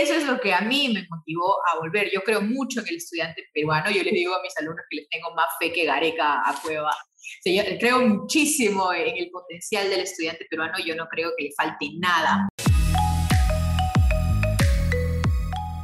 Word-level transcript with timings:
eso 0.00 0.14
es 0.14 0.24
lo 0.24 0.40
que 0.40 0.54
a 0.54 0.60
mí 0.60 0.90
me 0.94 1.06
motivó 1.10 1.56
a 1.72 1.78
volver. 1.78 2.08
Yo 2.14 2.22
creo 2.22 2.40
mucho 2.40 2.80
en 2.80 2.88
el 2.88 2.96
estudiante 2.96 3.44
peruano. 3.52 3.90
Yo 3.90 4.02
les 4.04 4.12
digo 4.12 4.34
a 4.34 4.42
mis 4.42 4.56
alumnos 4.56 4.84
que 4.88 4.98
les 4.98 5.08
tengo 5.08 5.34
más 5.34 5.46
fe 5.58 5.72
que 5.72 5.84
Gareca 5.84 6.48
a 6.48 6.54
Cueva. 6.62 6.96
yo 7.44 7.62
creo 7.80 8.00
muchísimo 8.00 8.92
en 8.92 9.16
el 9.16 9.30
potencial 9.30 9.90
del 9.90 10.00
estudiante 10.00 10.46
peruano. 10.48 10.74
Yo 10.84 10.94
no 10.94 11.08
creo 11.08 11.30
que 11.36 11.44
le 11.44 11.50
falte 11.56 11.86
nada. 11.98 12.48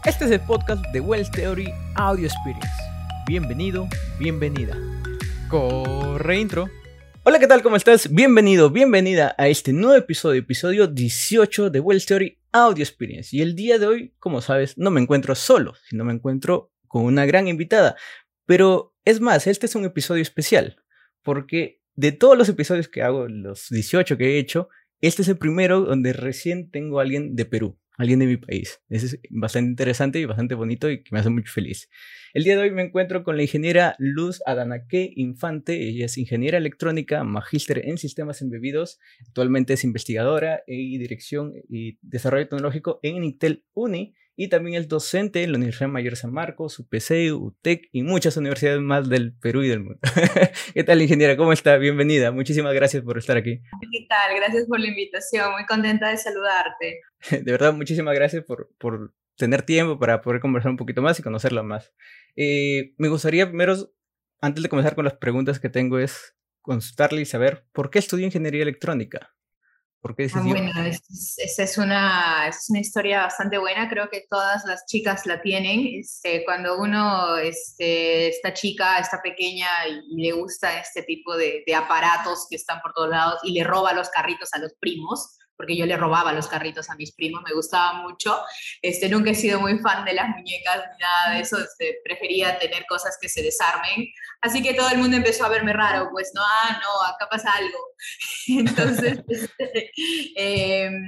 Este 0.04 0.26
es 0.26 0.30
el 0.30 0.40
podcast 0.40 0.84
de 0.92 1.00
Wells 1.00 1.30
Theory 1.30 1.72
Audio 1.96 2.26
Experience. 2.26 2.68
Bienvenido, 3.26 3.88
bienvenida. 4.18 4.76
Corre 5.48 6.38
intro. 6.38 6.68
Hola, 7.24 7.38
¿qué 7.40 7.46
tal? 7.46 7.62
¿Cómo 7.62 7.76
estás? 7.76 8.12
Bienvenido, 8.12 8.70
bienvenida 8.70 9.34
a 9.38 9.48
este 9.48 9.72
nuevo 9.72 9.96
episodio, 9.96 10.40
episodio 10.40 10.86
18 10.86 11.70
de 11.70 11.80
Wells 11.80 12.06
Theory 12.06 12.43
Audio 12.54 12.84
Experience. 12.84 13.36
Y 13.36 13.42
el 13.42 13.56
día 13.56 13.78
de 13.78 13.86
hoy, 13.86 14.14
como 14.20 14.40
sabes, 14.40 14.78
no 14.78 14.90
me 14.90 15.00
encuentro 15.00 15.34
solo, 15.34 15.74
sino 15.88 16.04
me 16.04 16.12
encuentro 16.12 16.72
con 16.86 17.04
una 17.04 17.26
gran 17.26 17.48
invitada. 17.48 17.96
Pero 18.46 18.94
es 19.04 19.20
más, 19.20 19.46
este 19.46 19.66
es 19.66 19.74
un 19.74 19.84
episodio 19.84 20.22
especial, 20.22 20.76
porque 21.22 21.82
de 21.96 22.12
todos 22.12 22.38
los 22.38 22.48
episodios 22.48 22.88
que 22.88 23.02
hago, 23.02 23.26
los 23.28 23.68
18 23.70 24.16
que 24.16 24.36
he 24.36 24.38
hecho, 24.38 24.68
este 25.00 25.22
es 25.22 25.28
el 25.28 25.36
primero 25.36 25.80
donde 25.80 26.12
recién 26.12 26.70
tengo 26.70 27.00
a 27.00 27.02
alguien 27.02 27.34
de 27.34 27.44
Perú 27.44 27.78
alguien 27.96 28.18
de 28.18 28.26
mi 28.26 28.36
país. 28.36 28.80
Eso 28.88 29.06
es 29.06 29.20
bastante 29.30 29.70
interesante 29.70 30.18
y 30.18 30.24
bastante 30.24 30.54
bonito 30.54 30.90
y 30.90 31.02
que 31.02 31.10
me 31.12 31.20
hace 31.20 31.30
mucho 31.30 31.52
feliz. 31.52 31.88
El 32.32 32.44
día 32.44 32.56
de 32.56 32.62
hoy 32.62 32.70
me 32.70 32.82
encuentro 32.82 33.22
con 33.22 33.36
la 33.36 33.42
ingeniera 33.42 33.94
Luz 33.98 34.42
Adanaque 34.46 35.12
Infante. 35.14 35.88
Ella 35.88 36.06
es 36.06 36.18
ingeniera 36.18 36.58
electrónica, 36.58 37.22
magíster 37.24 37.86
en 37.86 37.98
sistemas 37.98 38.42
embebidos. 38.42 38.98
Actualmente 39.26 39.74
es 39.74 39.84
investigadora 39.84 40.62
y 40.66 40.98
dirección 40.98 41.52
y 41.68 41.98
desarrollo 42.02 42.48
tecnológico 42.48 42.98
en 43.02 43.22
Intel 43.22 43.64
Uni 43.74 44.14
y 44.36 44.48
también 44.48 44.80
es 44.80 44.88
docente 44.88 45.42
en 45.42 45.52
la 45.52 45.58
Universidad 45.58 45.88
Mayor 45.88 46.16
San 46.16 46.32
Marcos, 46.32 46.78
UPC, 46.78 47.32
UTEC 47.32 47.88
y 47.92 48.02
muchas 48.02 48.36
universidades 48.36 48.80
más 48.80 49.08
del 49.08 49.32
Perú 49.32 49.62
y 49.62 49.68
del 49.68 49.80
mundo. 49.80 50.00
¿Qué 50.74 50.84
tal, 50.84 51.02
ingeniera? 51.02 51.36
¿Cómo 51.36 51.52
está? 51.52 51.76
Bienvenida. 51.76 52.32
Muchísimas 52.32 52.74
gracias 52.74 53.02
por 53.02 53.16
estar 53.18 53.36
aquí. 53.36 53.60
¿Qué 53.92 54.06
tal? 54.08 54.34
Gracias 54.36 54.66
por 54.66 54.80
la 54.80 54.88
invitación. 54.88 55.52
Muy 55.52 55.64
contenta 55.66 56.10
de 56.10 56.16
saludarte. 56.16 57.00
De 57.44 57.52
verdad, 57.52 57.72
muchísimas 57.72 58.14
gracias 58.14 58.44
por, 58.44 58.70
por 58.78 59.14
tener 59.36 59.62
tiempo 59.62 59.98
para 59.98 60.20
poder 60.20 60.40
conversar 60.40 60.70
un 60.70 60.76
poquito 60.76 61.00
más 61.00 61.18
y 61.18 61.22
conocerla 61.22 61.62
más. 61.62 61.92
Eh, 62.36 62.94
me 62.98 63.08
gustaría 63.08 63.46
primero, 63.46 63.74
antes 64.40 64.62
de 64.62 64.68
comenzar 64.68 64.94
con 64.94 65.04
las 65.04 65.14
preguntas 65.14 65.60
que 65.60 65.68
tengo, 65.68 65.98
es 65.98 66.36
consultarle 66.60 67.20
y 67.20 67.26
saber 67.26 67.66
por 67.72 67.90
qué 67.90 67.98
estudió 67.98 68.26
ingeniería 68.26 68.62
electrónica. 68.62 69.34
¿Por 70.04 70.14
qué 70.14 70.30
ah, 70.34 70.42
bueno, 70.44 70.70
esa 70.84 71.62
es 71.62 71.78
una, 71.78 72.46
es 72.46 72.66
una 72.68 72.80
historia 72.80 73.22
bastante 73.22 73.56
buena, 73.56 73.88
creo 73.88 74.10
que 74.10 74.26
todas 74.28 74.62
las 74.66 74.84
chicas 74.84 75.24
la 75.24 75.40
tienen. 75.40 75.98
Este, 75.98 76.44
cuando 76.44 76.76
uno, 76.76 77.38
este, 77.38 78.28
esta 78.28 78.52
chica, 78.52 78.98
está 78.98 79.22
pequeña 79.22 79.66
y, 79.88 80.22
le 80.22 80.32
gusta 80.32 80.78
este 80.78 81.04
tipo 81.04 81.34
de, 81.38 81.64
de, 81.66 81.74
aparatos 81.74 82.46
que 82.50 82.56
están 82.56 82.82
por 82.82 82.92
todos 82.92 83.08
lados 83.08 83.40
y 83.44 83.52
le 83.52 83.64
roba 83.64 83.94
los 83.94 84.10
carritos 84.10 84.52
a 84.52 84.58
los 84.58 84.74
primos, 84.78 85.38
porque 85.56 85.76
yo 85.76 85.86
le 85.86 85.96
robaba 85.96 86.32
los 86.32 86.48
carritos 86.48 86.90
a 86.90 86.96
mis 86.96 87.12
primos, 87.14 87.42
me 87.46 87.54
gustaba 87.54 88.02
mucho. 88.02 88.40
Este, 88.82 89.08
nunca 89.08 89.30
he 89.30 89.34
sido 89.34 89.60
muy 89.60 89.78
fan 89.78 90.04
de 90.04 90.14
las 90.14 90.28
muñecas 90.28 90.82
ni 90.92 90.98
nada 90.98 91.34
de 91.34 91.40
eso, 91.40 91.58
este, 91.58 91.98
prefería 92.04 92.58
tener 92.58 92.84
cosas 92.88 93.16
que 93.20 93.28
se 93.28 93.42
desarmen. 93.42 94.06
Así 94.40 94.62
que 94.62 94.74
todo 94.74 94.90
el 94.90 94.98
mundo 94.98 95.16
empezó 95.16 95.44
a 95.44 95.48
verme 95.48 95.72
raro, 95.72 96.08
pues 96.12 96.32
no, 96.34 96.42
ah, 96.42 96.80
no, 96.82 97.14
acá 97.14 97.28
pasa 97.30 97.52
algo. 97.52 97.78
Entonces, 98.48 99.20
em, 100.36 101.02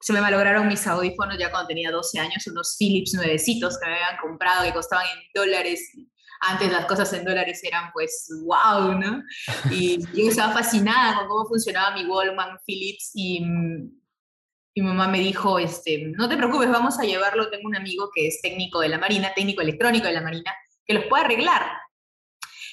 se 0.00 0.12
me 0.12 0.20
malograron 0.20 0.66
mis 0.66 0.86
audífonos 0.86 1.38
ya 1.38 1.50
cuando 1.50 1.68
tenía 1.68 1.90
12 1.90 2.18
años, 2.18 2.46
unos 2.48 2.76
Philips 2.78 3.14
nuevecitos 3.14 3.78
que 3.78 3.86
me 3.86 3.94
habían 3.94 4.18
comprado 4.20 4.64
que 4.64 4.72
costaban 4.72 5.06
en 5.06 5.22
dólares 5.34 5.80
antes 6.42 6.70
las 6.70 6.86
cosas 6.86 7.12
en 7.12 7.24
dólares 7.24 7.62
eran 7.62 7.90
pues 7.92 8.28
wow, 8.44 8.98
¿no? 8.98 9.22
Y 9.70 9.98
yo 10.14 10.28
estaba 10.28 10.52
fascinada 10.52 11.16
con 11.18 11.28
cómo 11.28 11.48
funcionaba 11.48 11.94
mi 11.94 12.04
Wallman 12.04 12.58
Philips 12.66 13.12
y 13.14 13.40
mi 14.74 14.82
mamá 14.82 15.06
me 15.08 15.18
dijo, 15.18 15.58
este, 15.58 16.12
no 16.16 16.28
te 16.28 16.36
preocupes, 16.36 16.70
vamos 16.70 16.98
a 16.98 17.04
llevarlo, 17.04 17.50
tengo 17.50 17.68
un 17.68 17.76
amigo 17.76 18.10
que 18.14 18.26
es 18.26 18.40
técnico 18.40 18.80
de 18.80 18.88
la 18.88 18.98
Marina, 18.98 19.32
técnico 19.34 19.60
electrónico 19.60 20.06
de 20.06 20.14
la 20.14 20.22
Marina, 20.22 20.52
que 20.84 20.94
los 20.94 21.04
puede 21.04 21.24
arreglar. 21.24 21.62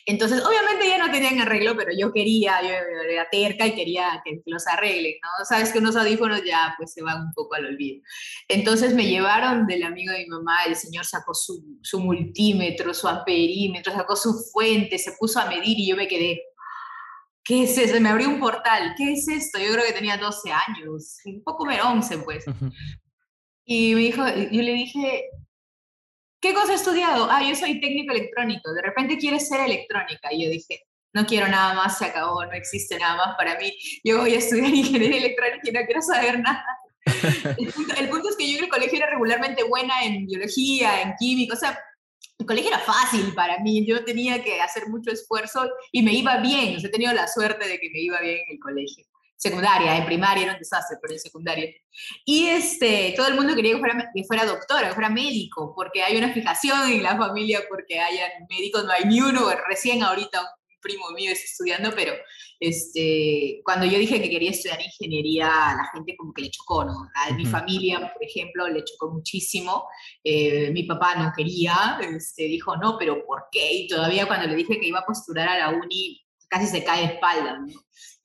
Entonces, 0.05 0.43
obviamente 0.43 0.87
ya 0.87 0.97
no 0.97 1.11
tenían 1.11 1.39
arreglo, 1.39 1.75
pero 1.75 1.91
yo 1.97 2.11
quería, 2.11 2.61
yo 2.61 2.69
era 3.09 3.27
terca 3.29 3.67
y 3.67 3.75
quería 3.75 4.21
que 4.23 4.41
los 4.45 4.67
arreglen, 4.67 5.15
¿no? 5.21 5.45
Sabes 5.45 5.71
que 5.71 5.79
unos 5.79 5.95
audífonos 5.95 6.43
ya 6.43 6.73
pues 6.77 6.93
se 6.93 7.01
van 7.01 7.21
un 7.21 7.33
poco 7.33 7.55
al 7.55 7.65
olvido. 7.65 8.01
Entonces 8.47 8.93
me 8.93 9.07
llevaron 9.07 9.67
del 9.67 9.83
amigo 9.83 10.11
de 10.13 10.19
mi 10.19 10.27
mamá, 10.27 10.63
el 10.67 10.75
señor 10.75 11.05
sacó 11.05 11.33
su, 11.33 11.79
su 11.81 11.99
multímetro, 11.99 12.93
su 12.93 13.07
amperímetro, 13.07 13.93
sacó 13.93 14.15
su 14.15 14.33
fuente, 14.51 14.97
se 14.97 15.13
puso 15.13 15.39
a 15.39 15.45
medir 15.45 15.79
y 15.79 15.87
yo 15.87 15.95
me 15.95 16.07
quedé, 16.07 16.41
¿qué 17.43 17.63
es 17.63 17.77
eso? 17.77 17.99
Me 17.99 18.09
abrió 18.09 18.29
un 18.29 18.39
portal, 18.39 18.93
¿qué 18.97 19.13
es 19.13 19.27
esto? 19.27 19.59
Yo 19.59 19.73
creo 19.73 19.85
que 19.85 19.93
tenía 19.93 20.17
12 20.17 20.51
años, 20.51 21.17
un 21.25 21.43
poco 21.43 21.65
menos 21.65 21.85
11 21.85 22.17
pues. 22.19 22.45
Y 23.71 23.93
me 23.93 24.01
dijo, 24.01 24.23
yo 24.27 24.61
le 24.63 24.73
dije, 24.73 25.25
¿qué 26.39 26.53
cosa 26.53 26.73
has 26.73 26.81
estudiado? 26.81 27.27
Ah, 27.29 27.43
yo 27.43 27.55
soy 27.55 27.79
técnico 27.79 28.13
electrónico, 28.13 28.73
de 28.73 28.81
repente 28.81 29.17
quieres 29.17 29.47
ser 29.47 29.61
electrónica. 29.61 30.31
Y 30.31 30.45
yo 30.45 30.49
dije, 30.49 30.85
no 31.13 31.25
quiero 31.25 31.47
nada 31.47 31.73
más, 31.73 31.97
se 31.97 32.05
acabó, 32.05 32.45
no 32.45 32.53
existe 32.53 32.97
nada 32.99 33.15
más 33.15 33.35
para 33.37 33.57
mí. 33.57 33.73
Yo 34.03 34.19
voy 34.19 34.33
a 34.33 34.37
estudiar 34.37 34.69
ingeniería 34.73 35.17
electrónica 35.17 35.69
y 35.69 35.71
no 35.71 35.85
quiero 35.85 36.01
saber 36.01 36.39
nada. 36.39 36.65
El 37.97 38.09
punto, 38.09 38.29
es 38.29 38.35
que 38.35 38.51
yo 38.51 38.57
en 38.57 38.65
el 38.65 38.69
colegio 38.69 38.97
era 38.97 39.09
regularmente 39.09 39.63
buena 39.63 40.03
en 40.03 40.27
biología, 40.27 41.01
en 41.01 41.15
química, 41.17 41.55
o 41.55 41.57
sea, 41.57 41.79
el 42.37 42.45
colegio 42.45 42.69
era 42.69 42.79
fácil 42.79 43.33
para 43.33 43.59
mí, 43.59 43.85
yo 43.85 44.03
tenía 44.05 44.43
que 44.43 44.61
hacer 44.61 44.87
mucho 44.87 45.09
esfuerzo 45.11 45.69
y 45.91 46.03
me 46.03 46.13
iba 46.13 46.37
bien, 46.37 46.75
o 46.75 46.79
sea, 46.79 46.89
he 46.89 46.91
tenido 46.91 47.13
la 47.13 47.27
suerte 47.27 47.67
de 47.67 47.79
que 47.79 47.89
me 47.89 47.99
iba 47.99 48.19
bien 48.19 48.37
en 48.47 48.55
el 48.55 48.59
colegio 48.59 49.05
secundaria, 49.39 49.95
en 49.95 50.05
primaria 50.05 50.43
era 50.43 50.53
un 50.53 50.59
desastre, 50.59 50.97
pero 51.01 51.13
en 51.13 51.19
secundaria. 51.19 51.69
Y 52.25 52.47
este, 52.47 53.13
todo 53.15 53.27
el 53.27 53.35
mundo 53.35 53.55
quería 53.55 53.73
que 53.73 53.79
fuera, 53.79 54.11
que 54.13 54.23
fuera 54.25 54.45
doctora, 54.45 54.89
que 54.89 54.93
fuera 54.95 55.09
médico, 55.09 55.73
porque 55.73 56.03
hay 56.03 56.17
una 56.17 56.33
fijación 56.33 56.91
en 56.91 57.01
la 57.01 57.17
familia, 57.17 57.61
porque 57.69 57.99
hayan 57.99 58.29
médicos, 58.49 58.83
no 58.83 58.91
hay 58.91 59.05
ni 59.05 59.21
uno, 59.21 59.49
recién 59.67 60.03
ahorita 60.03 60.41
un 60.41 60.47
primo 60.81 61.09
mío 61.11 61.31
está 61.31 61.45
estudiando, 61.45 61.91
pero 61.95 62.13
este, 62.59 63.61
cuando 63.63 63.85
yo 63.85 63.97
dije 63.97 64.21
que 64.21 64.29
quería 64.29 64.51
estudiar 64.51 64.81
ingeniería, 64.81 65.47
la 65.47 65.89
gente 65.93 66.17
como 66.17 66.33
que 66.33 66.41
le 66.41 66.51
chocó, 66.51 66.83
¿no? 66.83 67.09
A 67.15 67.33
mi 67.33 67.45
familia, 67.45 68.11
por 68.13 68.21
ejemplo, 68.21 68.67
le 68.67 68.83
chocó 68.83 69.09
muchísimo. 69.09 69.87
Eh, 70.21 70.69
mi 70.71 70.83
papá 70.83 71.15
no 71.15 71.31
quería, 71.33 71.97
este, 72.13 72.43
dijo, 72.43 72.75
no, 72.75 72.97
pero 72.97 73.25
¿por 73.25 73.45
qué? 73.49 73.73
Y 73.73 73.87
todavía 73.87 74.27
cuando 74.27 74.47
le 74.47 74.55
dije 74.55 74.79
que 74.79 74.87
iba 74.87 74.99
a 74.99 75.05
postular 75.05 75.47
a 75.47 75.57
la 75.57 75.69
uni, 75.69 76.21
casi 76.49 76.67
se 76.67 76.83
cae 76.83 77.07
de 77.07 77.13
espalda, 77.13 77.59
¿no? 77.59 77.67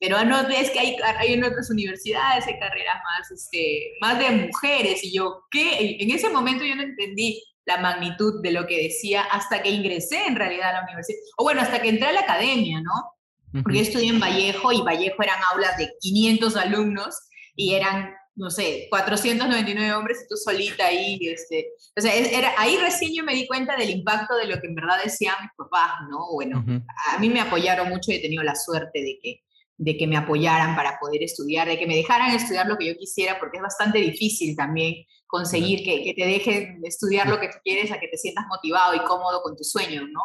Pero 0.05 0.23
no 0.23 0.47
ves 0.47 0.69
que 0.69 0.79
hay, 0.79 0.97
hay 1.17 1.33
en 1.33 1.43
otras 1.43 1.71
universidades, 1.71 2.45
hay 2.45 2.59
carreras 2.59 2.97
más, 3.03 3.31
este, 3.31 3.93
más 4.01 4.19
de 4.19 4.29
mujeres, 4.29 5.03
y 5.03 5.15
yo, 5.15 5.45
¿qué? 5.49 5.97
En 5.99 6.11
ese 6.11 6.29
momento 6.29 6.63
yo 6.63 6.75
no 6.75 6.83
entendí 6.83 7.43
la 7.65 7.77
magnitud 7.77 8.39
de 8.43 8.51
lo 8.51 8.67
que 8.67 8.83
decía 8.83 9.23
hasta 9.23 9.63
que 9.63 9.71
ingresé 9.71 10.27
en 10.27 10.35
realidad 10.35 10.69
a 10.69 10.73
la 10.73 10.83
universidad, 10.83 11.17
o 11.37 11.43
bueno, 11.43 11.61
hasta 11.61 11.81
que 11.81 11.89
entré 11.89 12.09
a 12.09 12.13
la 12.13 12.19
academia, 12.19 12.81
¿no? 12.81 13.63
Porque 13.63 13.77
yo 13.77 13.83
estudié 13.83 14.09
en 14.09 14.19
Vallejo 14.19 14.71
y 14.71 14.81
Vallejo 14.81 15.23
eran 15.23 15.39
aulas 15.51 15.75
de 15.77 15.89
500 16.01 16.55
alumnos 16.57 17.15
y 17.55 17.73
eran 17.73 18.13
no 18.35 18.49
sé, 18.49 18.87
499 18.89 19.93
hombres 19.93 20.21
y 20.23 20.27
tú 20.27 20.35
solita 20.35 20.87
ahí, 20.87 21.17
este, 21.21 21.69
o 21.97 22.01
sea, 22.01 22.13
era, 22.13 22.53
ahí 22.57 22.77
recién 22.77 23.13
yo 23.15 23.23
me 23.23 23.33
di 23.33 23.47
cuenta 23.47 23.77
del 23.77 23.89
impacto 23.89 24.35
de 24.35 24.47
lo 24.47 24.59
que 24.59 24.67
en 24.67 24.75
verdad 24.75 25.01
decían 25.01 25.35
mis 25.41 25.51
papás, 25.57 25.91
¿no? 26.09 26.33
Bueno, 26.33 26.65
a 27.13 27.17
mí 27.17 27.29
me 27.29 27.39
apoyaron 27.39 27.87
mucho 27.87 28.11
y 28.11 28.15
he 28.15 28.21
tenido 28.21 28.43
la 28.43 28.55
suerte 28.55 29.01
de 29.01 29.19
que, 29.21 29.44
de 29.77 29.97
que 29.97 30.07
me 30.07 30.17
apoyaran 30.17 30.75
para 30.75 30.97
poder 30.99 31.23
estudiar, 31.23 31.67
de 31.67 31.77
que 31.77 31.87
me 31.87 31.95
dejaran 31.95 32.33
estudiar 32.33 32.67
lo 32.67 32.77
que 32.77 32.87
yo 32.87 32.97
quisiera, 32.97 33.39
porque 33.39 33.57
es 33.57 33.63
bastante 33.63 33.99
difícil 33.99 34.55
también 34.55 35.05
conseguir 35.27 35.83
que, 35.83 36.03
que, 36.03 36.13
te 36.13 36.25
dejen 36.25 36.79
estudiar 36.83 37.27
lo 37.27 37.39
que 37.39 37.49
tú 37.49 37.57
quieres, 37.63 37.91
a 37.91 37.99
que 37.99 38.07
te 38.07 38.17
sientas 38.17 38.45
motivado 38.47 38.95
y 38.95 38.99
cómodo 38.99 39.41
con 39.41 39.55
tus 39.57 39.71
sueños, 39.71 40.05
¿no? 40.11 40.21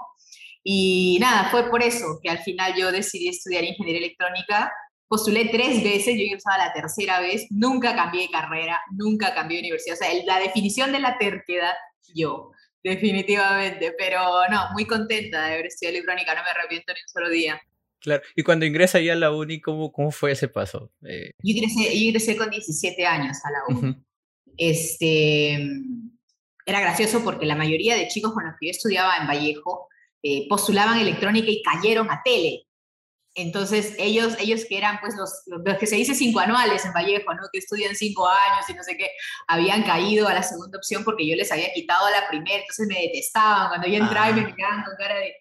Y 0.62 1.18
nada, 1.20 1.50
fue 1.50 1.68
por 1.70 1.82
eso 1.82 2.20
que 2.22 2.30
al 2.30 2.38
final 2.38 2.74
yo 2.76 2.92
decidí 2.92 3.28
estudiar 3.28 3.64
ingeniería 3.64 4.06
electrónica 4.06 4.70
postulé 5.10 5.46
tres 5.46 5.82
veces, 5.82 6.14
yo 6.16 6.36
estaba 6.36 6.56
la 6.56 6.72
tercera 6.72 7.18
vez, 7.18 7.48
nunca 7.50 7.96
cambié 7.96 8.22
de 8.22 8.30
carrera, 8.30 8.80
nunca 8.92 9.34
cambié 9.34 9.56
de 9.56 9.62
universidad. 9.64 9.94
O 9.94 9.98
sea, 9.98 10.24
la 10.24 10.38
definición 10.38 10.92
de 10.92 11.00
la 11.00 11.18
terquedad, 11.18 11.74
yo, 12.14 12.52
definitivamente. 12.84 13.92
Pero 13.98 14.20
no, 14.48 14.68
muy 14.72 14.86
contenta 14.86 15.46
de 15.46 15.54
haber 15.54 15.66
estudiado 15.66 15.96
electrónica, 15.96 16.32
no 16.36 16.44
me 16.44 16.50
arrepiento 16.50 16.92
ni 16.92 17.00
un 17.00 17.08
solo 17.12 17.28
día. 17.28 17.60
Claro, 18.00 18.22
y 18.34 18.42
cuando 18.42 18.64
ingresa 18.64 19.00
ya 19.00 19.12
a 19.12 19.16
la 19.16 19.30
uni, 19.30 19.60
¿cómo, 19.60 19.92
cómo 19.92 20.10
fue 20.10 20.32
ese 20.32 20.48
paso? 20.48 20.90
Eh... 21.02 21.32
Yo, 21.42 21.54
ingresé, 21.54 21.98
yo, 21.98 22.06
ingresé, 22.06 22.36
con 22.36 22.50
17 22.50 23.06
años 23.06 23.36
a 23.44 23.50
la 23.50 23.76
uni. 23.76 23.96
este, 24.56 25.58
era 26.64 26.80
gracioso 26.80 27.22
porque 27.22 27.46
la 27.46 27.56
mayoría 27.56 27.96
de 27.96 28.08
chicos 28.08 28.32
con 28.32 28.44
los 28.44 28.54
que 28.58 28.66
yo 28.66 28.70
estudiaba 28.70 29.16
en 29.18 29.26
Vallejo 29.26 29.88
eh, 30.22 30.46
postulaban 30.48 30.98
electrónica 30.98 31.50
y 31.50 31.62
cayeron 31.62 32.10
a 32.10 32.20
tele 32.22 32.66
Entonces, 33.34 33.94
ellos, 33.98 34.36
ellos 34.38 34.64
que 34.68 34.76
eran 34.76 34.98
pues 35.00 35.14
los, 35.16 35.42
los 35.46 35.78
que 35.78 35.86
se 35.86 35.96
dice 35.96 36.14
cinco 36.14 36.40
anuales 36.40 36.84
en 36.84 36.92
Vallejo, 36.92 37.32
¿no? 37.34 37.42
Que 37.52 37.58
estudian 37.58 37.94
cinco 37.94 38.28
años 38.28 38.68
y 38.68 38.74
no 38.74 38.82
sé 38.82 38.96
qué, 38.96 39.08
habían 39.48 39.82
caído 39.82 40.28
a 40.28 40.34
la 40.34 40.42
segunda 40.42 40.78
opción 40.78 41.04
porque 41.04 41.26
yo 41.26 41.36
les 41.36 41.50
había 41.50 41.72
quitado 41.72 42.08
la 42.10 42.28
primera, 42.28 42.60
entonces 42.60 42.86
me 42.86 43.00
detestaban 43.00 43.68
cuando 43.68 43.88
yo 43.88 43.94
entraba 43.94 44.30
y 44.30 44.34
me 44.34 44.40
ah. 44.42 44.54
miraban 44.54 44.84
con 44.84 44.94
cara 44.98 45.16
de, 45.16 45.34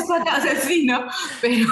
o 0.00 0.40
sea, 0.42 0.60
sí, 0.60 0.84
¿no? 0.84 1.06
Pero, 1.40 1.68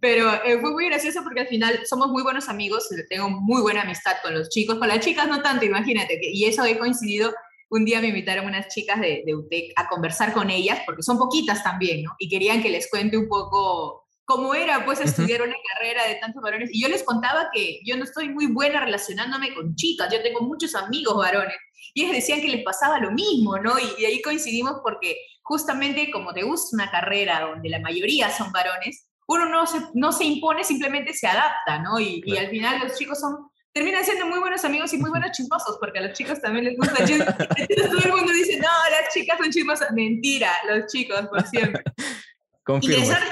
pero 0.00 0.32
eh, 0.44 0.58
fue 0.60 0.72
muy 0.72 0.86
gracioso 0.86 1.22
porque 1.22 1.40
al 1.40 1.48
final 1.48 1.80
somos 1.86 2.08
muy 2.08 2.22
buenos 2.22 2.48
amigos, 2.48 2.88
tengo 3.08 3.30
muy 3.30 3.62
buena 3.62 3.82
amistad 3.82 4.16
con 4.22 4.34
los 4.34 4.48
chicos, 4.48 4.78
con 4.78 4.88
las 4.88 5.00
chicas 5.00 5.28
no 5.28 5.42
tanto, 5.42 5.64
imagínate, 5.64 6.18
que, 6.20 6.30
y 6.30 6.44
eso 6.44 6.64
he 6.64 6.78
coincidido. 6.78 7.32
Un 7.72 7.84
día 7.84 8.00
me 8.00 8.08
invitaron 8.08 8.46
unas 8.46 8.66
chicas 8.66 9.00
de, 9.00 9.22
de 9.24 9.34
UTEC 9.34 9.72
a 9.76 9.88
conversar 9.88 10.32
con 10.32 10.50
ellas, 10.50 10.80
porque 10.84 11.02
son 11.02 11.18
poquitas 11.18 11.62
también, 11.62 12.02
¿no? 12.02 12.16
Y 12.18 12.28
querían 12.28 12.62
que 12.62 12.68
les 12.68 12.90
cuente 12.90 13.16
un 13.16 13.28
poco 13.28 14.09
cómo 14.30 14.54
era 14.54 14.84
pues 14.84 15.00
estudiar 15.00 15.42
una 15.42 15.56
carrera 15.74 16.06
de 16.06 16.14
tantos 16.14 16.40
varones. 16.40 16.70
Y 16.72 16.80
yo 16.80 16.88
les 16.88 17.02
contaba 17.02 17.50
que 17.52 17.80
yo 17.84 17.96
no 17.96 18.04
estoy 18.04 18.28
muy 18.28 18.46
buena 18.46 18.78
relacionándome 18.78 19.52
con 19.56 19.74
chicas, 19.74 20.08
yo 20.12 20.22
tengo 20.22 20.42
muchos 20.42 20.76
amigos 20.76 21.16
varones. 21.16 21.56
Y 21.94 22.02
ellos 22.02 22.14
decían 22.14 22.40
que 22.40 22.46
les 22.46 22.62
pasaba 22.62 23.00
lo 23.00 23.10
mismo, 23.10 23.58
¿no? 23.58 23.74
Y, 23.76 24.04
ahí 24.04 24.22
coincidimos 24.22 24.76
porque 24.84 25.16
justamente 25.42 26.12
como 26.12 26.32
te 26.32 26.44
gusta 26.44 26.76
una 26.76 26.92
carrera 26.92 27.40
donde 27.40 27.68
la 27.70 27.80
mayoría 27.80 28.30
son 28.30 28.52
varones, 28.52 29.08
uno 29.26 29.46
no 29.46 29.66
se, 29.66 29.80
no 29.94 30.12
se 30.12 30.24
impone, 30.26 30.62
simplemente 30.62 31.12
se 31.12 31.26
adapta, 31.26 31.80
¿no? 31.80 31.98
Y, 31.98 32.22
y 32.24 32.36
al 32.36 32.50
final 32.50 32.78
los 32.84 32.96
chicos 32.96 33.18
son 33.18 33.50
terminan 33.72 34.04
siendo 34.04 34.26
muy 34.26 34.38
buenos 34.38 34.64
amigos 34.64 34.92
y 34.92 34.98
muy 34.98 35.10
buenos 35.10 35.32
chismosos, 35.32 35.76
porque 35.80 35.98
a 35.98 36.02
los 36.02 36.12
chicos 36.12 36.40
también 36.40 36.66
les 36.66 36.76
gusta 36.76 37.04
chismos. 37.04 37.26
Todo 37.36 37.98
el 37.98 38.10
mundo 38.12 38.32
dice, 38.32 38.58
no, 38.58 38.68
las 38.90 39.12
chicas 39.12 39.38
son 39.38 39.50
chismosas. 39.50 39.92
Mentira, 39.92 40.52
los 40.68 40.86
chicos, 40.86 41.26
por 41.28 41.44
siempre. 41.48 41.82
Ingresar, 42.68 43.22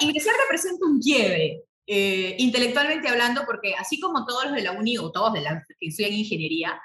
ingresar, 0.00 0.34
representa 0.42 0.86
un 0.86 1.00
quiebre, 1.00 1.64
eh, 1.86 2.36
intelectualmente 2.38 3.08
hablando, 3.08 3.44
porque 3.46 3.74
así 3.74 4.00
como 4.00 4.24
todos 4.26 4.44
los 4.46 4.54
de 4.54 4.62
la 4.62 4.72
uni 4.72 4.98
o 4.98 5.10
todos 5.10 5.32
de 5.32 5.40
la 5.40 5.62
que 5.78 5.88
estudian 5.88 6.12
ingeniería, 6.12 6.80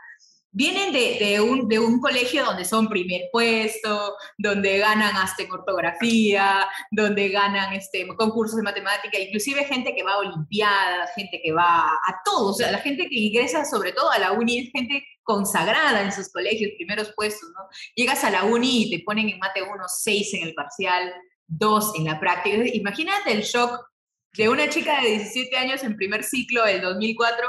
vienen 0.54 0.92
de, 0.92 1.18
de, 1.20 1.40
un, 1.40 1.68
de, 1.68 1.80
un, 1.80 2.00
colegio 2.02 2.44
donde 2.44 2.66
son 2.66 2.90
primer 2.90 3.30
puesto, 3.32 4.16
donde 4.38 4.80
ganan 4.80 5.16
hasta 5.16 5.44
en 5.44 5.52
ortografía, 5.52 6.68
donde 6.92 7.30
ganan 7.30 7.74
este, 7.74 8.06
concursos 8.18 8.58
de 8.58 8.64
matemática, 8.64 9.18
inclusive 9.18 9.64
gente 9.64 9.96
que 9.96 10.04
va 10.04 10.14
a 10.14 10.18
olimpiadas, 10.20 11.12
gente 11.16 11.40
que 11.42 11.54
va 11.54 11.86
a 11.86 12.22
todos, 12.26 12.56
o 12.56 12.58
sea, 12.58 12.72
la 12.72 12.80
gente 12.80 13.08
que 13.08 13.18
ingresa 13.18 13.64
sobre 13.64 13.94
todo 13.94 14.12
a 14.12 14.20
la 14.20 14.34
uni 14.34 14.60
es 14.60 14.72
gente 14.72 15.06
consagrada 15.24 16.02
en 16.02 16.12
sus 16.12 16.30
colegios, 16.32 16.72
primeros 16.76 17.14
puestos, 17.16 17.50
¿no? 17.52 17.70
Llegas 17.96 18.24
a 18.24 18.32
la 18.32 18.44
uni 18.44 18.84
y 18.84 18.90
te 18.90 19.04
ponen 19.04 19.30
en 19.30 19.40
mate 19.40 19.62
1, 19.62 19.72
6 19.88 20.34
en 20.34 20.48
el 20.48 20.54
parcial, 20.54 21.14
dos 21.52 21.94
en 21.96 22.06
la 22.06 22.20
práctica. 22.20 22.58
Imagínate 22.74 23.32
el 23.32 23.42
shock 23.42 23.86
de 24.34 24.50
una 24.50 24.70
chica 24.70 25.02
de 25.02 25.10
17 25.10 25.58
años 25.58 25.84
en 25.84 25.98
primer 25.98 26.24
ciclo 26.24 26.64
del 26.64 26.82
2004, 26.82 27.48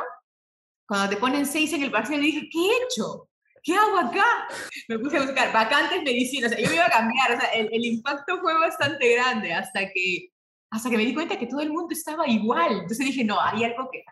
cuando 0.86 1.08
te 1.08 1.16
ponen 1.16 1.46
seis 1.46 1.72
en 1.72 1.82
el 1.82 1.90
parcial, 1.90 2.22
y 2.22 2.32
dije, 2.32 2.48
¿qué 2.50 2.58
he 2.58 2.84
hecho? 2.84 3.28
¿Qué 3.62 3.74
hago 3.76 3.96
acá? 3.98 4.48
Me 4.88 4.98
puse 4.98 5.18
a 5.18 5.22
buscar 5.22 5.52
vacantes 5.52 6.02
medicina, 6.02 6.48
o 6.48 6.50
sea, 6.50 6.58
yo 6.58 6.68
me 6.68 6.74
iba 6.74 6.86
a 6.86 6.90
cambiar, 6.90 7.32
o 7.32 7.40
sea, 7.40 7.50
el, 7.52 7.68
el, 7.72 7.84
impacto 7.84 8.40
fue 8.40 8.58
bastante 8.58 9.14
grande 9.14 9.54
hasta 9.54 9.88
que, 9.92 10.30
hasta 10.70 10.90
que 10.90 10.96
me 10.96 11.04
di 11.04 11.14
cuenta 11.14 11.38
que 11.38 11.46
todo 11.46 11.60
el 11.60 11.70
mundo 11.70 11.92
estaba 11.92 12.26
igual. 12.26 12.72
Entonces 12.72 13.06
dije, 13.06 13.24
no, 13.24 13.40
hay 13.40 13.64
algo 13.64 13.88
que... 13.92 14.04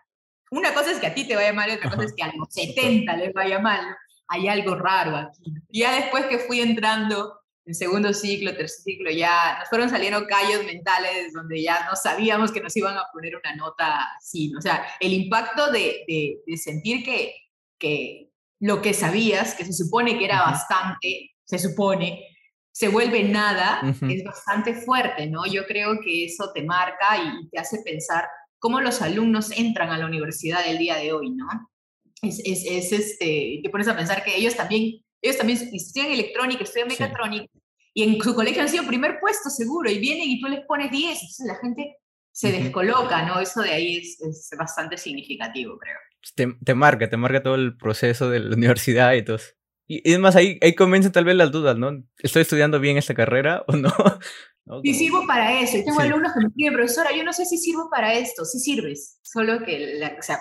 Una 0.51 0.73
cosa 0.73 0.91
es 0.91 0.99
que 0.99 1.07
a 1.07 1.13
ti 1.13 1.27
te 1.27 1.35
vaya 1.35 1.53
mal 1.53 1.69
otra 1.69 1.89
cosa 1.89 2.05
es 2.05 2.13
que 2.13 2.23
a 2.23 2.31
los 2.33 2.47
70 2.49 3.15
les 3.17 3.33
vaya 3.33 3.59
mal. 3.59 3.95
Hay 4.27 4.47
algo 4.47 4.75
raro 4.75 5.17
aquí. 5.17 5.53
Y 5.69 5.79
ya 5.81 5.95
después 5.95 6.25
que 6.25 6.39
fui 6.39 6.61
entrando 6.61 7.40
en 7.65 7.75
segundo 7.75 8.13
ciclo, 8.13 8.55
tercer 8.55 8.83
ciclo, 8.83 9.11
ya 9.11 9.57
nos 9.59 9.69
fueron 9.69 9.89
saliendo 9.89 10.25
callos 10.25 10.65
mentales 10.65 11.31
donde 11.33 11.61
ya 11.61 11.85
no 11.85 11.95
sabíamos 11.95 12.51
que 12.51 12.61
nos 12.61 12.75
iban 12.75 12.97
a 12.97 13.05
poner 13.13 13.35
una 13.35 13.55
nota 13.55 14.07
así. 14.17 14.53
O 14.57 14.61
sea, 14.61 14.85
el 14.99 15.13
impacto 15.13 15.71
de, 15.71 16.03
de, 16.45 16.57
sentir 16.57 17.03
que, 17.03 17.35
que 17.77 18.29
lo 18.59 18.81
que 18.81 18.93
sabías, 18.93 19.53
que 19.53 19.65
se 19.65 19.73
supone 19.73 20.17
que 20.17 20.25
era 20.25 20.41
bastante, 20.41 21.31
se 21.45 21.59
supone, 21.59 22.25
se 22.71 22.87
vuelve 22.87 23.23
nada, 23.23 23.81
es 24.09 24.23
bastante 24.23 24.73
fuerte, 24.73 25.27
¿no? 25.27 25.45
Yo 25.45 25.65
creo 25.65 25.99
que 26.01 26.25
eso 26.25 26.51
te 26.53 26.63
marca 26.63 27.17
y 27.17 27.49
te 27.49 27.59
hace 27.59 27.81
pensar 27.83 28.27
cómo 28.57 28.81
los 28.81 29.01
alumnos 29.01 29.51
entran 29.51 29.89
a 29.89 29.97
la 29.97 30.05
universidad 30.05 30.67
el 30.67 30.77
día 30.77 30.95
de 30.95 31.13
hoy, 31.13 31.29
¿no? 31.31 31.47
Es, 32.23 32.39
es, 32.45 32.63
es 32.65 32.91
este, 32.91 33.59
te 33.63 33.69
pones 33.69 33.87
a 33.87 33.95
pensar 33.95 34.23
que 34.23 34.35
ellos 34.35 34.55
también 34.55 35.03
ellos 35.21 35.37
también 35.37 35.59
estudian 35.73 36.11
electrónica, 36.11 36.63
estudian 36.63 36.87
mecatrónica, 36.87 37.51
y 37.93 38.03
en 38.03 38.21
su 38.21 38.33
colegio 38.33 38.61
han 38.61 38.69
sido 38.69 38.85
primer 38.85 39.19
puesto 39.19 39.49
seguro, 39.49 39.89
y 39.89 39.99
vienen 39.99 40.29
y 40.29 40.41
tú 40.41 40.47
les 40.47 40.65
pones 40.65 40.91
10, 40.91 41.11
entonces 41.11 41.45
la 41.45 41.55
gente 41.55 41.97
se 42.31 42.51
descoloca, 42.51 43.25
¿no? 43.25 43.39
Eso 43.39 43.61
de 43.61 43.71
ahí 43.71 43.97
es, 43.97 44.21
es 44.21 44.49
bastante 44.57 44.97
significativo, 44.97 45.77
creo. 45.77 45.97
Te, 46.35 46.47
te, 46.63 46.75
marca, 46.75 47.09
te 47.09 47.17
marca 47.17 47.43
todo 47.43 47.55
el 47.55 47.75
proceso 47.75 48.29
de 48.29 48.39
la 48.39 48.55
universidad 48.55 49.13
y 49.13 49.23
todo. 49.23 49.39
Y, 49.87 50.09
es 50.09 50.19
más, 50.19 50.35
ahí, 50.35 50.57
ahí 50.61 50.73
comienzan 50.73 51.11
tal 51.11 51.25
vez 51.25 51.35
las 51.35 51.51
dudas, 51.51 51.77
¿no? 51.77 52.03
¿Estoy 52.19 52.43
estudiando 52.43 52.79
bien 52.79 52.97
esta 52.97 53.13
carrera 53.13 53.63
o 53.67 53.75
no? 53.75 53.93
¿No? 54.65 54.79
Sí 54.83 54.93
sirvo 54.93 55.25
para 55.27 55.59
eso. 55.59 55.77
Yo 55.77 55.85
tengo 55.85 55.99
alumnos 55.99 56.31
que 56.33 56.39
me 56.39 56.49
piden, 56.51 56.73
profesora, 56.73 57.09
yo 57.15 57.23
no 57.23 57.33
sé 57.33 57.45
si 57.45 57.57
sirvo 57.57 57.89
para 57.89 58.13
esto. 58.13 58.45
Sí 58.45 58.59
sirves, 58.59 59.19
solo 59.23 59.63
que, 59.65 59.97
la, 59.97 60.15
o 60.17 60.21
sea, 60.21 60.39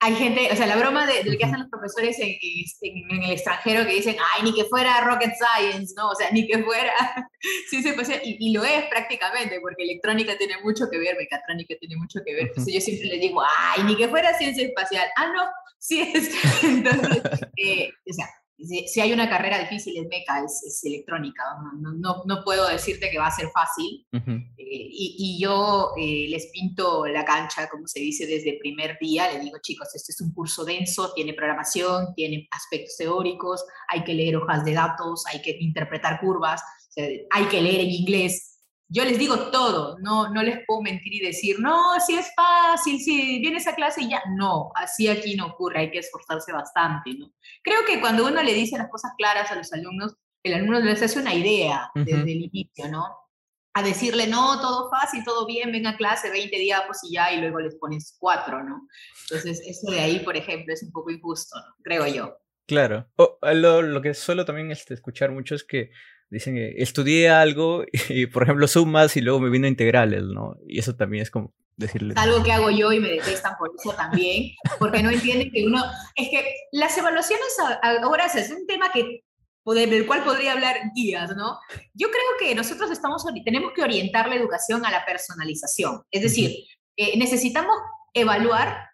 hay 0.00 0.14
gente, 0.14 0.48
o 0.52 0.56
sea, 0.56 0.66
la 0.66 0.76
broma 0.76 1.06
de, 1.06 1.24
lo 1.24 1.36
que 1.36 1.44
hacen 1.44 1.58
los 1.58 1.68
profesores 1.68 2.16
en, 2.20 2.36
en, 2.82 3.22
el 3.22 3.32
extranjero 3.32 3.84
que 3.84 3.94
dicen, 3.94 4.16
ay, 4.34 4.44
ni 4.44 4.54
que 4.54 4.64
fuera 4.64 5.00
rocket 5.00 5.32
science, 5.34 5.92
¿no? 5.96 6.10
O 6.10 6.14
sea, 6.14 6.30
ni 6.30 6.46
que 6.46 6.62
fuera 6.62 6.92
ciencia 7.68 7.90
espacial, 7.90 8.20
y, 8.22 8.36
y, 8.38 8.52
lo 8.52 8.64
es 8.64 8.84
prácticamente, 8.86 9.58
porque 9.60 9.82
electrónica 9.82 10.38
tiene 10.38 10.54
mucho 10.62 10.88
que 10.90 10.98
ver, 10.98 11.16
mecatrónica 11.16 11.74
tiene 11.80 11.96
mucho 11.96 12.20
que 12.24 12.32
ver. 12.32 12.46
Entonces 12.48 12.74
yo 12.74 12.80
siempre 12.80 13.08
les 13.08 13.20
digo, 13.20 13.42
ay, 13.42 13.82
ni 13.84 13.96
que 13.96 14.08
fuera 14.08 14.32
ciencia 14.34 14.64
espacial. 14.64 15.08
Ah, 15.16 15.32
no, 15.34 15.44
sí 15.78 16.00
es. 16.00 16.30
Entonces, 16.62 17.22
eh, 17.56 17.90
o 18.08 18.12
sea, 18.12 18.26
si, 18.58 19.00
hay 19.00 19.12
una 19.12 19.28
carrera 19.28 19.58
difícil 19.58 19.96
es 19.96 20.08
meca, 20.08 20.44
es, 20.44 20.80
electrónica, 20.84 21.44
no, 21.80 21.92
no, 21.92 22.22
no, 22.24 22.44
puedo 22.44 22.68
decirte 22.68 23.10
que 23.10 23.18
va 23.18 23.28
a 23.28 23.30
ser 23.30 23.48
fácil. 23.50 24.06
eh, 24.12 24.50
y, 24.56 25.16
y, 25.18 25.40
yo 25.40 25.92
eh, 25.96 26.26
les 26.28 26.46
pinto 26.52 27.06
la 27.06 27.24
cancha, 27.24 27.68
como 27.68 27.86
se 27.86 28.00
dice, 28.00 28.26
desde 28.26 28.50
el 28.50 28.58
primer 28.58 28.98
día. 29.00 29.32
Les 29.32 29.42
digo, 29.42 29.58
chicos, 29.62 29.88
este 29.94 30.12
es 30.12 30.20
un 30.20 30.32
curso 30.32 30.64
denso, 30.64 31.12
tiene 31.14 31.34
programación, 31.34 32.14
tiene 32.14 32.48
aspectos 32.50 32.96
teóricos, 32.96 33.64
hay 33.88 34.02
que 34.04 34.14
leer 34.14 34.36
hojas 34.36 34.64
de 34.64 34.74
datos, 34.74 35.24
hay 35.26 35.40
que 35.40 35.56
interpretar 35.60 36.20
curvas, 36.20 36.60
o 36.60 36.92
sea, 36.92 37.08
hay 37.30 37.44
que 37.46 37.62
leer 37.62 37.80
en 37.80 37.90
inglés 37.90 38.57
yo 38.90 39.04
les 39.04 39.18
digo 39.18 39.50
todo, 39.50 39.98
no, 40.00 40.32
no 40.32 40.42
les 40.42 40.64
puedo 40.66 40.80
mentir 40.80 41.12
y 41.12 41.20
decir, 41.20 41.60
no, 41.60 42.00
si 42.00 42.16
es 42.16 42.32
fácil, 42.34 42.98
si 42.98 43.38
viene 43.38 43.58
esa 43.58 43.74
clase 43.74 44.02
y 44.02 44.10
ya. 44.10 44.22
No, 44.34 44.70
así 44.74 45.08
aquí 45.08 45.36
no 45.36 45.48
ocurre, 45.48 45.80
hay 45.80 45.90
que 45.90 45.98
esforzarse 45.98 46.52
bastante, 46.52 47.14
¿no? 47.14 47.30
Creo 47.62 47.84
que 47.86 48.00
cuando 48.00 48.26
uno 48.26 48.42
le 48.42 48.54
dice 48.54 48.78
las 48.78 48.88
cosas 48.88 49.12
claras 49.18 49.50
a 49.50 49.56
los 49.56 49.72
alumnos, 49.74 50.14
el 50.42 50.54
alumno 50.54 50.80
les 50.80 51.02
hace 51.02 51.18
una 51.18 51.34
idea 51.34 51.90
desde 51.94 52.32
el 52.32 52.42
inicio, 52.44 52.88
¿no? 52.88 53.04
A 53.74 53.82
decirle, 53.82 54.26
no, 54.26 54.58
todo 54.60 54.88
fácil, 54.90 55.22
todo 55.22 55.46
bien, 55.46 55.70
venga 55.70 55.90
a 55.90 55.96
clase, 55.96 56.30
20 56.30 56.56
días, 56.56 56.82
pues 56.86 57.00
y 57.04 57.12
ya, 57.12 57.32
y 57.32 57.40
luego 57.40 57.60
les 57.60 57.76
pones 57.76 58.16
cuatro, 58.18 58.64
¿no? 58.64 58.88
Entonces, 59.24 59.60
eso 59.66 59.90
de 59.90 60.00
ahí, 60.00 60.20
por 60.20 60.36
ejemplo, 60.36 60.72
es 60.72 60.82
un 60.82 60.92
poco 60.92 61.10
injusto, 61.10 61.58
¿no? 61.58 61.74
creo 61.82 62.06
yo. 62.06 62.38
Claro. 62.66 63.08
Oh, 63.16 63.38
lo, 63.42 63.82
lo, 63.82 64.02
que 64.02 64.14
suelo 64.14 64.44
también 64.44 64.70
este, 64.70 64.94
escuchar 64.94 65.30
mucho 65.30 65.54
es 65.54 65.64
que 65.64 65.90
dicen 66.30 66.54
que 66.54 66.74
estudié 66.78 67.30
algo 67.30 67.84
y, 68.08 68.26
por 68.26 68.42
ejemplo, 68.42 68.66
sumas 68.68 69.16
y 69.16 69.20
luego 69.20 69.40
me 69.40 69.50
vino 69.50 69.66
integrales, 69.66 70.22
¿no? 70.22 70.56
Y 70.66 70.78
eso 70.78 70.94
también 70.96 71.22
es 71.22 71.30
como 71.30 71.54
decirle... 71.76 72.14
Algo 72.16 72.42
que 72.42 72.52
hago 72.52 72.70
yo 72.70 72.92
y 72.92 73.00
me 73.00 73.08
detestan 73.08 73.54
por 73.58 73.70
eso 73.78 73.94
también, 73.94 74.52
porque 74.78 75.02
no 75.02 75.10
entienden 75.10 75.50
que 75.50 75.64
uno... 75.66 75.82
Es 76.16 76.28
que 76.28 76.54
las 76.72 76.96
evaluaciones 76.98 77.48
ahora 77.82 78.26
es 78.26 78.50
un 78.50 78.66
tema 78.66 78.90
que 78.92 79.22
del 79.74 80.06
cual 80.06 80.24
podría 80.24 80.52
hablar 80.52 80.76
días, 80.94 81.36
¿no? 81.36 81.58
Yo 81.92 82.08
creo 82.08 82.22
que 82.38 82.54
nosotros 82.54 82.90
estamos, 82.90 83.24
tenemos 83.44 83.72
que 83.74 83.82
orientar 83.82 84.28
la 84.28 84.36
educación 84.36 84.86
a 84.86 84.90
la 84.90 85.04
personalización, 85.04 86.02
es 86.10 86.22
decir, 86.22 86.56
eh, 86.96 87.18
necesitamos 87.18 87.76
evaluar 88.14 88.88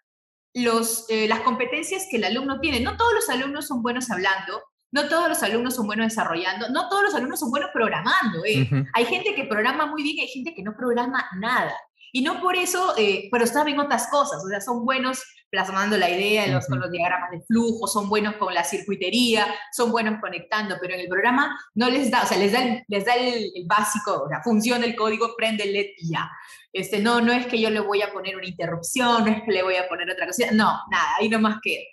los, 0.53 1.09
eh, 1.09 1.27
las 1.27 1.41
competencias 1.41 2.07
que 2.09 2.17
el 2.17 2.25
alumno 2.25 2.59
tiene. 2.59 2.79
No 2.79 2.97
todos 2.97 3.13
los 3.13 3.29
alumnos 3.29 3.67
son 3.67 3.81
buenos 3.81 4.09
hablando, 4.11 4.61
no 4.95 5.09
todos 5.09 5.27
los 5.27 5.43
alumnos 5.43 5.75
son 5.75 5.87
buenos 5.87 6.07
desarrollando, 6.07 6.69
no 6.69 6.87
todos 6.87 7.03
los 7.03 7.15
alumnos 7.15 7.41
son 7.41 7.51
buenos 7.51 7.69
programando. 7.73 8.45
¿eh? 8.45 8.69
Hay 8.93 9.03
gente 9.03 9.35
que 9.35 9.43
programa 9.43 9.87
muy 9.87 10.01
bien 10.01 10.17
y 10.17 10.21
hay 10.21 10.27
gente 10.29 10.55
que 10.55 10.63
no 10.63 10.73
programa 10.77 11.25
nada. 11.37 11.75
Y 12.13 12.21
no 12.21 12.39
por 12.39 12.55
eso, 12.55 12.93
eh, 12.97 13.27
pero 13.29 13.45
saben 13.45 13.77
otras 13.77 14.07
cosas, 14.07 14.41
o 14.41 14.47
sea, 14.47 14.61
son 14.61 14.85
buenos 14.85 15.21
plasmando 15.49 15.97
la 15.97 16.09
idea 16.09 16.47
los, 16.47 16.65
con 16.67 16.79
los 16.79 16.89
diagramas 16.89 17.29
de 17.31 17.41
flujo, 17.41 17.87
son 17.87 18.07
buenos 18.07 18.37
con 18.37 18.53
la 18.53 18.63
circuitería, 18.63 19.53
son 19.73 19.91
buenos 19.91 20.21
conectando, 20.21 20.77
pero 20.79 20.93
en 20.93 21.01
el 21.01 21.09
programa 21.09 21.59
no 21.73 21.89
les 21.89 22.09
da, 22.09 22.23
o 22.23 22.25
sea, 22.25 22.37
les 22.37 22.53
da 22.53 22.63
el, 22.63 22.83
les 22.87 23.03
da 23.03 23.15
el, 23.15 23.51
el 23.53 23.65
básico, 23.67 24.27
la 24.31 24.41
función 24.43 24.79
del 24.79 24.95
código, 24.95 25.35
prende 25.35 25.65
el 25.65 25.73
LED 25.73 25.87
y 25.97 26.11
ya. 26.11 26.31
Este, 26.71 26.99
no, 26.99 27.19
no 27.19 27.33
es 27.33 27.47
que 27.47 27.59
yo 27.59 27.69
le 27.69 27.81
voy 27.81 28.01
a 28.01 28.13
poner 28.13 28.37
una 28.37 28.47
interrupción, 28.47 29.25
no 29.25 29.31
es 29.31 29.43
que 29.43 29.51
le 29.51 29.63
voy 29.63 29.75
a 29.75 29.89
poner 29.89 30.09
otra 30.09 30.25
cosa, 30.25 30.45
no, 30.53 30.79
nada, 30.89 31.15
ahí 31.19 31.27
nomás 31.27 31.57
queda. 31.61 31.83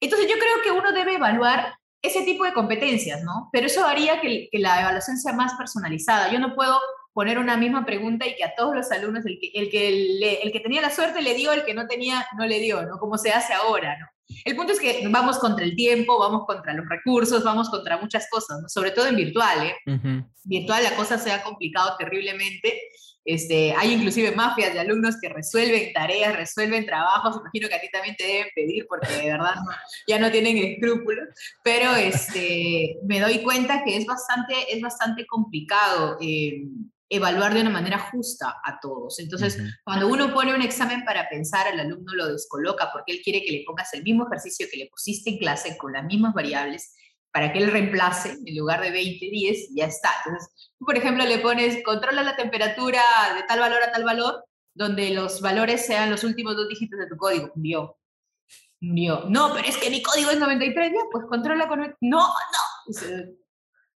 Entonces 0.00 0.28
yo 0.30 0.36
creo 0.38 0.62
que 0.62 0.70
uno 0.70 0.92
debe 0.92 1.16
evaluar 1.16 1.74
ese 2.02 2.22
tipo 2.22 2.44
de 2.44 2.52
competencias, 2.52 3.22
¿no? 3.22 3.48
Pero 3.52 3.66
eso 3.66 3.84
haría 3.84 4.20
que, 4.20 4.48
que, 4.50 4.58
la 4.58 4.80
evaluación 4.80 5.18
sea 5.18 5.32
más 5.32 5.54
personalizada. 5.54 6.32
Yo 6.32 6.38
no 6.38 6.54
puedo 6.54 6.78
poner 7.12 7.38
una 7.38 7.56
misma 7.56 7.84
pregunta 7.84 8.26
y 8.26 8.36
que 8.36 8.44
a 8.44 8.54
todos 8.54 8.74
los 8.74 8.90
alumnos, 8.90 9.26
el 9.26 9.38
que, 9.40 9.50
el 9.54 9.70
que, 9.70 10.40
el 10.42 10.52
que 10.52 10.60
tenía 10.60 10.80
la 10.80 10.90
suerte 10.90 11.22
le 11.22 11.34
dio, 11.34 11.52
el 11.52 11.64
que 11.64 11.74
no 11.74 11.86
tenía 11.86 12.26
no 12.38 12.46
le 12.46 12.60
dio, 12.60 12.82
¿no? 12.82 12.98
Como 12.98 13.18
se 13.18 13.32
hace 13.32 13.52
ahora, 13.52 13.98
¿no? 13.98 14.06
El 14.44 14.56
punto 14.56 14.72
es 14.72 14.80
que 14.80 15.06
vamos 15.08 15.38
contra 15.38 15.64
el 15.64 15.74
tiempo, 15.74 16.18
vamos 16.18 16.46
contra 16.46 16.72
los 16.72 16.88
recursos, 16.88 17.42
vamos 17.42 17.68
contra 17.68 17.98
muchas 17.98 18.28
cosas, 18.30 18.72
sobre 18.72 18.92
todo 18.92 19.06
en 19.06 19.16
virtual. 19.16 19.66
¿eh? 19.66 20.22
Virtual 20.44 20.84
la 20.84 20.94
cosa 20.94 21.18
se 21.18 21.32
ha 21.32 21.42
complicado 21.42 21.96
terriblemente. 21.98 22.80
Este, 23.24 23.72
hay 23.76 23.92
inclusive 23.92 24.32
mafias 24.32 24.72
de 24.72 24.80
alumnos 24.80 25.16
que 25.20 25.28
resuelven 25.28 25.92
tareas, 25.92 26.34
resuelven 26.36 26.86
trabajos, 26.86 27.36
imagino 27.40 27.68
que 27.68 27.74
a 27.74 27.80
ti 27.80 27.88
también 27.92 28.16
te 28.16 28.26
deben 28.26 28.48
pedir 28.54 28.86
porque 28.88 29.12
de 29.12 29.30
verdad 29.30 29.54
ya 30.08 30.18
no 30.18 30.30
tienen 30.30 30.56
escrúpulos, 30.56 31.28
pero 31.62 31.94
este, 31.94 32.96
me 33.04 33.20
doy 33.20 33.42
cuenta 33.42 33.84
que 33.84 33.96
es 33.96 34.06
bastante, 34.06 34.54
es 34.70 34.80
bastante 34.80 35.26
complicado. 35.26 36.16
Eh, 36.20 36.62
evaluar 37.12 37.52
de 37.52 37.60
una 37.60 37.70
manera 37.70 37.98
justa 37.98 38.60
a 38.64 38.78
todos. 38.80 39.18
Entonces, 39.18 39.60
cuando 39.82 40.06
uno 40.06 40.32
pone 40.32 40.54
un 40.54 40.62
examen 40.62 41.04
para 41.04 41.28
pensar, 41.28 41.66
el 41.66 41.80
alumno 41.80 42.14
lo 42.14 42.32
descoloca 42.32 42.88
porque 42.92 43.12
él 43.12 43.20
quiere 43.24 43.42
que 43.42 43.50
le 43.50 43.64
pongas 43.66 43.92
el 43.94 44.04
mismo 44.04 44.28
ejercicio 44.28 44.68
que 44.70 44.78
le 44.78 44.86
pusiste 44.86 45.30
en 45.30 45.38
clase 45.38 45.76
con 45.76 45.92
las 45.92 46.04
mismas 46.04 46.32
variables 46.32 46.94
para 47.32 47.52
que 47.52 47.58
él 47.58 47.70
reemplace 47.70 48.36
en 48.44 48.56
lugar 48.56 48.80
de 48.80 48.90
20, 48.90 49.30
10, 49.30 49.68
ya 49.74 49.86
está. 49.86 50.10
Entonces, 50.24 50.72
tú, 50.78 50.84
por 50.84 50.96
ejemplo, 50.96 51.24
le 51.24 51.38
pones, 51.38 51.82
controla 51.84 52.22
la 52.22 52.36
temperatura 52.36 53.02
de 53.36 53.42
tal 53.44 53.60
valor 53.60 53.82
a 53.82 53.92
tal 53.92 54.04
valor, 54.04 54.44
donde 54.74 55.10
los 55.10 55.40
valores 55.40 55.86
sean 55.86 56.10
los 56.10 56.24
últimos 56.24 56.56
dos 56.56 56.68
dígitos 56.68 56.98
de 56.98 57.08
tu 57.08 57.16
código. 57.16 57.50
Murió. 57.54 57.96
Murió. 58.80 59.24
No, 59.28 59.52
pero 59.54 59.68
es 59.68 59.76
que 59.76 59.90
mi 59.90 60.02
código 60.02 60.30
es 60.30 60.38
93, 60.38 60.92
ya, 60.92 61.00
pues 61.10 61.24
controla 61.28 61.68
con... 61.68 61.80
No, 62.00 62.18
no 62.20 63.40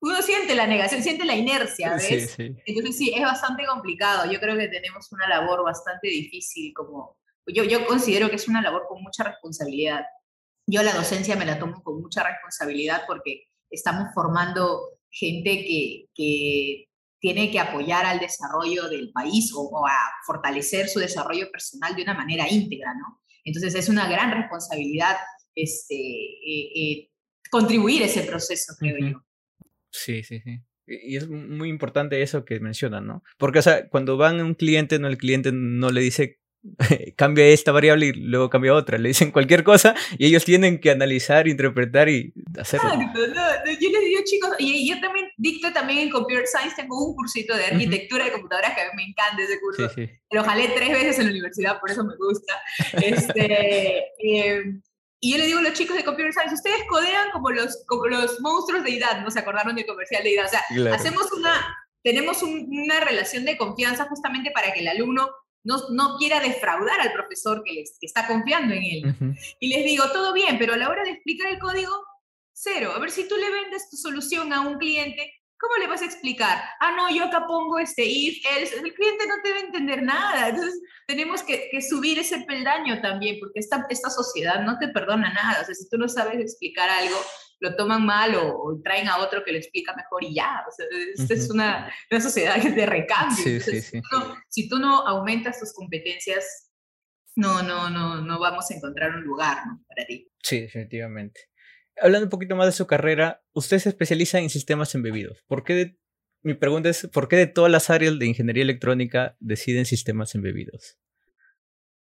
uno 0.02 0.20
siente 0.20 0.56
la 0.56 0.66
negación, 0.66 1.00
siente 1.00 1.24
la 1.24 1.36
inercia, 1.36 1.94
¿ves? 1.94 2.34
Entonces 2.36 2.96
sí, 2.98 3.12
es 3.14 3.22
bastante 3.22 3.64
complicado. 3.64 4.30
Yo 4.30 4.40
creo 4.40 4.56
que 4.56 4.66
tenemos 4.66 5.10
una 5.12 5.28
labor 5.28 5.62
bastante 5.62 6.08
difícil, 6.08 6.74
como 6.74 7.16
yo, 7.46 7.64
yo 7.64 7.86
considero 7.86 8.28
que 8.28 8.36
es 8.36 8.48
una 8.48 8.62
labor 8.62 8.86
con 8.88 9.00
mucha 9.00 9.22
responsabilidad. 9.22 10.04
Yo 10.66 10.82
la 10.82 10.94
docencia 10.94 11.36
me 11.36 11.46
la 11.46 11.58
tomo 11.58 11.82
con 11.82 12.00
mucha 12.00 12.22
responsabilidad 12.22 13.02
porque 13.06 13.48
estamos 13.70 14.08
formando 14.14 14.98
gente 15.10 15.64
que, 15.64 16.06
que 16.14 16.88
tiene 17.22 17.50
que 17.50 17.60
apoyar 17.60 18.04
al 18.04 18.18
desarrollo 18.18 18.88
del 18.88 19.12
país 19.12 19.52
o, 19.54 19.86
a 19.86 19.96
fortalecer 20.26 20.88
su 20.88 20.98
desarrollo 20.98 21.50
personal 21.50 21.94
de 21.94 22.02
una 22.02 22.14
manera 22.14 22.50
íntegra, 22.50 22.92
¿no? 22.94 23.22
Entonces 23.44 23.74
es 23.76 23.88
una 23.88 24.08
gran 24.08 24.32
responsabilidad 24.32 25.16
este, 25.54 25.94
eh, 25.94 26.72
eh, 26.74 27.10
contribuir 27.50 28.02
a 28.02 28.06
ese 28.06 28.22
proceso, 28.22 28.74
creo 28.78 28.96
yo. 28.98 29.24
Sí, 29.90 30.24
sí, 30.24 30.40
sí. 30.40 30.60
Y 30.84 31.16
es 31.16 31.28
muy 31.28 31.68
importante 31.68 32.22
eso 32.22 32.44
que 32.44 32.58
mencionan, 32.58 33.06
¿no? 33.06 33.22
Porque, 33.38 33.60
o 33.60 33.62
sea, 33.62 33.88
cuando 33.88 34.16
van 34.16 34.40
a 34.40 34.44
un 34.44 34.54
cliente, 34.54 34.98
no, 34.98 35.06
el 35.06 35.16
cliente 35.16 35.52
no 35.52 35.90
le 35.90 36.00
dice 36.00 36.40
cambia 37.16 37.46
esta 37.46 37.72
variable 37.72 38.06
y 38.06 38.12
luego 38.12 38.50
cambia 38.50 38.74
otra. 38.74 38.98
Le 38.98 39.08
dicen 39.08 39.30
cualquier 39.30 39.64
cosa 39.64 39.94
y 40.18 40.26
ellos 40.26 40.44
tienen 40.44 40.80
que 40.80 40.90
analizar, 40.90 41.48
interpretar 41.48 42.08
y 42.08 42.32
hacerlo. 42.58 42.90
Exacto, 42.90 43.26
no, 43.28 43.72
yo 43.80 43.90
les 43.90 44.04
digo, 44.04 44.20
chicos, 44.24 44.50
y 44.58 44.88
yo 44.88 45.00
también 45.00 45.26
dicto 45.36 45.72
también 45.72 46.00
en 46.00 46.10
Computer 46.10 46.46
Science, 46.46 46.76
tengo 46.76 47.04
un 47.04 47.14
cursito 47.14 47.56
de 47.56 47.66
arquitectura 47.66 48.24
de 48.24 48.32
computadoras 48.32 48.74
que 48.74 48.82
a 48.82 48.84
mí 48.86 48.90
me 48.96 49.04
encanta 49.04 49.42
ese 49.42 49.60
curso. 49.60 49.88
Sí, 49.90 50.06
sí. 50.06 50.12
Lo 50.30 50.44
jalé 50.44 50.68
tres 50.68 50.90
veces 50.90 51.18
en 51.18 51.26
la 51.26 51.30
universidad, 51.32 51.80
por 51.80 51.90
eso 51.90 52.04
me 52.04 52.14
gusta. 52.16 52.60
Este, 53.02 53.98
eh, 54.22 54.62
y 55.20 55.32
yo 55.32 55.38
le 55.38 55.46
digo 55.46 55.58
a 55.58 55.62
los 55.62 55.72
chicos 55.74 55.96
de 55.96 56.04
Computer 56.04 56.32
Science, 56.32 56.54
ustedes 56.54 56.82
codean 56.88 57.30
como 57.32 57.50
los, 57.50 57.84
como 57.86 58.06
los 58.06 58.40
monstruos 58.40 58.84
de 58.84 58.96
edad, 58.96 59.20
¿no? 59.22 59.30
Se 59.30 59.38
acordaron 59.38 59.76
del 59.76 59.86
comercial 59.86 60.22
de 60.24 60.34
edad. 60.34 60.46
O 60.46 60.48
sea, 60.48 60.94
hacemos 60.94 61.30
una, 61.32 61.52
tenemos 62.02 62.42
una 62.42 63.00
relación 63.00 63.44
de 63.44 63.56
confianza 63.56 64.06
justamente 64.06 64.50
para 64.50 64.72
que 64.72 64.80
el 64.80 64.88
alumno 64.88 65.30
no, 65.64 65.88
no 65.90 66.16
quiera 66.16 66.40
defraudar 66.40 67.00
al 67.00 67.12
profesor 67.12 67.62
que, 67.64 67.72
les, 67.72 67.96
está 68.00 68.26
confiando 68.26 68.74
en 68.74 68.82
él. 68.82 69.36
Y 69.60 69.68
les 69.68 69.84
digo, 69.84 70.04
todo 70.12 70.32
bien, 70.32 70.58
pero 70.58 70.74
a 70.74 70.76
la 70.76 70.88
hora 70.88 71.04
de 71.04 71.10
explicar 71.10 71.52
el 71.52 71.58
código, 71.58 71.92
cero. 72.52 72.92
A 72.94 72.98
ver 72.98 73.10
si 73.10 73.28
tú 73.28 73.36
le 73.36 73.50
vendes 73.50 73.88
tu 73.90 73.96
solución 73.96 74.52
a 74.52 74.60
un 74.60 74.78
cliente, 74.78 75.32
¿cómo 75.58 75.76
le 75.76 75.86
vas 75.86 76.02
a 76.02 76.06
explicar? 76.06 76.62
Ah, 76.80 76.92
no, 76.96 77.14
yo 77.14 77.24
acá 77.24 77.46
pongo 77.46 77.78
este 77.78 78.04
if, 78.04 78.44
else. 78.56 78.76
El 78.76 78.92
cliente 78.94 79.26
no 79.26 79.34
te 79.42 79.52
va 79.52 79.56
a 79.58 79.60
entender 79.60 80.02
nada. 80.02 80.48
Entonces, 80.48 80.80
tenemos 81.06 81.42
que, 81.42 81.70
subir 81.88 82.18
ese 82.18 82.40
peldaño 82.40 83.00
también, 83.00 83.38
porque 83.38 83.60
esta, 83.60 83.86
esta 83.88 84.10
sociedad 84.10 84.62
no 84.62 84.78
te 84.78 84.88
perdona 84.88 85.32
nada. 85.32 85.62
O 85.62 85.64
sea, 85.64 85.74
si 85.74 85.88
tú 85.88 85.98
no 85.98 86.08
sabes 86.08 86.40
explicar 86.40 86.90
algo, 86.90 87.16
lo 87.62 87.76
toman 87.76 88.04
mal 88.04 88.34
o, 88.34 88.80
traen 88.84 89.08
a 89.08 89.18
otro 89.18 89.42
que 89.44 89.52
lo 89.52 89.58
explica 89.58 89.94
mejor 89.94 90.24
y 90.24 90.34
ya. 90.34 90.64
O 90.68 90.72
sea, 90.72 90.86
esta 91.16 91.34
es 91.34 91.50
una, 91.50 91.92
una, 92.10 92.20
sociedad 92.20 92.56
de 92.62 92.86
recambio. 92.86 93.36
Sí, 93.36 93.60
sí, 93.60 93.80
sí. 93.80 93.82
Si, 93.82 94.00
tú 94.00 94.08
no, 94.12 94.36
si 94.48 94.68
tú 94.68 94.78
no 94.78 95.06
aumentas 95.06 95.58
tus 95.58 95.72
competencias, 95.72 96.70
no, 97.36 97.62
no, 97.62 97.88
no, 97.88 98.20
no 98.20 98.38
vamos 98.38 98.70
a 98.70 98.74
encontrar 98.74 99.14
un 99.14 99.22
lugar 99.22 99.58
para 99.88 100.06
ti. 100.06 100.28
Sí, 100.42 100.60
definitivamente 100.60 101.52
hablando 102.00 102.26
un 102.26 102.30
poquito 102.30 102.56
más 102.56 102.66
de 102.66 102.72
su 102.72 102.86
carrera, 102.86 103.42
usted 103.52 103.78
se 103.78 103.90
especializa 103.90 104.38
en 104.38 104.50
sistemas 104.50 104.94
embebidos. 104.94 105.42
¿Por 105.46 105.64
qué 105.64 105.96
mi 106.42 106.54
pregunta 106.54 106.88
es, 106.88 107.08
¿por 107.12 107.28
qué 107.28 107.36
de 107.36 107.46
todas 107.46 107.70
las 107.70 107.90
áreas 107.90 108.18
de 108.18 108.26
ingeniería 108.26 108.64
electrónica 108.64 109.36
deciden 109.40 109.84
sistemas 109.84 110.34
embebidos? 110.34 110.98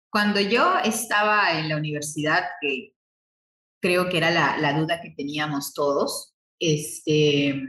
Cuando 0.09 0.39
yo 0.39 0.77
estaba 0.83 1.59
en 1.59 1.69
la 1.69 1.77
universidad, 1.77 2.43
que 2.61 2.93
creo 3.81 4.09
que 4.09 4.17
era 4.17 4.29
la, 4.31 4.73
duda 4.73 5.01
que 5.01 5.09
teníamos 5.11 5.73
todos, 5.73 6.33
este, 6.59 7.63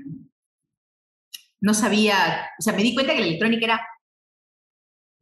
no 1.61 1.75
sabía, 1.75 2.51
o 2.59 2.63
sea, 2.63 2.75
me 2.75 2.83
di 2.83 2.95
cuenta 2.95 3.15
que 3.15 3.21
la 3.21 3.27
electrónica 3.27 3.65
era 3.65 3.89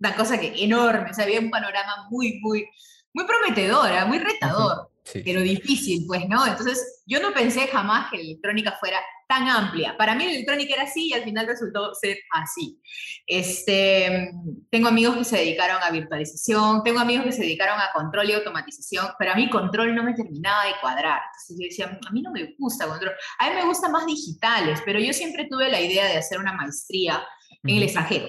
una 0.01 0.17
cosa 0.17 0.39
que 0.41 0.65
enorme, 0.65 1.11
o 1.11 1.15
sea, 1.15 1.25
había 1.25 1.41
un 1.41 1.51
panorama 1.51 2.09
muy, 2.11 2.41
muy, 2.41 2.67
muy 3.15 3.25
prometedora, 3.25 4.07
muy 4.07 4.19
retador 4.19 4.90
pero 5.13 5.41
difícil, 5.41 6.05
pues, 6.07 6.29
¿no? 6.29 6.47
Entonces, 6.47 7.03
yo 7.07 7.21
no 7.21 7.33
pensé 7.33 7.67
jamás 7.67 8.11
que 8.11 8.19
la 8.19 8.23
electrónica 8.23 8.77
fuera 8.79 8.99
tan 9.31 9.49
amplia. 9.49 9.97
Para 9.97 10.17
mí 10.17 10.25
la 10.25 10.33
electrónica 10.33 10.75
era 10.75 10.83
así 10.83 11.09
y 11.09 11.13
al 11.13 11.23
final 11.23 11.47
resultó 11.47 11.95
ser 11.95 12.19
así. 12.33 12.81
Este, 13.25 14.33
tengo 14.71 14.89
amigos 14.89 15.17
que 15.17 15.25
se 15.25 15.37
dedicaron 15.37 15.81
a 15.83 15.91
virtualización, 15.91 16.83
tengo 16.83 16.99
amigos 16.99 17.27
que 17.27 17.33
se 17.33 17.43
dedicaron 17.43 17.79
a 17.79 17.93
control 17.95 18.29
y 18.29 18.33
automatización, 18.33 19.07
pero 19.21 19.31
a 19.31 19.37
mí 19.37 19.49
control 19.49 19.95
no 19.95 20.03
me 20.03 20.15
terminaba 20.15 20.65
de 20.65 20.73
cuadrar. 20.81 21.21
Entonces 21.27 21.57
yo 21.61 21.65
decía, 21.65 22.01
a 22.05 22.11
mí 22.11 22.23
no 22.23 22.33
me 22.33 22.57
gusta 22.59 22.89
control, 22.89 23.13
a 23.39 23.49
mí 23.49 23.55
me 23.55 23.67
gusta 23.67 23.89
más 23.89 24.05
digitales, 24.05 24.83
pero 24.85 24.99
yo 24.99 25.13
siempre 25.13 25.47
tuve 25.49 25.71
la 25.71 25.81
idea 25.81 26.07
de 26.07 26.17
hacer 26.17 26.41
una 26.41 26.53
maestría 26.53 27.23
en 27.63 27.77
el 27.77 27.85
extranjero. 27.85 28.27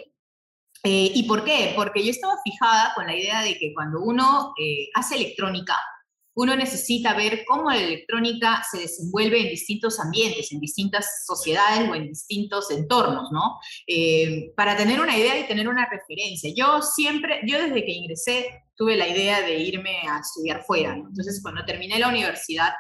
Eh, 0.83 1.11
¿Y 1.13 1.23
por 1.23 1.43
qué? 1.43 1.73
Porque 1.75 2.03
yo 2.03 2.11
estaba 2.11 2.33
fijada 2.43 2.93
con 2.95 3.05
la 3.05 3.15
idea 3.15 3.41
de 3.41 3.57
que 3.57 3.73
cuando 3.73 4.01
uno 4.01 4.53
eh, 4.59 4.89
hace 4.93 5.15
electrónica, 5.15 5.79
uno 6.33 6.55
necesita 6.55 7.13
ver 7.13 7.43
cómo 7.45 7.69
la 7.69 7.77
electrónica 7.77 8.63
se 8.69 8.79
desenvuelve 8.79 9.41
en 9.41 9.49
distintos 9.49 9.99
ambientes, 9.99 10.51
en 10.51 10.59
distintas 10.59 11.25
sociedades 11.25 11.89
o 11.89 11.95
en 11.95 12.07
distintos 12.07 12.71
entornos, 12.71 13.31
¿no? 13.31 13.59
Eh, 13.87 14.51
para 14.55 14.77
tener 14.77 15.01
una 15.01 15.17
idea 15.17 15.37
y 15.37 15.47
tener 15.47 15.67
una 15.67 15.89
referencia. 15.89 16.51
Yo 16.55 16.81
siempre, 16.81 17.41
yo 17.45 17.61
desde 17.61 17.83
que 17.85 17.91
ingresé 17.91 18.63
tuve 18.75 18.95
la 18.95 19.07
idea 19.07 19.41
de 19.41 19.59
irme 19.59 20.07
a 20.07 20.19
estudiar 20.19 20.63
fuera. 20.63 20.93
Entonces, 20.93 21.41
cuando 21.41 21.65
terminé 21.65 21.99
la 21.99 22.07
universidad, 22.07 22.71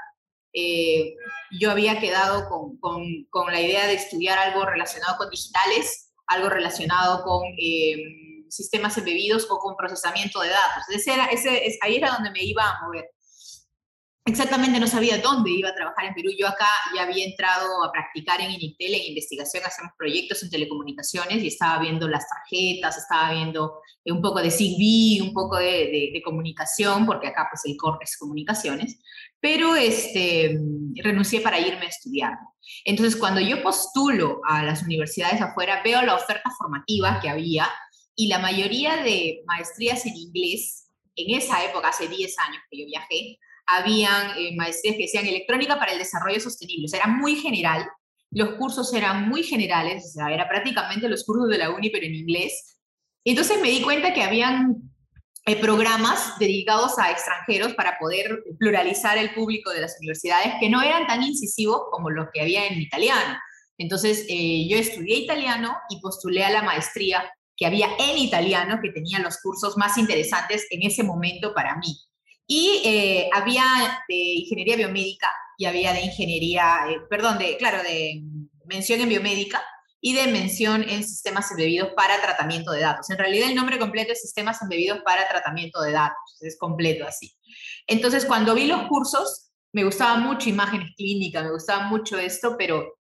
eh, 0.53 1.15
yo 1.59 1.71
había 1.71 1.99
quedado 1.99 2.47
con, 2.49 2.77
con, 2.77 3.03
con, 3.29 3.51
la 3.51 3.61
idea 3.61 3.85
de 3.87 3.93
estudiar 3.93 4.37
algo 4.37 4.65
relacionado 4.65 5.17
con 5.17 5.29
digitales, 5.29 6.13
algo 6.27 6.49
relacionado 6.49 7.23
con... 7.23 7.41
Eh, 7.61 7.97
sistemas 8.51 8.97
embebidos 8.97 9.47
o 9.49 9.57
con 9.59 9.77
procesamiento 9.77 10.41
de 10.41 10.49
datos. 10.49 10.83
Ese 10.89 11.13
era, 11.13 11.25
ese, 11.27 11.77
ahí 11.81 11.95
era 11.95 12.11
donde 12.11 12.31
me 12.31 12.43
iba 12.43 12.69
a 12.69 12.85
mover 12.85 13.05
exactamente 14.25 14.79
no 14.79 14.87
sabía 14.87 15.17
dónde 15.17 15.51
iba 15.51 15.69
a 15.69 15.75
trabajar 15.75 16.05
en 16.05 16.13
Perú. 16.13 16.29
Yo 16.37 16.47
acá 16.47 16.67
ya 16.95 17.03
había 17.03 17.25
entrado 17.25 17.83
a 17.83 17.91
practicar 17.91 18.39
en 18.41 18.51
Initel, 18.51 18.93
en 18.93 19.09
investigación, 19.09 19.63
hacemos 19.65 19.91
proyectos 19.97 20.43
en 20.43 20.49
telecomunicaciones 20.49 21.43
y 21.43 21.47
estaba 21.47 21.79
viendo 21.79 22.07
las 22.07 22.27
tarjetas, 22.27 22.97
estaba 22.97 23.33
viendo 23.33 23.79
eh, 24.05 24.11
un 24.11 24.21
poco 24.21 24.41
de 24.41 24.51
Zigbee, 24.51 25.21
un 25.21 25.33
poco 25.33 25.57
de, 25.57 26.21
comunicación, 26.23 27.05
porque 27.05 27.27
acá 27.27 27.47
pues 27.51 27.61
el 27.65 27.75
core 27.77 27.97
es 28.01 28.17
comunicaciones, 28.17 29.01
pero 29.39 29.75
este, 29.75 30.55
renuncié 31.03 31.41
para 31.41 31.59
irme 31.59 31.85
a 31.85 31.89
estudiar. 31.89 32.33
Entonces, 32.85 33.15
cuando 33.15 33.41
yo 33.41 33.63
postulo 33.63 34.39
a 34.47 34.63
las 34.63 34.83
universidades 34.83 35.41
afuera, 35.41 35.81
veo 35.83 36.01
la 36.03 36.15
oferta 36.15 36.51
formativa 36.57 37.19
que 37.19 37.29
había 37.29 37.67
y 38.15 38.27
la 38.27 38.37
mayoría 38.37 38.97
de 38.97 39.41
maestrías 39.47 40.05
en 40.05 40.15
inglés, 40.15 40.89
en 41.15 41.35
esa 41.35 41.65
época, 41.65 41.89
hace 41.89 42.07
10 42.07 42.37
años 42.37 42.61
que 42.69 42.79
yo 42.79 42.85
viajé, 42.85 43.39
habían 43.77 44.37
eh, 44.37 44.53
maestrías 44.55 44.95
que 44.95 45.03
decían 45.03 45.25
electrónica 45.25 45.77
para 45.79 45.91
el 45.93 45.99
desarrollo 45.99 46.39
sostenible, 46.39 46.85
o 46.85 46.87
sea, 46.87 46.99
era 46.99 47.07
muy 47.07 47.35
general, 47.35 47.87
los 48.31 48.55
cursos 48.55 48.93
eran 48.93 49.27
muy 49.27 49.43
generales, 49.43 50.05
o 50.05 50.09
sea, 50.09 50.33
era 50.33 50.47
prácticamente 50.47 51.09
los 51.09 51.25
cursos 51.25 51.49
de 51.49 51.57
la 51.57 51.69
uni, 51.69 51.89
pero 51.89 52.05
en 52.05 52.15
inglés. 52.15 52.77
Entonces 53.25 53.61
me 53.61 53.69
di 53.69 53.81
cuenta 53.81 54.13
que 54.13 54.23
habían 54.23 54.77
eh, 55.45 55.55
programas 55.57 56.37
dedicados 56.39 56.97
a 56.97 57.11
extranjeros 57.11 57.73
para 57.73 57.97
poder 57.99 58.43
pluralizar 58.57 59.17
el 59.17 59.33
público 59.33 59.71
de 59.71 59.81
las 59.81 59.97
universidades 59.99 60.53
que 60.59 60.69
no 60.69 60.81
eran 60.81 61.07
tan 61.07 61.23
incisivos 61.23 61.81
como 61.91 62.09
los 62.09 62.27
que 62.33 62.41
había 62.41 62.67
en 62.67 62.79
italiano. 62.79 63.37
Entonces, 63.77 64.25
eh, 64.29 64.67
yo 64.69 64.77
estudié 64.77 65.17
italiano 65.17 65.75
y 65.89 65.99
postulé 65.99 66.45
a 66.45 66.51
la 66.51 66.61
maestría 66.61 67.29
que 67.57 67.65
había 67.65 67.89
en 67.99 68.17
italiano, 68.17 68.79
que 68.81 68.91
tenía 68.91 69.19
los 69.19 69.39
cursos 69.39 69.77
más 69.77 69.97
interesantes 69.97 70.67
en 70.69 70.83
ese 70.83 71.03
momento 71.03 71.53
para 71.53 71.75
mí. 71.77 71.97
Y 72.53 72.81
eh, 72.83 73.29
había 73.31 73.63
de 74.09 74.15
ingeniería 74.15 74.75
biomédica 74.75 75.31
y 75.57 75.63
había 75.63 75.93
de 75.93 76.01
ingeniería, 76.01 76.79
eh, 76.89 76.97
perdón, 77.09 77.37
de, 77.37 77.55
claro, 77.55 77.81
de 77.81 78.23
mención 78.65 78.99
en 78.99 79.07
biomédica 79.07 79.63
y 80.01 80.15
de 80.15 80.27
mención 80.27 80.83
en 80.83 81.01
sistemas 81.05 81.49
embebidos 81.49 81.91
para 81.95 82.21
tratamiento 82.21 82.73
de 82.73 82.81
datos. 82.81 83.09
En 83.09 83.17
realidad 83.17 83.47
el 83.47 83.55
nombre 83.55 83.79
completo 83.79 84.11
es 84.11 84.19
sistemas 84.21 84.61
embebidos 84.61 84.99
para 85.05 85.29
tratamiento 85.29 85.81
de 85.81 85.93
datos, 85.93 86.41
es 86.41 86.57
completo 86.59 87.07
así. 87.07 87.33
Entonces 87.87 88.25
cuando 88.25 88.53
vi 88.53 88.67
los 88.67 88.85
cursos, 88.89 89.53
me 89.71 89.85
gustaba 89.85 90.17
mucho 90.17 90.49
imágenes 90.49 90.89
clínicas, 90.97 91.45
me 91.45 91.53
gustaba 91.53 91.85
mucho 91.85 92.19
esto, 92.19 92.57
pero 92.57 92.97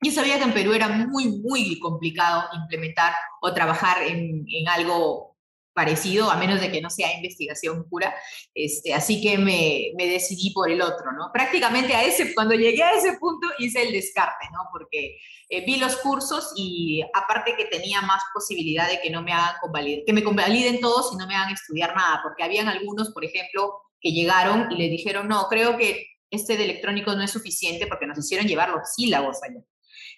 yo 0.00 0.12
sabía 0.12 0.38
que 0.38 0.44
en 0.44 0.54
Perú 0.54 0.74
era 0.74 0.86
muy, 0.86 1.40
muy 1.40 1.76
complicado 1.80 2.44
implementar 2.54 3.14
o 3.40 3.52
trabajar 3.52 4.00
en, 4.04 4.44
en 4.46 4.68
algo 4.68 5.31
parecido, 5.74 6.30
a 6.30 6.36
menos 6.36 6.60
de 6.60 6.70
que 6.70 6.80
no 6.80 6.90
sea 6.90 7.14
investigación 7.14 7.88
pura. 7.88 8.14
Este, 8.54 8.94
así 8.94 9.20
que 9.22 9.38
me, 9.38 9.92
me, 9.96 10.06
decidí 10.06 10.50
por 10.50 10.70
el 10.70 10.82
otro, 10.82 11.12
¿no? 11.12 11.30
Prácticamente 11.32 11.94
a 11.94 12.04
ese, 12.04 12.34
cuando 12.34 12.54
llegué 12.54 12.82
a 12.82 12.92
ese 12.92 13.14
punto 13.18 13.48
hice 13.58 13.82
el 13.82 13.92
descarte, 13.92 14.46
¿no? 14.52 14.68
Porque 14.72 15.18
eh, 15.48 15.64
vi 15.64 15.76
los 15.76 15.96
cursos 15.96 16.52
y 16.56 17.02
aparte 17.14 17.56
que 17.56 17.66
tenía 17.66 18.00
más 18.02 18.22
posibilidad 18.34 18.88
de 18.88 19.00
que 19.00 19.10
no 19.10 19.22
me 19.22 19.32
hagan 19.32 19.56
convalidar, 19.60 20.04
que 20.06 20.12
me 20.12 20.24
convaliden 20.24 20.80
todos 20.80 21.12
y 21.12 21.16
no 21.16 21.26
me 21.26 21.34
hagan 21.34 21.52
estudiar 21.52 21.94
nada, 21.94 22.20
porque 22.22 22.42
habían 22.42 22.68
algunos, 22.68 23.10
por 23.10 23.24
ejemplo, 23.24 23.72
que 24.00 24.12
llegaron 24.12 24.70
y 24.72 24.76
le 24.76 24.88
dijeron, 24.88 25.28
no, 25.28 25.46
creo 25.48 25.76
que 25.76 26.06
este 26.30 26.56
de 26.56 26.64
electrónico 26.64 27.14
no 27.14 27.22
es 27.22 27.30
suficiente 27.30 27.86
porque 27.86 28.06
nos 28.06 28.18
hicieron 28.18 28.46
llevar 28.46 28.70
los 28.70 28.94
sílabos 28.94 29.42
allá. 29.42 29.60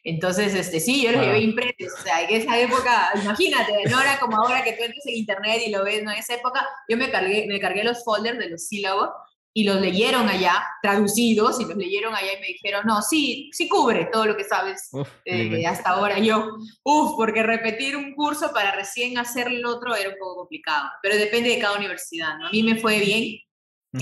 Entonces, 0.07 0.55
este, 0.55 0.81
sí, 0.81 1.03
yo 1.03 1.13
los 1.13 1.23
llevé 1.23 1.41
impresos, 1.41 1.99
o 1.99 2.03
sea, 2.03 2.23
en 2.23 2.43
esa 2.43 2.59
época, 2.61 3.11
imagínate, 3.23 3.73
no 3.89 4.01
era 4.03 4.19
como 4.21 4.37
ahora 4.37 4.63
que 4.63 4.75
tú 4.75 4.85
entras 4.85 5.07
en 5.07 5.17
internet 5.17 5.63
y 5.67 5.71
lo 5.71 5.83
ves, 5.83 6.03
¿no? 6.05 6.13
En 6.13 6.19
esa 6.19 6.35
época 6.35 6.69
yo 6.89 6.99
me 6.99 7.11
cargué, 7.11 7.47
me 7.49 7.59
cargué 7.59 7.83
los 7.85 8.05
folders 8.05 8.39
de 8.39 8.51
los 8.51 8.67
sílabos 8.67 9.09
y 9.57 9.65
los 9.65 9.81
leyeron 9.81 10.29
allá, 10.29 10.63
traducidos, 10.83 11.61
y 11.61 11.65
los 11.65 11.77
leyeron 11.77 12.15
allá 12.15 12.35
y 12.37 12.41
me 12.41 12.49
dijeron, 12.49 12.83
no, 12.85 13.01
sí, 13.01 13.51
sí 13.53 13.69
cubre 13.69 14.07
todo 14.13 14.27
lo 14.27 14.37
que 14.37 14.43
sabes 14.43 14.91
eh, 15.25 15.65
hasta 15.65 15.91
ahora. 15.91 16.19
Yo, 16.19 16.57
uff, 16.83 17.13
porque 17.17 17.45
repetir 17.45 17.97
un 17.97 18.15
curso 18.15 18.53
para 18.53 18.73
recién 18.73 19.17
hacer 19.17 19.47
el 19.47 19.65
otro 19.65 19.95
era 19.95 20.11
un 20.11 20.17
poco 20.19 20.39
complicado, 20.39 20.91
pero 21.03 21.17
depende 21.17 21.51
de 21.51 21.61
cada 21.61 21.79
universidad, 21.79 22.37
¿no? 22.37 22.49
A 22.49 22.51
mí 22.51 22.65
me 22.65 22.77
fue 22.81 22.99
bien, 22.99 23.39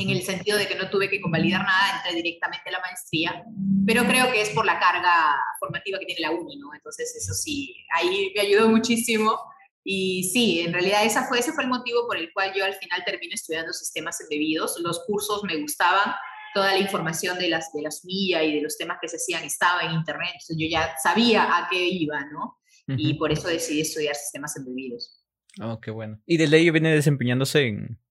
en 0.01 0.11
el 0.11 0.23
sentido 0.23 0.57
de 0.57 0.67
que 0.67 0.75
no 0.75 0.89
tuve 0.89 1.11
que 1.11 1.21
convalidar 1.21 1.63
nada, 1.63 1.97
entré 1.97 2.23
directamente 2.23 2.69
a 2.69 2.73
la 2.73 2.81
maestría, 2.81 3.45
pero 3.87 4.05
creo 4.07 4.33
que 4.33 4.41
es 4.41 4.51
por 4.51 4.65
la 4.65 4.79
carga 4.79 5.37
formativa 5.59 5.99
que 5.99 6.07
tiene 6.07 6.23
la 6.23 6.31
uni, 6.31 6.57
¿no? 6.57 6.73
Entonces 6.75 7.15
eso 7.15 7.35
sí, 7.35 7.75
ahí 7.95 8.33
me 8.35 8.43
ayudó 8.43 8.69
muchísimo 8.69 9.39
y 9.85 10.25
sí, 10.33 10.61
en 10.61 10.73
realidad 10.73 11.05
esa 11.05 11.27
fue, 11.27 11.41
ese 11.41 11.53
fue 11.53 11.65
el 11.65 11.71
motivo 11.71 12.07
por 12.07 12.17
el 12.17 12.33
cual 12.33 12.53
yo 12.57 12.65
al 12.65 12.75
final 12.75 13.03
termino 13.05 13.35
estudiando 13.35 13.73
sistemas 13.73 14.21
embebidos, 14.21 14.79
los 14.81 15.05
cursos 15.07 15.43
me 15.45 15.57
gustaban, 15.57 16.15
toda 16.55 16.73
la 16.73 16.79
información 16.79 17.39
de 17.39 17.49
las 17.49 17.73
de 17.73 17.83
las 17.83 18.05
MIA 18.05 18.45
y 18.45 18.57
de 18.57 18.63
los 18.63 18.77
temas 18.77 18.99
que 19.01 19.09
se 19.09 19.17
hacían 19.17 19.43
estaba 19.43 19.83
en 19.83 19.93
internet, 19.93 20.31
entonces 20.35 20.57
yo 20.59 20.67
ya 20.69 20.95
sabía 21.03 21.45
a 21.45 21.69
qué 21.71 21.87
iba, 21.89 22.21
¿no? 22.27 22.59
Y 22.89 23.15
por 23.15 23.33
eso 23.33 23.49
decidí 23.49 23.81
estudiar 23.81 24.15
sistemas 24.15 24.57
embebidos. 24.57 25.23
Oh, 25.61 25.81
qué 25.81 25.91
bueno. 25.91 26.21
Y 26.27 26.37
desde 26.37 26.57
ahí 26.57 26.71
viene 26.71 26.95
desempeñándose 26.95 27.69
en, 27.69 28.02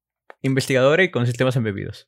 investigadora 0.41 1.03
y 1.03 1.11
con 1.11 1.25
sistemas 1.25 1.55
embebidos. 1.55 2.07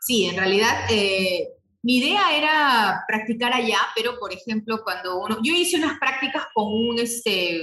Sí, 0.00 0.26
en 0.26 0.36
realidad 0.36 0.86
eh, 0.90 1.48
mi 1.82 1.98
idea 1.98 2.36
era 2.36 3.04
practicar 3.06 3.52
allá, 3.52 3.78
pero 3.94 4.18
por 4.18 4.32
ejemplo, 4.32 4.82
cuando 4.82 5.20
uno, 5.20 5.38
yo 5.42 5.54
hice 5.54 5.76
unas 5.76 5.98
prácticas 5.98 6.46
con 6.52 6.66
un, 6.66 6.98
este, 6.98 7.60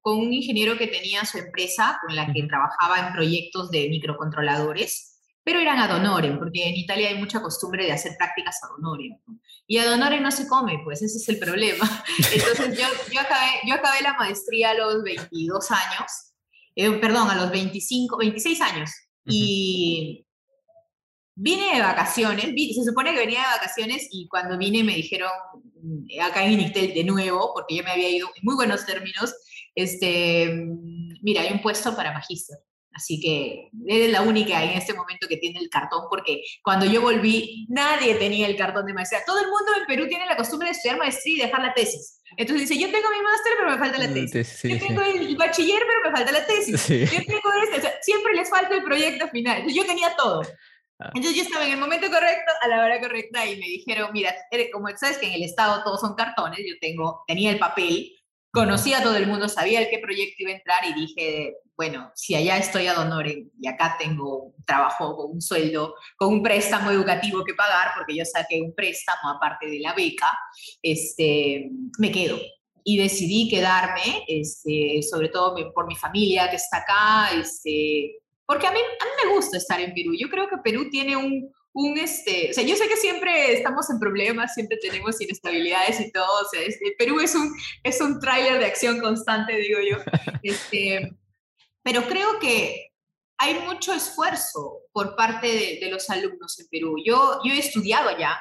con 0.00 0.18
un 0.18 0.32
ingeniero 0.32 0.78
que 0.78 0.86
tenía 0.86 1.24
su 1.24 1.38
empresa, 1.38 1.98
con 2.06 2.14
la 2.14 2.32
que 2.32 2.44
trabajaba 2.44 3.06
en 3.06 3.12
proyectos 3.12 3.70
de 3.70 3.88
microcontroladores, 3.88 5.20
pero 5.42 5.58
eran 5.60 5.78
ad 5.78 5.94
honorem, 5.94 6.38
porque 6.38 6.68
en 6.68 6.76
Italia 6.76 7.08
hay 7.08 7.18
mucha 7.18 7.40
costumbre 7.40 7.84
de 7.84 7.92
hacer 7.92 8.12
prácticas 8.16 8.58
ad 8.62 8.70
honorem. 8.78 9.18
Y 9.66 9.78
ad 9.78 9.92
honorem 9.92 10.22
no 10.22 10.30
se 10.30 10.46
come, 10.46 10.80
pues 10.84 11.02
ese 11.02 11.18
es 11.18 11.28
el 11.28 11.38
problema. 11.38 11.88
Entonces 12.32 12.78
yo, 12.78 12.86
yo, 13.12 13.20
acabé, 13.20 13.50
yo 13.66 13.74
acabé 13.74 14.00
la 14.02 14.14
maestría 14.14 14.70
a 14.70 14.74
los 14.74 15.02
22 15.02 15.70
años, 15.70 16.34
eh, 16.76 16.90
perdón, 16.92 17.30
a 17.30 17.36
los 17.36 17.50
25, 17.50 18.16
26 18.16 18.60
años. 18.60 18.90
Y 19.26 20.26
vine 21.34 21.74
de 21.74 21.82
vacaciones, 21.82 22.46
se 22.46 22.84
supone 22.84 23.12
que 23.12 23.18
venía 23.18 23.40
de 23.40 23.58
vacaciones 23.58 24.08
y 24.10 24.26
cuando 24.28 24.56
vine 24.56 24.82
me 24.82 24.94
dijeron, 24.94 25.30
mm, 25.82 26.20
acá 26.22 26.44
en 26.44 26.52
Initel 26.52 26.94
de 26.94 27.04
nuevo, 27.04 27.52
porque 27.54 27.76
yo 27.76 27.84
me 27.84 27.90
había 27.90 28.10
ido 28.10 28.28
en 28.28 28.42
muy 28.42 28.54
buenos 28.54 28.86
términos, 28.86 29.34
este, 29.74 30.48
mm, 30.48 31.18
mira, 31.22 31.42
hay 31.42 31.52
un 31.52 31.60
puesto 31.60 31.94
para 31.94 32.12
magíster. 32.12 32.56
Así 32.96 33.20
que 33.20 33.68
eres 33.86 34.10
la 34.10 34.22
única 34.22 34.64
en 34.64 34.70
este 34.70 34.94
momento 34.94 35.28
que 35.28 35.36
tiene 35.36 35.60
el 35.60 35.68
cartón, 35.68 36.04
porque 36.08 36.42
cuando 36.62 36.86
yo 36.86 37.02
volví, 37.02 37.66
nadie 37.68 38.14
tenía 38.14 38.46
el 38.46 38.56
cartón 38.56 38.86
de 38.86 38.94
maestría. 38.94 39.20
Todo 39.26 39.38
el 39.38 39.48
mundo 39.48 39.72
en 39.78 39.86
Perú 39.86 40.08
tiene 40.08 40.24
la 40.24 40.34
costumbre 40.34 40.68
de 40.68 40.72
estudiar 40.72 40.96
maestría 40.96 41.34
y 41.36 41.46
dejar 41.46 41.62
la 41.62 41.74
tesis. 41.74 42.22
Entonces 42.38 42.68
dice, 42.68 42.80
yo 42.80 42.90
tengo 42.90 43.10
mi 43.10 43.20
máster, 43.20 43.52
pero 43.58 43.70
me 43.70 43.78
falta 43.78 43.98
la 43.98 44.12
tesis. 44.12 44.62
yo 44.62 44.78
tengo 44.78 45.02
el 45.02 45.36
bachiller, 45.36 45.82
pero 45.86 46.10
me 46.10 46.16
falta 46.16 46.32
la 46.32 46.46
tesis. 46.46 46.88
Yo 46.88 47.24
tengo 47.26 47.52
este. 47.70 47.92
siempre 48.00 48.32
les 48.34 48.48
falta 48.48 48.74
el 48.74 48.82
proyecto 48.82 49.28
final. 49.28 49.62
yo 49.68 49.84
tenía 49.84 50.16
todo. 50.16 50.40
Ah. 50.98 51.10
Entonces 51.14 51.36
yo 51.36 51.42
estaba 51.42 51.66
en 51.66 51.72
el 51.72 51.78
momento 51.78 52.08
correcto, 52.10 52.50
a 52.62 52.68
la 52.68 52.82
hora 52.82 52.98
correcta, 52.98 53.44
y 53.44 53.56
me 53.60 53.66
dijeron, 53.66 54.08
mira, 54.14 54.34
como 54.72 54.88
sabes 54.96 55.18
que 55.18 55.26
en 55.26 55.34
el 55.34 55.42
Estado 55.42 55.84
todos 55.84 56.00
son 56.00 56.14
cartones, 56.14 56.60
yo 56.60 56.76
tengo, 56.80 57.24
tenía 57.26 57.50
el 57.50 57.58
papel, 57.58 58.15
conocía 58.56 58.98
a 58.98 59.02
todo 59.02 59.16
el 59.16 59.26
mundo, 59.26 59.48
sabía 59.48 59.80
el 59.80 59.90
qué 59.90 59.98
proyecto 59.98 60.36
iba 60.38 60.50
a 60.50 60.56
entrar 60.56 60.84
y 60.88 60.94
dije, 60.94 61.56
bueno, 61.76 62.10
si 62.14 62.34
allá 62.34 62.56
estoy 62.56 62.86
a 62.86 62.94
donore 62.94 63.48
y 63.60 63.68
acá 63.68 63.96
tengo 63.98 64.44
un 64.44 64.64
trabajo 64.64 65.14
con 65.14 65.32
un 65.32 65.42
sueldo, 65.42 65.94
con 66.16 66.32
un 66.32 66.42
préstamo 66.42 66.90
educativo 66.90 67.44
que 67.44 67.52
pagar, 67.52 67.88
porque 67.94 68.16
yo 68.16 68.24
saqué 68.24 68.62
un 68.62 68.74
préstamo 68.74 69.28
aparte 69.28 69.66
de 69.66 69.80
la 69.80 69.92
beca, 69.92 70.32
este, 70.82 71.68
me 71.98 72.10
quedo. 72.10 72.38
Y 72.82 72.96
decidí 72.96 73.48
quedarme, 73.50 74.24
este, 74.26 75.02
sobre 75.02 75.28
todo 75.28 75.54
por 75.74 75.86
mi 75.86 75.96
familia 75.96 76.48
que 76.48 76.56
está 76.56 76.78
acá, 76.78 77.38
este, 77.38 78.20
porque 78.46 78.66
a 78.66 78.70
mí, 78.70 78.78
a 78.78 79.04
mí 79.04 79.10
me 79.28 79.34
gusta 79.34 79.58
estar 79.58 79.78
en 79.80 79.92
Perú. 79.92 80.12
Yo 80.18 80.30
creo 80.30 80.48
que 80.48 80.56
Perú 80.64 80.88
tiene 80.90 81.14
un, 81.16 81.52
un, 81.76 81.98
este, 81.98 82.50
o 82.50 82.54
sea, 82.54 82.64
yo 82.64 82.74
sé 82.74 82.88
que 82.88 82.96
siempre 82.96 83.52
estamos 83.52 83.90
en 83.90 83.98
problemas, 83.98 84.54
siempre 84.54 84.78
tenemos 84.78 85.20
inestabilidades 85.20 86.00
y 86.00 86.10
todo, 86.10 86.24
o 86.24 86.48
sea, 86.50 86.62
este, 86.62 86.94
Perú 86.96 87.20
es 87.20 87.34
un, 87.34 87.54
es 87.82 88.00
un 88.00 88.18
tráiler 88.18 88.58
de 88.58 88.64
acción 88.64 88.98
constante, 88.98 89.54
digo 89.56 89.80
yo, 89.86 89.98
este, 90.42 91.14
pero 91.82 92.02
creo 92.08 92.38
que 92.38 92.92
hay 93.36 93.58
mucho 93.66 93.92
esfuerzo 93.92 94.84
por 94.90 95.16
parte 95.16 95.48
de, 95.48 95.78
de, 95.78 95.90
los 95.90 96.08
alumnos 96.08 96.58
en 96.58 96.66
Perú. 96.68 96.96
Yo, 97.04 97.40
yo 97.44 97.52
he 97.52 97.58
estudiado 97.58 98.08
allá, 98.08 98.40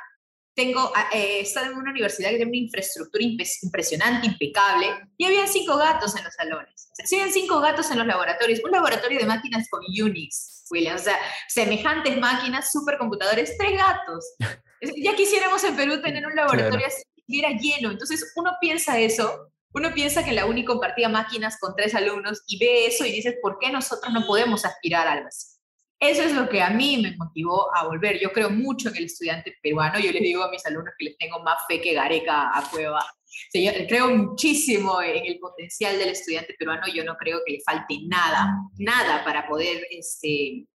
tengo, 0.56 0.92
ah, 0.96 1.10
eh, 1.14 1.38
he 1.38 1.40
estado 1.42 1.68
en 1.68 1.78
una 1.78 1.92
universidad 1.92 2.30
que 2.30 2.38
tiene 2.38 2.50
una 2.50 2.58
infraestructura 2.58 3.24
impresionante, 3.24 4.28
impecable, 4.28 4.88
y 5.18 5.26
había 5.26 5.46
cinco 5.48 5.78
gatos 5.78 6.16
en 6.16 6.24
los 6.24 6.34
salones. 6.34 6.90
O 6.92 6.96
sea, 7.06 7.20
habían 7.20 7.34
cinco 7.34 7.60
gatos 7.60 7.92
en 7.92 7.98
los 7.98 8.08
laboratorios, 8.08 8.62
un 8.64 8.72
laboratorio 8.72 9.20
de 9.20 9.26
máquinas 9.26 9.68
con 9.70 9.82
Unix, 9.82 10.64
William, 10.72 10.96
o 10.96 11.00
sea, 11.00 11.20
semejantes 11.50 12.18
máquinas, 12.18 12.72
supercomputadores, 12.72 13.58
tres 13.58 13.78
gatos. 13.78 14.26
Ya 14.98 15.16
quisiéramos 15.16 15.64
en 15.64 15.76
Perú 15.76 16.00
tener 16.02 16.28
un 16.28 16.36
laboratorio 16.36 16.86
así, 16.86 17.02
que 17.28 17.40
era 17.40 17.50
lleno. 17.58 17.90
Entonces 17.90 18.34
uno 18.36 18.52
piensa 18.62 19.00
eso, 19.00 19.50
uno 19.74 19.92
piensa 19.96 20.24
que 20.24 20.34
la 20.34 20.46
UNI 20.46 20.64
compartía 20.64 21.10
máquinas 21.10 21.58
con 21.60 21.76
tres 21.76 21.96
alumnos 21.96 22.44
y 22.46 22.60
ve 22.60 22.86
eso 22.86 23.04
y 23.04 23.12
dices, 23.12 23.36
¿por 23.42 23.58
qué 23.58 23.72
nosotros 23.72 24.14
no 24.14 24.28
podemos 24.28 24.64
aspirar 24.64 25.08
a 25.08 25.14
algo 25.14 25.28
así? 25.28 25.55
Eso 26.08 26.22
es 26.22 26.34
lo 26.34 26.48
que 26.48 26.62
a 26.62 26.70
mí 26.70 26.98
me 27.02 27.16
motivó 27.18 27.76
a 27.76 27.88
volver. 27.88 28.20
Yo 28.20 28.32
creo 28.32 28.52
mucho 28.52 28.90
en 28.90 28.98
el 28.98 29.06
estudiante 29.06 29.56
peruano. 29.62 30.00
Yo 30.00 30.12
les 30.12 30.22
digo 30.22 30.44
a 30.44 30.52
mis 30.52 30.64
alumnos 30.68 30.94
que 31.00 31.06
les 31.06 31.18
tengo 31.18 31.40
más 31.40 31.58
fe 31.68 31.82
que 31.82 31.94
Gareca 31.94 32.56
a 32.56 32.70
Cueva. 32.70 33.04
creo 33.52 34.16
muchísimo 34.16 35.02
en 35.02 35.26
el 35.26 35.40
potencial 35.40 35.98
del 35.98 36.10
estudiante 36.10 36.54
peruano. 36.60 36.84
Yo 36.94 37.04
no 37.04 37.18
creo 37.18 37.40
que 37.44 37.54
le 37.54 37.62
falte 37.62 38.02
nada, 38.06 38.56
nada 38.78 39.24
para 39.24 39.48
poder 39.48 39.88
este, 39.90 40.68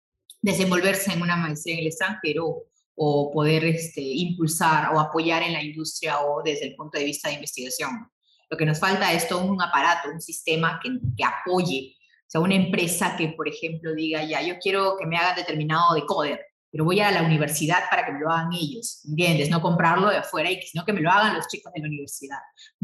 desenvolverse 0.42 1.12
en 1.12 1.22
una 1.22 1.36
maestría 1.36 1.74
en 1.74 1.80
el 1.80 1.86
extranjero 1.86 2.64
o 2.96 3.30
poder 3.32 3.64
este, 3.66 4.00
impulsar 4.00 4.92
o 4.92 4.98
apoyar 4.98 5.44
en 5.44 5.52
la 5.52 5.62
industria 5.62 6.20
o 6.20 6.42
desde 6.42 6.66
el 6.66 6.74
punto 6.74 6.98
de 6.98 7.04
vista 7.04 7.28
de 7.28 7.36
investigación. 7.36 8.10
Lo 8.48 8.56
que 8.56 8.66
nos 8.66 8.80
falta 8.80 9.12
es 9.12 9.28
todo 9.28 9.44
un 9.44 9.62
aparato, 9.62 10.10
un 10.10 10.20
sistema 10.20 10.80
que, 10.82 10.90
que 11.16 11.24
apoye 11.24 11.94
sea, 12.30 12.40
una 12.40 12.54
empresa 12.54 13.16
que, 13.16 13.28
por 13.28 13.48
ejemplo, 13.48 13.94
diga, 13.94 14.22
ya, 14.22 14.42
yo 14.42 14.54
quiero 14.58 14.96
que 14.96 15.06
me 15.06 15.16
hagan 15.16 15.36
determinado 15.36 15.94
decoder, 15.94 16.40
pero 16.70 16.84
voy 16.84 17.00
a 17.00 17.10
la 17.10 17.22
universidad 17.22 17.90
para 17.90 18.06
que 18.06 18.12
me 18.12 18.20
lo 18.20 18.30
hagan 18.30 18.52
ellos, 18.52 19.04
¿entiendes? 19.08 19.50
No 19.50 19.60
comprarlo 19.60 20.08
de 20.08 20.18
afuera, 20.18 20.48
sino 20.64 20.84
que 20.84 20.92
me 20.92 21.00
lo 21.00 21.10
hagan 21.10 21.34
los 21.34 21.48
chicos 21.48 21.72
de 21.72 21.80
la 21.80 21.88
universidad. 21.88 22.38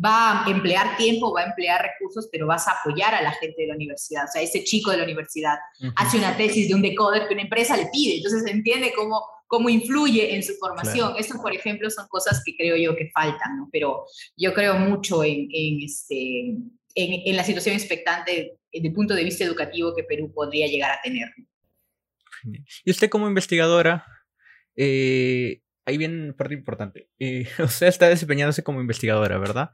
Va 0.04 0.44
a 0.44 0.50
emplear 0.50 0.96
tiempo, 0.96 1.32
va 1.32 1.42
a 1.42 1.46
emplear 1.46 1.80
recursos, 1.80 2.28
pero 2.32 2.48
vas 2.48 2.66
a 2.66 2.72
apoyar 2.72 3.14
a 3.14 3.22
la 3.22 3.30
gente 3.32 3.62
de 3.62 3.68
la 3.68 3.74
universidad. 3.74 4.24
O 4.24 4.32
sea, 4.32 4.42
ese 4.42 4.64
chico 4.64 4.90
de 4.90 4.96
la 4.96 5.04
universidad 5.04 5.56
hace 5.94 6.18
una 6.18 6.36
tesis 6.36 6.68
de 6.68 6.74
un 6.74 6.82
decoder 6.82 7.28
que 7.28 7.34
una 7.34 7.44
empresa 7.44 7.76
le 7.76 7.86
pide, 7.92 8.16
entonces 8.16 8.42
se 8.42 8.50
entiende 8.50 8.92
cómo 8.94 9.22
cómo 9.46 9.68
influye 9.68 10.34
en 10.34 10.42
su 10.42 10.54
formación. 10.54 11.14
Eso, 11.16 11.40
por 11.40 11.54
ejemplo, 11.54 11.88
son 11.88 12.08
cosas 12.08 12.42
que 12.44 12.56
creo 12.56 12.76
yo 12.76 12.96
que 12.96 13.10
faltan, 13.14 13.56
¿no? 13.56 13.68
Pero 13.70 14.04
yo 14.36 14.52
creo 14.52 14.74
mucho 14.74 15.22
en, 15.22 15.48
en 15.52 15.82
este, 15.82 16.56
en, 16.96 17.28
en, 17.28 17.36
la 17.36 17.44
situación 17.44 17.76
expectante 17.76 18.58
desde 18.72 18.88
el 18.88 18.94
punto 18.94 19.14
de 19.14 19.22
vista 19.22 19.44
educativo 19.44 19.94
que 19.94 20.02
Perú 20.02 20.32
podría 20.32 20.66
llegar 20.66 20.90
a 20.90 21.00
tener. 21.02 21.28
Y 22.84 22.90
usted 22.90 23.08
como 23.08 23.28
investigadora, 23.28 24.04
eh, 24.76 25.62
ahí 25.84 25.96
viene 25.96 26.32
parte 26.32 26.54
importante. 26.54 27.08
Eh, 27.18 27.46
usted 27.62 27.86
está 27.86 28.08
desempeñándose 28.08 28.62
como 28.62 28.80
investigadora, 28.80 29.38
¿verdad? 29.38 29.70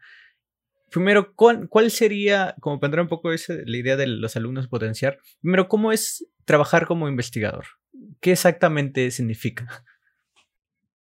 Primero, 0.90 1.34
¿cuál, 1.34 1.68
cuál 1.68 1.90
sería, 1.90 2.54
como 2.60 2.78
para 2.78 3.00
un 3.00 3.08
poco 3.08 3.32
ese, 3.32 3.62
la 3.64 3.76
idea 3.78 3.96
de 3.96 4.06
los 4.06 4.36
alumnos 4.36 4.68
potenciar, 4.68 5.18
primero, 5.40 5.66
¿cómo 5.68 5.90
es 5.90 6.26
trabajar 6.44 6.86
como 6.86 7.08
investigador? 7.08 7.64
¿Qué 8.20 8.32
exactamente 8.32 9.10
significa? 9.10 9.84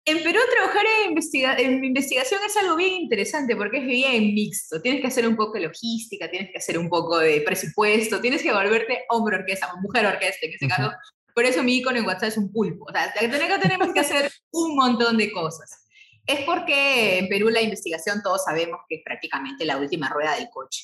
En 0.03 0.23
Perú 0.23 0.39
trabajar 0.51 0.83
en, 1.05 1.17
en, 1.59 1.83
investigación 1.83 2.41
es 2.45 2.57
algo 2.57 2.75
bien 2.75 2.93
interesante 3.01 3.55
porque 3.55 3.77
es 3.77 3.85
bien 3.85 4.33
mixto. 4.33 4.81
Tienes 4.81 5.01
que 5.01 5.07
hacer 5.07 5.27
un 5.27 5.35
poco 5.35 5.53
de 5.53 5.61
logística, 5.61 6.29
tienes 6.29 6.51
que 6.51 6.57
hacer 6.57 6.79
un 6.79 6.89
poco 6.89 7.19
de 7.19 7.41
presupuesto, 7.41 8.19
tienes 8.19 8.41
que 8.41 8.51
volverte 8.51 9.05
hombre 9.09 9.37
orquesta 9.37 9.71
o 9.71 9.81
mujer 9.81 10.07
orquesta 10.07 10.47
en 10.47 10.53
este 10.53 10.67
caso. 10.67 10.91
Por 11.35 11.45
eso 11.45 11.63
mi 11.63 11.77
icono 11.77 11.99
en 11.99 12.05
WhatsApp 12.05 12.29
es 12.29 12.37
un 12.37 12.51
pulpo. 12.51 12.85
O 12.85 12.91
sea, 12.91 13.13
tenemos 13.13 13.93
que 13.93 13.99
hacer 13.99 14.31
un 14.51 14.75
montón 14.75 15.17
de 15.17 15.31
cosas. 15.31 15.85
Es 16.25 16.45
porque 16.45 17.19
en 17.19 17.29
Perú 17.29 17.49
la 17.49 17.61
investigación 17.61 18.21
todos 18.23 18.43
sabemos 18.43 18.79
que 18.89 18.95
es 18.95 19.01
prácticamente 19.03 19.65
la 19.65 19.77
última 19.77 20.09
rueda 20.09 20.35
del 20.35 20.49
coche. 20.49 20.83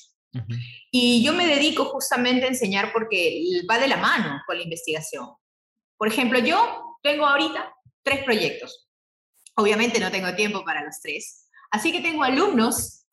Y 0.91 1.23
yo 1.23 1.33
me 1.33 1.47
dedico 1.47 1.85
justamente 1.85 2.45
a 2.45 2.49
enseñar 2.49 2.93
porque 2.93 3.41
va 3.69 3.79
de 3.79 3.87
la 3.87 3.97
mano 3.97 4.41
con 4.45 4.57
la 4.57 4.63
investigación. 4.63 5.29
Por 5.97 6.07
ejemplo, 6.07 6.37
yo 6.37 6.99
tengo 7.01 7.25
ahorita 7.25 7.73
tres 8.03 8.23
proyectos. 8.23 8.86
Obviamente 9.59 9.99
no 9.99 10.11
tengo 10.11 10.33
tiempo 10.35 10.63
para 10.63 10.83
los 10.83 11.01
tres. 11.01 11.47
Así 11.71 11.91
que 11.91 11.99
tengo 11.99 12.23
alumnos 12.23 13.05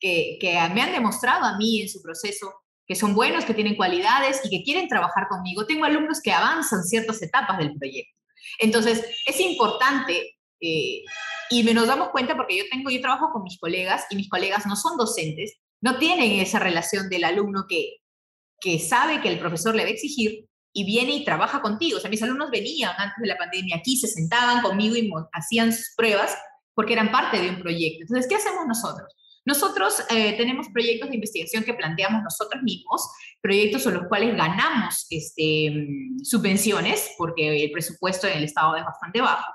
que, 0.00 0.38
me 0.74 0.82
han 0.82 0.92
demostrado 0.92 1.44
a 1.44 1.58
mí 1.58 1.82
en 1.82 1.88
su 1.88 2.00
proceso 2.02 2.52
que 2.86 2.96
son 2.96 3.14
buenos, 3.14 3.44
que 3.44 3.54
tienen 3.54 3.76
cualidades 3.76 4.40
y 4.44 4.50
que 4.50 4.64
quieren 4.64 4.88
trabajar 4.88 5.28
conmigo. 5.28 5.66
Tengo 5.66 5.84
alumnos 5.84 6.20
que 6.20 6.32
avanzan 6.32 6.82
ciertas 6.82 7.22
etapas 7.22 7.58
del 7.58 7.76
proyecto. 7.76 8.18
Entonces, 8.58 9.04
es 9.26 9.38
importante 9.40 10.38
eh, 10.60 11.02
y 11.50 11.62
nos 11.72 11.86
damos 11.86 12.08
cuenta 12.08 12.36
porque 12.36 12.56
yo 12.56 12.64
tengo, 12.70 12.90
yo 12.90 13.00
trabajo 13.00 13.30
con 13.32 13.44
mis 13.44 13.58
colegas 13.58 14.06
y 14.10 14.16
mis 14.16 14.28
colegas 14.28 14.66
no 14.66 14.74
son 14.74 14.96
docentes, 14.96 15.58
no 15.80 15.98
tienen 15.98 16.40
esa 16.40 16.58
relación 16.58 17.08
del 17.08 17.24
alumno 17.24 17.66
que 17.68 18.78
sabe 18.80 19.20
que 19.20 19.28
el 19.28 19.38
profesor 19.38 19.76
le 19.76 19.84
va 19.84 19.88
a 19.88 19.92
exigir 19.92 20.49
y 20.72 20.84
viene 20.84 21.12
y 21.12 21.24
trabaja 21.24 21.60
contigo. 21.60 21.98
O 21.98 22.00
sea, 22.00 22.10
mis 22.10 22.22
alumnos 22.22 22.50
venían 22.50 22.92
antes 22.96 23.16
de 23.20 23.28
la 23.28 23.36
pandemia 23.36 23.76
aquí, 23.76 23.96
se 23.96 24.08
sentaban 24.08 24.62
conmigo 24.62 24.96
y 24.96 25.10
hacían 25.32 25.72
sus 25.72 25.94
pruebas 25.96 26.36
porque 26.74 26.92
eran 26.92 27.10
parte 27.10 27.40
de 27.40 27.50
un 27.50 27.60
proyecto. 27.60 28.02
Entonces, 28.02 28.26
¿qué 28.28 28.36
hacemos 28.36 28.66
nosotros? 28.66 29.14
Nosotros 29.44 30.02
eh, 30.10 30.36
tenemos 30.36 30.68
proyectos 30.68 31.08
de 31.08 31.14
investigación 31.14 31.64
que 31.64 31.74
planteamos 31.74 32.22
nosotros 32.22 32.62
mismos, 32.62 33.02
proyectos 33.40 33.86
en 33.86 33.94
los 33.94 34.06
cuales 34.06 34.36
ganamos 34.36 35.06
este, 35.08 35.88
subvenciones, 36.22 37.12
porque 37.16 37.64
el 37.64 37.72
presupuesto 37.72 38.26
en 38.26 38.38
el 38.38 38.44
Estado 38.44 38.76
es 38.76 38.84
bastante 38.84 39.20
bajo. 39.20 39.50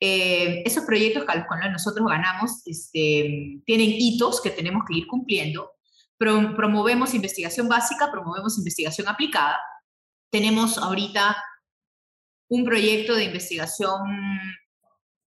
Eh, 0.00 0.62
esos 0.66 0.84
proyectos 0.84 1.24
que 1.24 1.70
nosotros 1.70 2.06
ganamos 2.08 2.62
este, 2.66 3.60
tienen 3.64 3.94
hitos 3.98 4.40
que 4.40 4.50
tenemos 4.50 4.82
que 4.86 4.98
ir 4.98 5.06
cumpliendo. 5.06 5.70
promovemos 6.18 7.14
investigación 7.14 7.68
básica, 7.68 8.10
promovemos 8.10 8.58
investigación 8.58 9.06
aplicada. 9.06 9.58
Tenemos 10.30 10.78
ahorita 10.78 11.36
un 12.48 12.64
proyecto 12.64 13.14
de 13.14 13.24
investigación 13.24 14.00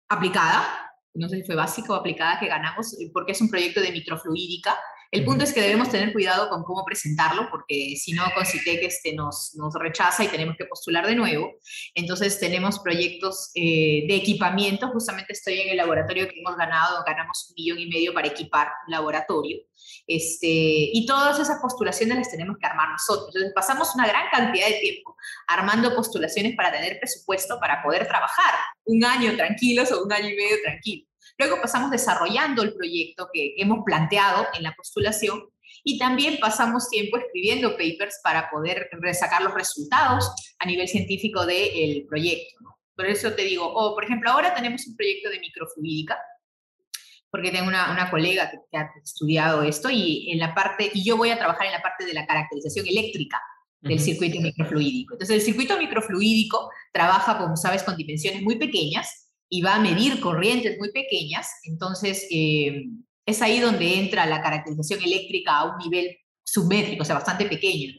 aplicada, 0.09 0.93
no 1.15 1.29
sé 1.29 1.37
si 1.37 1.45
fue 1.45 1.55
básica 1.55 1.93
o 1.93 1.97
aplicada 1.97 2.39
que 2.39 2.49
ganamos, 2.49 2.97
porque 3.13 3.33
es 3.33 3.41
un 3.41 3.51
proyecto 3.51 3.81
de 3.81 3.93
microfluídica. 3.93 4.79
El 5.11 5.25
punto 5.25 5.43
es 5.43 5.53
que 5.53 5.61
debemos 5.61 5.91
tener 5.91 6.13
cuidado 6.13 6.49
con 6.49 6.63
cómo 6.63 6.85
presentarlo, 6.85 7.49
porque 7.51 7.97
si 7.97 8.13
no, 8.13 8.23
con 8.33 8.47
CITEC 8.47 8.85
este, 8.85 9.13
nos, 9.13 9.55
nos 9.57 9.75
rechaza 9.75 10.23
y 10.23 10.29
tenemos 10.29 10.57
que 10.57 10.67
postular 10.67 11.05
de 11.05 11.17
nuevo. 11.17 11.53
Entonces, 11.95 12.39
tenemos 12.39 12.79
proyectos 12.79 13.51
eh, 13.55 14.05
de 14.07 14.15
equipamiento. 14.15 14.89
Justamente 14.89 15.33
estoy 15.33 15.61
en 15.61 15.71
el 15.71 15.79
laboratorio 15.79 16.29
que 16.29 16.39
hemos 16.39 16.57
ganado, 16.57 17.03
ganamos 17.05 17.49
un 17.49 17.55
millón 17.57 17.79
y 17.81 17.87
medio 17.87 18.15
para 18.15 18.29
equipar 18.29 18.69
un 18.87 18.93
laboratorio. 18.93 19.59
Este, 20.07 20.47
y 20.47 21.05
todas 21.07 21.41
esas 21.41 21.61
postulaciones 21.61 22.17
las 22.17 22.31
tenemos 22.31 22.57
que 22.59 22.67
armar 22.67 22.91
nosotros. 22.91 23.29
Entonces, 23.35 23.53
pasamos 23.53 23.93
una 23.97 24.07
gran 24.07 24.29
cantidad 24.31 24.69
de 24.69 24.75
tiempo 24.75 25.17
armando 25.49 25.95
postulaciones 25.95 26.55
para 26.55 26.71
tener 26.71 27.01
presupuesto 27.01 27.59
para 27.59 27.83
poder 27.83 28.07
trabajar 28.07 28.55
un 28.85 29.05
año 29.05 29.35
tranquilos 29.37 29.91
o 29.91 30.05
un 30.05 30.13
año 30.13 30.29
y 30.29 30.37
medio 30.37 30.57
tranquilo. 30.63 31.10
Luego 31.41 31.59
pasamos 31.59 31.91
desarrollando 31.91 32.63
el 32.63 32.75
proyecto 32.75 33.31
que 33.33 33.55
hemos 33.57 33.79
planteado 33.83 34.47
en 34.53 34.63
la 34.63 34.75
postulación 34.75 35.43
y 35.83 35.99
también 35.99 36.37
pasamos 36.39 36.91
tiempo 36.91 37.17
escribiendo 37.17 37.79
papers 37.79 38.21
para 38.23 38.51
poder 38.51 38.91
sacar 39.15 39.41
los 39.41 39.55
resultados 39.55 40.31
a 40.59 40.67
nivel 40.67 40.87
científico 40.87 41.47
del 41.47 42.05
proyecto. 42.07 42.59
Por 42.95 43.07
eso 43.07 43.33
te 43.33 43.45
digo, 43.45 43.67
o 43.67 43.95
por 43.95 44.05
ejemplo, 44.05 44.31
ahora 44.31 44.55
tenemos 44.55 44.87
un 44.87 44.95
proyecto 44.95 45.31
de 45.31 45.41
microfluídica, 45.41 46.19
porque 47.31 47.51
tengo 47.51 47.69
una, 47.69 47.91
una 47.91 48.11
colega 48.11 48.51
que, 48.51 48.77
ha 48.77 48.91
estudiado 49.03 49.63
esto 49.63 49.89
y, 49.91 50.31
en 50.31 50.41
la 50.41 50.55
parte, 50.55 50.91
y 50.93 51.03
yo 51.03 51.17
voy 51.17 51.31
a 51.31 51.39
trabajar 51.39 51.69
en 51.69 51.73
la 51.73 51.81
parte 51.81 52.05
de 52.05 52.13
la 52.13 52.27
caracterización 52.27 52.87
eléctrica 52.87 53.41
del 53.81 53.99
circuito 53.99 54.43
microfluídico. 54.43 55.15
Entonces, 55.15 55.37
el 55.37 55.43
circuito 55.43 55.79
microfluídico 55.79 56.69
trabaja, 56.93 57.39
como 57.39 57.57
sabes, 57.57 57.83
con 57.83 57.97
dimensiones 57.97 58.43
muy 58.43 58.57
pequeñas 58.57 59.20
y 59.51 59.63
va 59.63 59.75
a 59.75 59.81
medir 59.81 60.21
corrientes 60.21 60.79
muy 60.79 60.93
pequeñas, 60.93 61.49
entonces 61.65 62.27
eh, 62.31 62.85
es 63.27 63.43
ahí 63.43 63.59
donde 63.59 63.99
entra 63.99 64.25
la 64.25 64.41
caracterización 64.41 65.03
eléctrica 65.03 65.57
a 65.57 65.65
un 65.65 65.79
nivel 65.79 66.17
submétrico, 66.45 67.03
o 67.03 67.05
sea, 67.05 67.17
bastante 67.17 67.45
pequeño. 67.47 67.93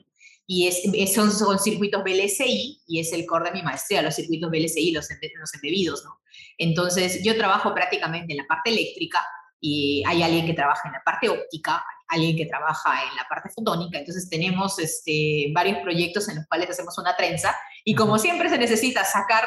Y 0.48 0.68
es, 0.68 1.14
son, 1.14 1.32
son, 1.32 1.60
circuitos 1.60 2.04
VLSI 2.04 2.82
y 2.88 3.00
es 3.00 3.14
el 3.14 3.26
core 3.26 3.52
de 3.52 3.58
mi 3.58 3.64
maestría, 3.64 4.02
los 4.02 4.16
circuitos 4.16 4.50
VLSI, 4.50 4.92
los, 4.92 5.08
los 5.40 5.54
embebidos, 5.54 6.04
¿no? 6.04 6.20
Entonces, 6.58 7.22
yo 7.24 7.38
trabajo 7.38 7.74
prácticamente 7.74 8.34
en 8.34 8.38
la 8.38 8.48
parte 8.48 8.70
eléctrica 8.70 9.24
y 9.60 10.04
hay 10.08 10.24
alguien 10.24 10.46
que 10.46 10.54
trabaja 10.54 10.88
en 10.88 10.94
la 10.94 11.04
parte 11.06 11.30
óptica, 11.30 11.84
alguien 12.12 12.36
que 12.36 12.46
trabaja 12.46 13.04
en 13.04 13.16
la 13.16 13.26
parte 13.30 13.50
fotónica, 13.50 13.98
entonces 13.98 14.30
tenemos 14.30 14.78
este, 14.80 15.52
varios 15.54 15.80
proyectos 15.80 16.28
en 16.30 16.36
los 16.38 16.48
cuales 16.48 16.70
hacemos 16.70 16.98
una 16.98 17.16
trenza 17.16 17.56
y 17.84 17.96
como 17.96 18.20
siempre 18.20 18.50
se 18.50 18.58
necesita 18.58 19.04
sacar 19.04 19.46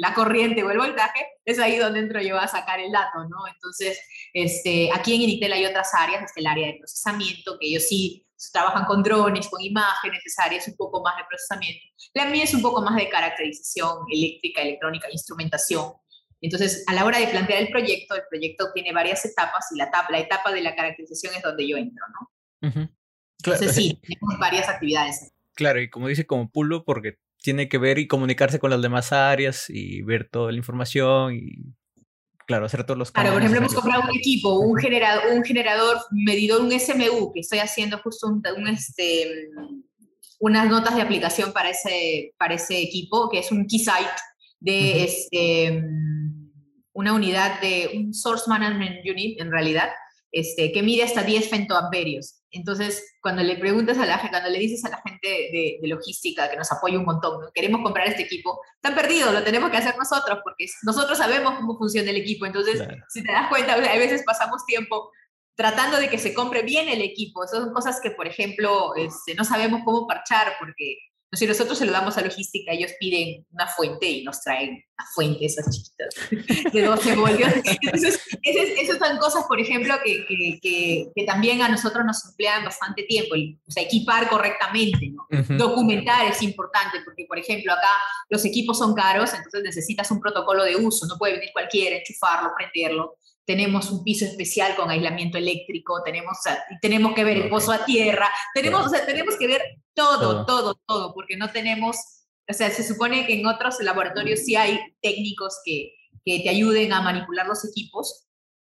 la 0.00 0.14
corriente 0.14 0.62
o 0.64 0.70
el 0.70 0.78
voltaje, 0.78 1.26
es 1.44 1.58
ahí 1.58 1.76
donde 1.76 2.00
entro 2.00 2.20
yo 2.20 2.38
a 2.38 2.48
sacar 2.48 2.80
el 2.80 2.90
dato, 2.90 3.24
¿no? 3.28 3.46
Entonces, 3.52 4.00
este, 4.32 4.90
aquí 4.92 5.14
en 5.14 5.22
Initel 5.22 5.52
hay 5.52 5.66
otras 5.66 5.90
áreas, 5.94 6.24
es 6.24 6.36
el 6.36 6.46
área 6.46 6.66
de 6.66 6.78
procesamiento, 6.78 7.56
que 7.60 7.68
ellos 7.68 7.84
sí 7.88 8.26
trabajan 8.52 8.84
con 8.84 9.02
drones, 9.02 9.48
con 9.48 9.60
imágenes, 9.60 10.20
esa 10.24 10.44
área 10.44 10.58
es 10.58 10.68
un 10.68 10.76
poco 10.76 11.02
más 11.02 11.16
de 11.16 11.24
procesamiento. 11.28 11.84
La 12.14 12.26
mía 12.26 12.44
es 12.44 12.54
un 12.54 12.62
poco 12.62 12.82
más 12.82 12.96
de 12.96 13.08
caracterización 13.08 14.04
eléctrica, 14.10 14.62
electrónica, 14.62 15.08
instrumentación. 15.10 15.92
Entonces, 16.40 16.84
a 16.86 16.94
la 16.94 17.04
hora 17.04 17.18
de 17.18 17.26
plantear 17.28 17.60
el 17.60 17.68
proyecto, 17.68 18.14
el 18.14 18.22
proyecto 18.30 18.70
tiene 18.72 18.92
varias 18.92 19.24
etapas 19.24 19.66
y 19.74 19.78
la 19.78 19.84
etapa, 19.84 20.10
la 20.10 20.20
etapa 20.20 20.52
de 20.52 20.62
la 20.62 20.74
caracterización 20.74 21.34
es 21.34 21.42
donde 21.42 21.68
yo 21.68 21.76
entro, 21.76 22.04
¿no? 22.12 22.90
Entonces, 23.38 23.74
sí, 23.74 24.00
tenemos 24.02 24.38
varias 24.38 24.68
actividades. 24.68 25.32
Claro, 25.54 25.80
y 25.80 25.90
como 25.90 26.08
dice, 26.08 26.26
como 26.26 26.50
pulo, 26.50 26.84
porque 26.84 27.18
tiene 27.42 27.68
que 27.68 27.78
ver 27.78 27.98
y 27.98 28.06
comunicarse 28.06 28.58
con 28.58 28.70
las 28.70 28.82
demás 28.82 29.12
áreas 29.12 29.66
y 29.68 30.02
ver 30.02 30.28
toda 30.30 30.52
la 30.52 30.58
información 30.58 31.34
y, 31.34 31.74
claro, 32.46 32.66
hacer 32.66 32.84
todos 32.84 32.98
los 32.98 33.10
Claro, 33.10 33.32
por 33.32 33.40
ejemplo, 33.40 33.58
hemos 33.58 33.74
comprado 33.74 34.04
un 34.08 34.16
equipo, 34.16 34.60
un 34.60 34.76
generador, 34.76 35.32
un 35.32 35.44
generador 35.44 35.98
medidor, 36.12 36.60
un 36.60 36.70
SMU, 36.78 37.32
que 37.32 37.40
estoy 37.40 37.58
haciendo 37.58 37.98
justo 37.98 38.28
un, 38.28 38.68
este, 38.68 39.50
unas 40.38 40.68
notas 40.68 40.94
de 40.94 41.02
aplicación 41.02 41.52
para 41.52 41.70
ese, 41.70 42.34
para 42.38 42.54
ese 42.54 42.80
equipo, 42.80 43.28
que 43.28 43.40
es 43.40 43.50
un 43.50 43.66
Keysight 43.66 44.08
de 44.60 45.04
este, 45.04 45.84
una 46.98 47.12
unidad 47.12 47.60
de 47.60 47.92
un 47.94 48.12
Source 48.12 48.44
Management 48.48 49.08
Unit, 49.08 49.40
en 49.40 49.52
realidad, 49.52 49.88
este, 50.32 50.72
que 50.72 50.82
mide 50.82 51.04
hasta 51.04 51.22
10 51.22 51.48
femtoamperios. 51.48 52.40
Entonces, 52.50 53.14
cuando 53.22 53.44
le 53.44 53.56
preguntas 53.56 53.98
a 53.98 54.04
la 54.04 54.18
gente, 54.18 54.30
cuando 54.32 54.50
le 54.50 54.58
dices 54.58 54.84
a 54.84 54.88
la 54.88 55.00
gente 55.06 55.28
de, 55.28 55.78
logística 55.82 56.50
que 56.50 56.56
nos 56.56 56.72
apoya 56.72 56.98
un 56.98 57.04
montón, 57.04 57.38
queremos 57.54 57.82
comprar 57.82 58.08
este 58.08 58.22
equipo, 58.22 58.60
están 58.74 58.96
perdidos, 58.96 59.32
lo 59.32 59.44
tenemos 59.44 59.70
que 59.70 59.76
hacer 59.76 59.96
nosotros, 59.96 60.40
porque 60.42 60.66
nosotros 60.82 61.16
sabemos 61.18 61.54
cómo 61.54 61.78
funciona 61.78 62.10
el 62.10 62.16
equipo. 62.16 62.46
Entonces, 62.46 62.82
si 63.08 63.22
te 63.22 63.30
das 63.30 63.48
cuenta, 63.48 63.74
a 63.74 63.96
veces 63.96 64.24
pasamos 64.26 64.66
tiempo 64.66 65.12
tratando 65.54 65.98
de 65.98 66.08
que 66.08 66.18
se 66.18 66.34
compre 66.34 66.62
bien 66.62 66.88
el 66.88 67.02
equipo. 67.02 67.44
Esas 67.44 67.60
son 67.60 67.72
cosas 67.72 68.00
que, 68.00 68.10
por 68.10 68.26
ejemplo, 68.26 68.96
este, 68.96 69.36
no 69.36 69.44
sabemos 69.44 69.82
cómo 69.84 70.08
parchar, 70.08 70.54
porque 70.58 70.98
Si 71.32 71.46
nosotros 71.46 71.76
se 71.76 71.84
lo 71.84 71.92
damos 71.92 72.16
a 72.16 72.22
logística, 72.22 72.72
ellos 72.72 72.92
piden 72.98 73.44
una 73.50 73.66
fuente 73.66 74.06
y 74.06 74.24
nos 74.24 74.40
traen 74.40 74.82
la 74.98 75.04
fuente, 75.14 75.44
esas 75.44 75.68
chiquitas, 75.70 76.72
de 76.72 76.82
12 76.82 77.16
voltios. 77.16 77.52
Entonces, 77.82 78.20
esas, 78.42 78.98
son 78.98 79.18
cosas, 79.18 79.44
por 79.46 79.60
ejemplo, 79.60 79.94
que, 80.02 80.24
que, 80.26 81.10
que, 81.14 81.24
también 81.24 81.60
a 81.60 81.68
nosotros 81.68 82.04
nos 82.06 82.24
emplean 82.24 82.64
bastante 82.64 83.02
tiempo. 83.02 83.34
O 83.66 83.70
sea, 83.70 83.82
equipar 83.82 84.30
correctamente, 84.30 85.10
¿no? 85.10 85.26
Documentar 85.58 86.26
es 86.26 86.42
importante, 86.42 87.00
porque, 87.04 87.26
por 87.26 87.38
ejemplo, 87.38 87.74
acá 87.74 87.90
los 88.30 88.44
equipos 88.46 88.78
son 88.78 88.94
caros, 88.94 89.34
entonces 89.34 89.62
necesitas 89.62 90.10
un 90.10 90.20
protocolo 90.20 90.64
de 90.64 90.76
uso. 90.76 91.06
No 91.06 91.18
puede 91.18 91.34
venir 91.34 91.50
cualquiera, 91.52 91.96
enchufarlo, 91.96 92.52
prenderlo 92.56 93.18
tenemos 93.48 93.90
un 93.90 94.04
piso 94.04 94.26
especial 94.26 94.76
con 94.76 94.90
aislamiento 94.90 95.38
eléctrico, 95.38 96.02
tenemos, 96.04 96.36
tenemos 96.82 97.14
que 97.14 97.24
ver 97.24 97.38
el 97.38 97.48
pozo 97.48 97.72
a 97.72 97.82
tierra, 97.86 98.28
tenemos, 98.52 98.84
o 98.84 98.90
sea, 98.90 99.06
tenemos 99.06 99.38
que 99.38 99.46
ver 99.46 99.62
todo, 99.94 100.44
todo, 100.44 100.78
todo, 100.86 101.14
porque 101.14 101.38
no 101.38 101.50
tenemos, 101.50 101.96
o 102.46 102.52
sea, 102.52 102.68
se 102.68 102.86
supone 102.86 103.26
que 103.26 103.40
en 103.40 103.46
otros 103.46 103.80
laboratorios 103.80 104.40
sí 104.40 104.54
hay 104.54 104.78
técnicos 105.00 105.60
que, 105.64 105.94
que 106.26 106.40
te 106.40 106.50
ayuden 106.50 106.92
a 106.92 107.00
manipular 107.00 107.46
los 107.46 107.64
equipos, 107.64 108.26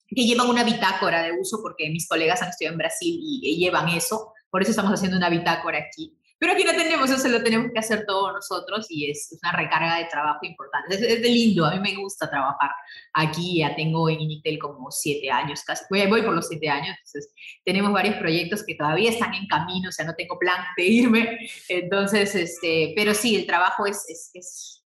que 0.07 0.25
llevan 0.25 0.49
una 0.49 0.63
bitácora 0.63 1.25
de 1.25 1.33
uso, 1.33 1.59
porque 1.61 1.91
mis 1.91 2.07
colegas 2.07 2.41
han 2.43 2.51
estudiado 2.51 2.75
en 2.75 2.79
Brasil 2.79 3.19
y, 3.21 3.41
y 3.51 3.57
llevan 3.57 3.89
eso, 3.89 4.33
por 4.49 4.63
eso 4.63 4.71
estamos 4.71 4.93
haciendo 4.93 5.17
una 5.17 5.29
bitácora 5.29 5.79
aquí. 5.79 6.17
Pero 6.39 6.53
aquí 6.53 6.65
no 6.65 6.73
tenemos 6.73 7.11
eso, 7.11 7.29
lo 7.29 7.43
tenemos 7.43 7.73
que 7.73 7.81
hacer 7.81 8.05
todos 8.07 8.33
nosotros 8.33 8.87
y 8.89 9.11
es 9.11 9.37
una 9.43 9.53
recarga 9.53 9.97
de 9.97 10.05
trabajo 10.05 10.41
importante. 10.43 10.95
Es, 10.95 11.03
es 11.03 11.23
de 11.23 11.29
lindo, 11.29 11.65
a 11.65 11.75
mí 11.75 11.81
me 11.81 12.01
gusta 12.01 12.31
trabajar 12.31 12.71
aquí, 13.13 13.59
ya 13.59 13.75
tengo 13.75 14.09
en 14.09 14.21
Initel 14.21 14.59
como 14.59 14.91
siete 14.91 15.31
años 15.31 15.63
casi, 15.65 15.85
voy, 15.91 16.07
voy 16.07 16.23
por 16.23 16.35
los 16.35 16.47
siete 16.47 16.69
años, 16.69 16.97
entonces 16.97 17.33
tenemos 17.65 17.93
varios 17.93 18.17
proyectos 18.17 18.65
que 18.65 18.75
todavía 18.75 19.11
están 19.11 19.35
en 19.35 19.47
camino, 19.47 19.89
o 19.89 19.93
sea, 19.93 20.07
no 20.07 20.15
tengo 20.15 20.39
plan 20.39 20.65
de 20.77 20.85
irme, 20.85 21.39
entonces, 21.69 22.35
este, 22.35 22.93
pero 22.95 23.15
sí, 23.15 23.37
el 23.37 23.47
trabajo 23.47 23.87
es, 23.87 24.05
es, 24.09 24.31
es 24.35 24.85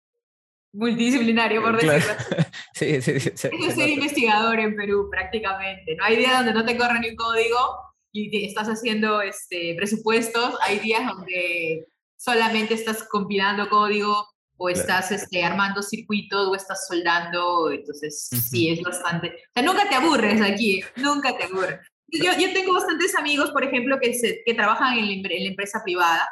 multidisciplinario, 0.73 1.63
por 1.63 1.81
decirlo. 1.81 2.15
sí, 2.75 3.03
sí, 3.03 3.21
sí, 3.21 3.31
es 3.35 3.75
ser 3.75 3.89
investigador 3.89 4.59
en 4.59 4.75
Perú 4.75 5.09
prácticamente, 5.11 5.97
no 5.97 6.05
hay 6.05 6.17
día 6.17 6.37
donde 6.37 6.55
no 6.55 6.65
te 6.65 6.77
corre 6.77 7.01
ni 7.01 7.11
un 7.11 7.17
código 7.17 7.92
y 8.13 8.45
estás 8.45 8.69
haciendo 8.69 9.23
este, 9.23 9.75
presupuestos, 9.77 10.55
hay 10.63 10.79
días 10.79 11.07
donde 11.07 11.87
solamente 12.17 12.75
estás 12.75 13.09
compilando 13.09 13.69
código 13.69 14.29
o 14.59 14.69
estás 14.69 15.11
este, 15.11 15.43
armando 15.43 15.83
circuitos 15.83 16.49
o 16.49 16.55
estás 16.55 16.87
soldando, 16.87 17.73
entonces 17.73 18.29
sí, 18.29 18.71
es 18.71 18.81
bastante... 18.83 19.29
O 19.29 19.53
sea, 19.55 19.63
nunca 19.63 19.89
te 19.89 19.97
aburres 19.97 20.41
aquí, 20.41 20.85
nunca 20.97 21.37
te 21.37 21.45
aburres. 21.45 21.81
Yo, 22.07 22.31
yo 22.39 22.53
tengo 22.53 22.75
bastantes 22.75 23.17
amigos, 23.17 23.51
por 23.51 23.65
ejemplo, 23.65 23.99
que, 24.01 24.15
se, 24.15 24.43
que 24.45 24.55
trabajan 24.55 24.99
en 24.99 25.23
la, 25.23 25.49
empresa 25.49 25.81
privada. 25.83 26.29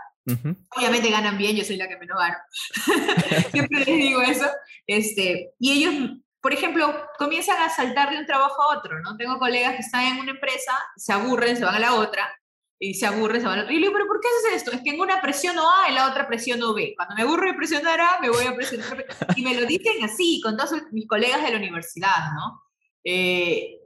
Obviamente 0.77 1.11
ganan 1.11 1.38
bien, 1.38 1.57
yo 1.57 1.64
soy 1.64 1.77
la 1.77 1.88
que 1.88 1.97
menos 1.97 2.19
gano. 2.19 2.37
Siempre 3.51 3.79
les 3.79 3.87
digo 3.87 4.21
eso. 4.21 4.47
Este, 4.87 5.51
y 5.59 5.73
ellos 5.73 6.19
por 6.40 6.53
ejemplo, 6.53 6.94
comienzan 7.18 7.61
a 7.62 7.68
saltar 7.68 8.11
de 8.11 8.18
un 8.18 8.26
trabajo 8.26 8.62
a 8.62 8.79
otro, 8.79 9.00
¿no? 9.00 9.16
Tengo 9.16 9.38
colegas 9.38 9.74
que 9.74 9.83
están 9.83 10.05
en 10.05 10.20
una 10.20 10.31
empresa, 10.31 10.72
se 10.96 11.12
aburren, 11.12 11.57
se 11.57 11.64
van 11.64 11.74
a 11.74 11.79
la 11.79 11.94
otra, 11.94 12.29
y 12.79 12.94
se 12.94 13.07
aburren, 13.07 13.42
se 13.42 13.46
van 13.46 13.55
a 13.55 13.57
la 13.59 13.62
otra. 13.64 13.74
Y 13.74 13.79
le 13.79 13.87
digo, 13.87 13.92
¿pero 13.92 14.07
por 14.07 14.20
qué 14.20 14.29
haces 14.29 14.62
esto? 14.62 14.72
Es 14.72 14.83
que 14.83 14.90
en 14.90 15.00
una 15.00 15.20
presiono 15.20 15.68
A 15.70 15.90
y 15.90 15.94
la 15.94 16.09
otra 16.09 16.26
presiono 16.26 16.72
B. 16.72 16.94
Cuando 16.96 17.14
me 17.14 17.22
aburro 17.22 17.46
de 17.46 17.55
presionar 17.55 18.00
A, 18.00 18.18
me 18.20 18.31
voy 18.31 18.46
a 18.46 18.55
presionar 18.55 18.96
B. 18.96 19.07
Y 19.37 19.42
me 19.42 19.55
lo 19.55 19.66
dicen 19.66 20.03
así, 20.03 20.40
con 20.42 20.57
todos 20.57 20.72
mis 20.90 21.07
colegas 21.07 21.42
de 21.42 21.50
la 21.50 21.59
universidad, 21.59 22.33
¿no? 22.35 22.62
Eh, 23.05 23.76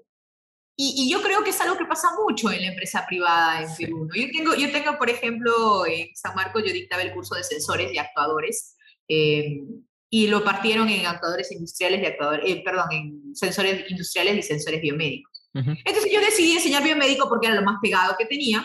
y, 0.76 1.04
y, 1.04 1.10
yo 1.10 1.22
creo 1.22 1.44
que 1.44 1.50
es 1.50 1.60
algo 1.60 1.76
que 1.76 1.84
pasa 1.84 2.08
mucho 2.18 2.50
en 2.50 2.62
la 2.62 2.68
empresa 2.68 3.04
privada 3.06 3.62
en 3.62 3.76
Perú. 3.76 4.06
¿no? 4.06 4.14
Yo, 4.14 4.26
tengo, 4.32 4.54
yo 4.56 4.72
tengo, 4.72 4.98
por 4.98 5.08
ejemplo, 5.08 5.86
en 5.86 6.08
San 6.16 6.34
Marcos 6.34 6.64
yo 6.66 6.72
dictaba 6.72 7.02
el 7.02 7.12
curso 7.12 7.36
de 7.36 7.44
sensores 7.44 7.92
y 7.92 7.98
actuadores. 7.98 8.76
Eh, 9.08 9.60
y 10.16 10.28
lo 10.28 10.44
partieron 10.44 10.88
en 10.90 11.06
actuadores 11.06 11.50
industriales 11.50 12.00
y 12.00 12.06
actuadores, 12.06 12.48
eh, 12.48 12.62
perdón, 12.64 12.86
en 12.92 13.34
sensores 13.34 13.90
industriales 13.90 14.36
y 14.36 14.42
sensores 14.42 14.80
biomédicos. 14.80 15.50
Entonces 15.52 16.12
yo 16.12 16.20
decidí 16.20 16.52
enseñar 16.52 16.84
biomédico 16.84 17.28
porque 17.28 17.48
era 17.48 17.56
lo 17.56 17.62
más 17.62 17.78
pegado 17.82 18.14
que 18.16 18.24
tenía, 18.24 18.64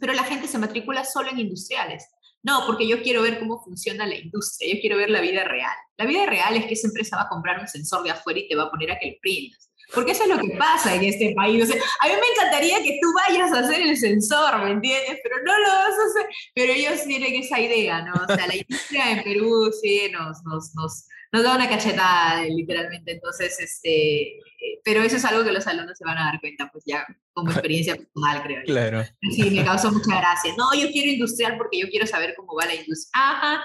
pero 0.00 0.14
la 0.14 0.24
gente 0.24 0.48
se 0.48 0.56
matricula 0.56 1.04
solo 1.04 1.28
en 1.28 1.40
industriales. 1.40 2.06
No, 2.42 2.64
porque 2.66 2.88
yo 2.88 3.02
quiero 3.02 3.20
ver 3.20 3.38
cómo 3.38 3.62
funciona 3.62 4.06
la 4.06 4.14
industria, 4.14 4.72
yo 4.72 4.80
quiero 4.80 4.96
ver 4.96 5.10
la 5.10 5.20
vida 5.20 5.44
real. 5.44 5.76
La 5.98 6.06
vida 6.06 6.24
real 6.24 6.56
es 6.56 6.64
que 6.64 6.72
esa 6.72 6.88
empresa 6.88 7.16
va 7.16 7.24
a 7.24 7.28
comprar 7.28 7.60
un 7.60 7.68
sensor 7.68 8.02
de 8.02 8.12
afuera 8.12 8.40
y 8.40 8.48
te 8.48 8.56
va 8.56 8.62
a 8.62 8.70
poner 8.70 8.92
a 8.92 8.98
que 8.98 9.10
lo 9.10 9.16
prendas. 9.20 9.70
Porque 9.94 10.12
eso 10.12 10.24
es 10.24 10.30
lo 10.30 10.38
que 10.38 10.56
pasa 10.56 10.94
en 10.94 11.04
este 11.04 11.34
país. 11.34 11.62
O 11.64 11.66
sea, 11.66 11.80
a 12.00 12.08
mí 12.08 12.14
me 12.14 12.26
encantaría 12.34 12.82
que 12.82 12.98
tú 13.00 13.08
vayas 13.14 13.52
a 13.52 13.60
hacer 13.60 13.82
el 13.82 13.96
sensor, 13.96 14.64
¿me 14.64 14.70
entiendes? 14.70 15.18
Pero 15.22 15.36
no 15.44 15.58
lo 15.58 15.68
vas 15.68 15.98
a 15.98 16.20
hacer. 16.20 16.26
Pero 16.54 16.72
ellos 16.72 17.04
tienen 17.04 17.34
esa 17.34 17.60
idea, 17.60 18.02
¿no? 18.02 18.14
O 18.14 18.34
sea, 18.34 18.46
la 18.46 18.56
industria 18.56 19.10
en 19.10 19.22
Perú 19.22 19.70
sí 19.80 20.10
nos, 20.10 20.42
nos, 20.44 20.74
nos, 20.74 21.06
nos 21.32 21.42
da 21.42 21.56
una 21.56 21.68
cachetada, 21.68 22.44
literalmente. 22.44 23.12
Entonces, 23.12 23.58
este, 23.60 24.38
pero 24.84 25.02
eso 25.02 25.16
es 25.16 25.24
algo 25.24 25.44
que 25.44 25.52
los 25.52 25.66
alumnos 25.66 25.98
se 25.98 26.04
van 26.04 26.18
a 26.18 26.26
dar 26.26 26.40
cuenta, 26.40 26.70
pues 26.72 26.84
ya 26.86 27.06
como 27.32 27.50
experiencia 27.52 27.96
personal, 27.96 28.42
creo. 28.42 28.62
Claro. 28.64 29.04
Sí, 29.30 29.50
me 29.50 29.64
causó 29.64 29.92
mucha 29.92 30.18
gracia. 30.18 30.54
No, 30.56 30.72
yo 30.74 30.90
quiero 30.90 31.10
industrial 31.10 31.56
porque 31.56 31.78
yo 31.78 31.88
quiero 31.88 32.06
saber 32.06 32.34
cómo 32.36 32.54
va 32.54 32.66
la 32.66 32.74
industria. 32.74 33.10
Ajá, 33.14 33.64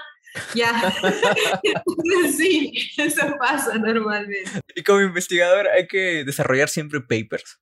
ya. 0.54 0.92
sí, 2.36 2.72
eso 2.96 3.36
pasa 3.38 3.74
normalmente. 3.78 4.62
Y 4.74 4.82
como 4.82 5.00
investigador 5.00 5.68
hay 5.68 5.86
que 5.86 6.24
desarrollar 6.24 6.68
siempre 6.68 7.00
papers. 7.00 7.60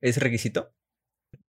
¿Es 0.00 0.18
requisito? 0.18 0.72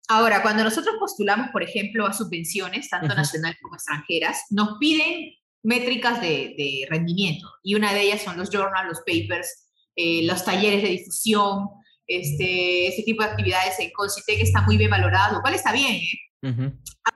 Ahora, 0.08 0.42
cuando 0.42 0.64
nosotros 0.64 0.96
postulamos, 0.98 1.48
por 1.50 1.62
ejemplo, 1.62 2.06
a 2.06 2.12
subvenciones, 2.12 2.90
tanto 2.90 3.14
nacionales 3.14 3.58
como 3.62 3.76
extranjeras, 3.76 4.42
nos 4.50 4.78
piden 4.78 5.32
métricas 5.62 6.20
de, 6.20 6.86
rendimiento. 6.90 7.48
Y 7.62 7.76
una 7.76 7.94
de 7.94 8.02
ellas 8.02 8.22
son 8.22 8.36
los 8.36 8.50
journals, 8.50 8.88
los 8.88 8.98
papers, 9.00 9.70
eh, 9.96 10.26
los 10.26 10.44
talleres 10.44 10.82
de 10.82 10.88
difusión, 10.88 11.68
este, 12.06 12.88
ese 12.88 13.02
tipo 13.04 13.22
de 13.22 13.30
actividades 13.30 13.78
en 13.78 13.90
Concitec 13.92 14.40
está 14.40 14.62
muy 14.62 14.76
bien 14.76 14.90
valorado, 14.90 15.36
lo 15.36 15.40
cual 15.40 15.54
está 15.54 15.72
bien, 15.72 15.94
¿eh? 15.94 16.72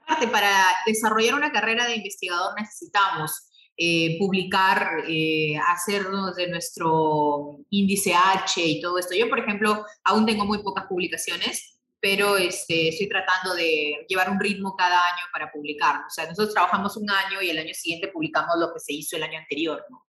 Para 0.07 0.53
desarrollar 0.87 1.35
una 1.35 1.53
carrera 1.53 1.87
de 1.87 1.97
investigador 1.97 2.55
necesitamos 2.59 3.51
eh, 3.77 4.17
publicar, 4.19 5.05
eh, 5.07 5.59
hacernos 5.69 6.35
de 6.35 6.49
nuestro 6.49 7.59
índice 7.69 8.15
H 8.15 8.65
y 8.65 8.81
todo 8.81 8.99
esto. 8.99 9.15
Yo, 9.15 9.29
por 9.29 9.39
ejemplo, 9.39 9.85
aún 10.05 10.25
tengo 10.25 10.47
muy 10.47 10.63
pocas 10.63 10.87
publicaciones, 10.87 11.76
pero 12.01 12.37
este, 12.37 12.89
estoy 12.89 13.09
tratando 13.09 13.55
de 13.55 14.05
llevar 14.09 14.31
un 14.31 14.41
ritmo 14.41 14.75
cada 14.77 15.05
año 15.05 15.25
para 15.33 15.51
publicar. 15.51 16.03
O 16.07 16.11
sea, 16.11 16.27
nosotros 16.27 16.55
trabajamos 16.55 16.97
un 16.97 17.11
año 17.11 17.43
y 17.43 17.51
el 17.51 17.59
año 17.59 17.75
siguiente 17.75 18.09
publicamos 18.09 18.57
lo 18.59 18.73
que 18.73 18.81
se 18.81 18.93
hizo 18.93 19.17
el 19.17 19.23
año 19.23 19.39
anterior, 19.39 19.85
¿no? 19.91 20.07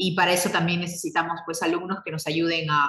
y 0.00 0.14
para 0.14 0.32
eso 0.32 0.48
también 0.48 0.80
necesitamos 0.80 1.40
pues 1.44 1.60
alumnos 1.60 1.98
que 2.04 2.12
nos 2.12 2.24
ayuden 2.28 2.68
a, 2.70 2.88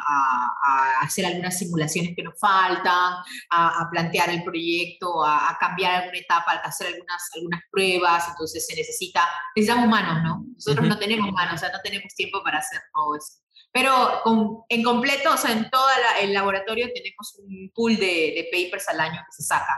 hacer 1.01 1.25
algunas 1.25 1.57
simulaciones 1.57 2.15
que 2.15 2.21
nos 2.21 2.39
faltan, 2.39 3.15
a, 3.49 3.87
plantear 3.91 4.29
el 4.29 4.43
proyecto, 4.43 5.25
a, 5.25 5.57
cambiar 5.59 5.95
alguna 5.95 6.19
etapa, 6.19 6.51
a 6.51 6.67
hacer 6.67 6.87
algunas, 6.87 7.29
algunas 7.35 7.61
pruebas, 7.71 8.27
entonces 8.29 8.65
se 8.65 8.75
necesita, 8.75 9.27
necesitamos 9.55 9.89
manos, 9.89 10.23
¿no? 10.23 10.45
Nosotros 10.53 10.87
no 10.87 10.99
tenemos 10.99 11.31
manos, 11.31 11.55
o 11.55 11.57
sea, 11.57 11.71
no 11.71 11.79
tenemos 11.83 12.13
tiempo 12.13 12.43
para 12.43 12.59
hacer 12.59 12.79
todo 12.93 13.15
eso. 13.15 13.39
Pero 13.71 14.23
en 14.67 14.83
completo, 14.83 15.33
o 15.33 15.37
sea, 15.37 15.51
en 15.51 15.69
todo 15.69 15.87
el 16.21 16.33
laboratorio 16.33 16.87
tenemos 16.93 17.35
un 17.37 17.71
pool 17.73 17.97
de, 17.97 18.49
papers 18.51 18.89
al 18.89 18.99
año 18.99 19.21
que 19.25 19.31
se 19.31 19.43
sacan, 19.43 19.77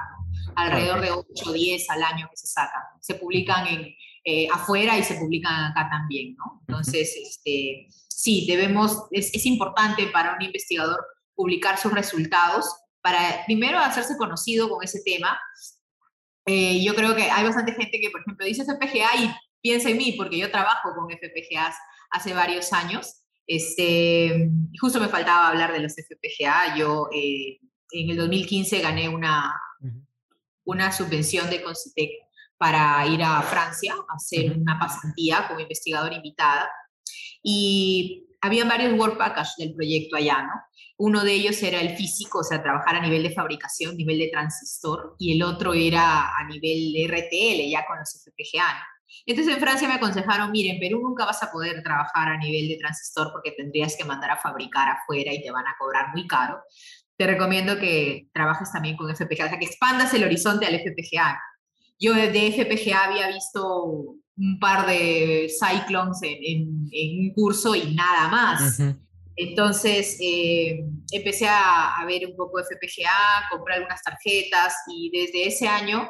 alrededor 0.56 1.02
de 1.02 1.12
8 1.12 1.26
o 1.46 1.52
10 1.52 1.90
al 1.90 2.04
año 2.04 2.28
que 2.30 2.38
se 2.38 2.48
sacan. 2.48 2.82
Se 3.02 3.16
publican 3.16 3.68
en, 3.68 3.94
eh, 4.24 4.48
afuera 4.54 4.98
y 4.98 5.04
se 5.04 5.16
publican 5.16 5.72
acá 5.72 5.90
también, 5.90 6.36
¿no? 6.38 6.62
Entonces, 6.68 7.14
este, 7.22 7.88
sí, 8.08 8.46
debemos, 8.48 9.08
es, 9.12 9.34
es, 9.34 9.46
importante 9.46 10.08
para 10.08 10.36
un 10.36 10.42
investigador 10.42 11.04
publicar 11.36 11.78
sus 11.78 11.92
resultados 11.92 12.66
para 13.02 13.44
primero 13.46 13.80
hacerse 13.80 14.18
conocido 14.18 14.70
con 14.70 14.84
ese 14.84 15.02
tema. 15.04 15.40
Eh, 16.46 16.84
yo 16.84 16.96
creo 16.96 17.16
que 17.16 17.30
hay 17.30 17.44
bastante 17.44 17.74
gente 17.74 18.00
que, 18.00 18.10
por 18.10 18.22
ejemplo, 18.22 18.46
dice 18.46 18.64
FPGA 18.64 19.16
y 19.18 19.32
piensa 19.62 19.90
en 19.90 19.98
mí 19.98 20.14
porque 20.14 20.38
yo 20.38 20.52
trabajo 20.52 20.94
con 20.96 21.10
FPGAs 21.10 21.76
hace 22.12 22.34
varios 22.34 22.72
años. 22.74 23.21
Este, 23.48 24.50
justo 24.80 25.00
me 25.00 25.10
faltaba 25.10 25.50
hablar 25.50 25.74
de 25.74 25.80
los 25.80 25.94
FPGA. 25.94 26.78
Yo 26.78 27.10
eh, 27.14 27.60
en 27.92 28.10
el 28.10 28.18
2015 28.18 28.80
gané 28.80 29.10
una, 29.10 29.54
una 30.64 30.92
subvención 30.92 31.50
de 31.50 31.62
Concitec 31.62 32.12
para 32.58 33.06
ir 33.08 33.24
a 33.24 33.42
Francia 33.42 33.94
a 33.94 34.16
hacer 34.16 34.58
una 34.58 34.80
pasantía 34.80 35.48
como 35.48 35.60
investigadora 35.60 36.16
invitada. 36.16 36.70
Y 37.44 38.28
había 38.40 38.66
varios 38.66 38.98
work 39.00 39.18
packages 39.18 39.56
del 39.58 39.74
proyecto 39.74 40.16
allá, 40.16 40.44
¿no? 40.44 40.54
Uno 40.98 41.24
de 41.24 41.34
ellos 41.34 41.62
era 41.64 41.82
el 41.82 41.98
físico, 41.98 42.40
o 42.40 42.44
sea, 42.44 42.62
trabajar 42.62 42.96
a 42.96 43.02
nivel 43.02 43.24
de 43.24 43.34
fabricación, 43.34 43.98
nivel 43.98 44.20
de 44.20 44.28
transistor, 44.28 45.16
y 45.18 45.34
el 45.36 45.42
otro 45.42 45.74
era 45.74 46.38
a 46.38 46.44
nivel 46.46 46.94
de 46.94 47.08
RTL, 47.08 47.72
ya 47.72 47.84
con 47.88 47.98
los 47.98 48.12
FPGA. 48.12 48.74
¿no? 48.74 48.84
Entonces 49.26 49.54
en 49.54 49.60
Francia 49.60 49.88
me 49.88 49.96
aconsejaron, 49.96 50.52
miren, 50.52 50.76
en 50.76 50.80
Perú 50.80 51.02
nunca 51.02 51.26
vas 51.26 51.42
a 51.44 51.52
poder 51.52 51.82
trabajar 51.84 52.30
a 52.30 52.38
nivel 52.38 52.70
de 52.70 52.78
transistor 52.78 53.32
porque 53.32 53.52
tendrías 53.52 53.96
que 53.96 54.06
mandar 54.06 54.32
a 54.32 54.38
fabricar 54.38 54.90
afuera 54.90 55.34
y 55.34 55.42
te 55.42 55.52
van 55.52 55.68
a 55.68 55.76
cobrar 55.80 56.08
muy 56.14 56.28
caro. 56.28 56.60
Te 57.18 57.28
recomiendo 57.28 57.78
que 57.78 58.28
trabajes 58.34 58.72
también 58.72 58.98
con 58.98 59.10
FPGA, 59.14 59.46
o 59.46 59.50
sea, 59.50 59.60
que 59.60 59.66
expandas 59.66 60.14
el 60.14 60.24
horizonte 60.24 60.66
al 60.66 60.76
FPGA 60.76 61.40
yo 62.02 62.16
de 62.16 62.52
FPGA 62.52 63.06
había 63.06 63.28
visto 63.28 63.86
un 64.36 64.60
par 64.60 64.88
de 64.88 65.48
cyclones 65.50 66.20
en, 66.24 66.90
un 67.20 67.34
curso 67.36 67.76
y 67.76 67.94
nada 67.94 68.28
más. 68.28 68.80
Entonces 69.36 70.18
eh, 70.20 70.84
empecé 71.12 71.48
a, 71.48 71.96
a, 71.96 72.06
ver 72.06 72.26
un 72.26 72.36
poco 72.36 72.60
FPGA, 72.60 73.50
compré 73.52 73.76
algunas 73.76 74.02
tarjetas 74.02 74.74
y 74.88 75.12
desde 75.12 75.48
ese 75.48 75.68
año 75.68 76.10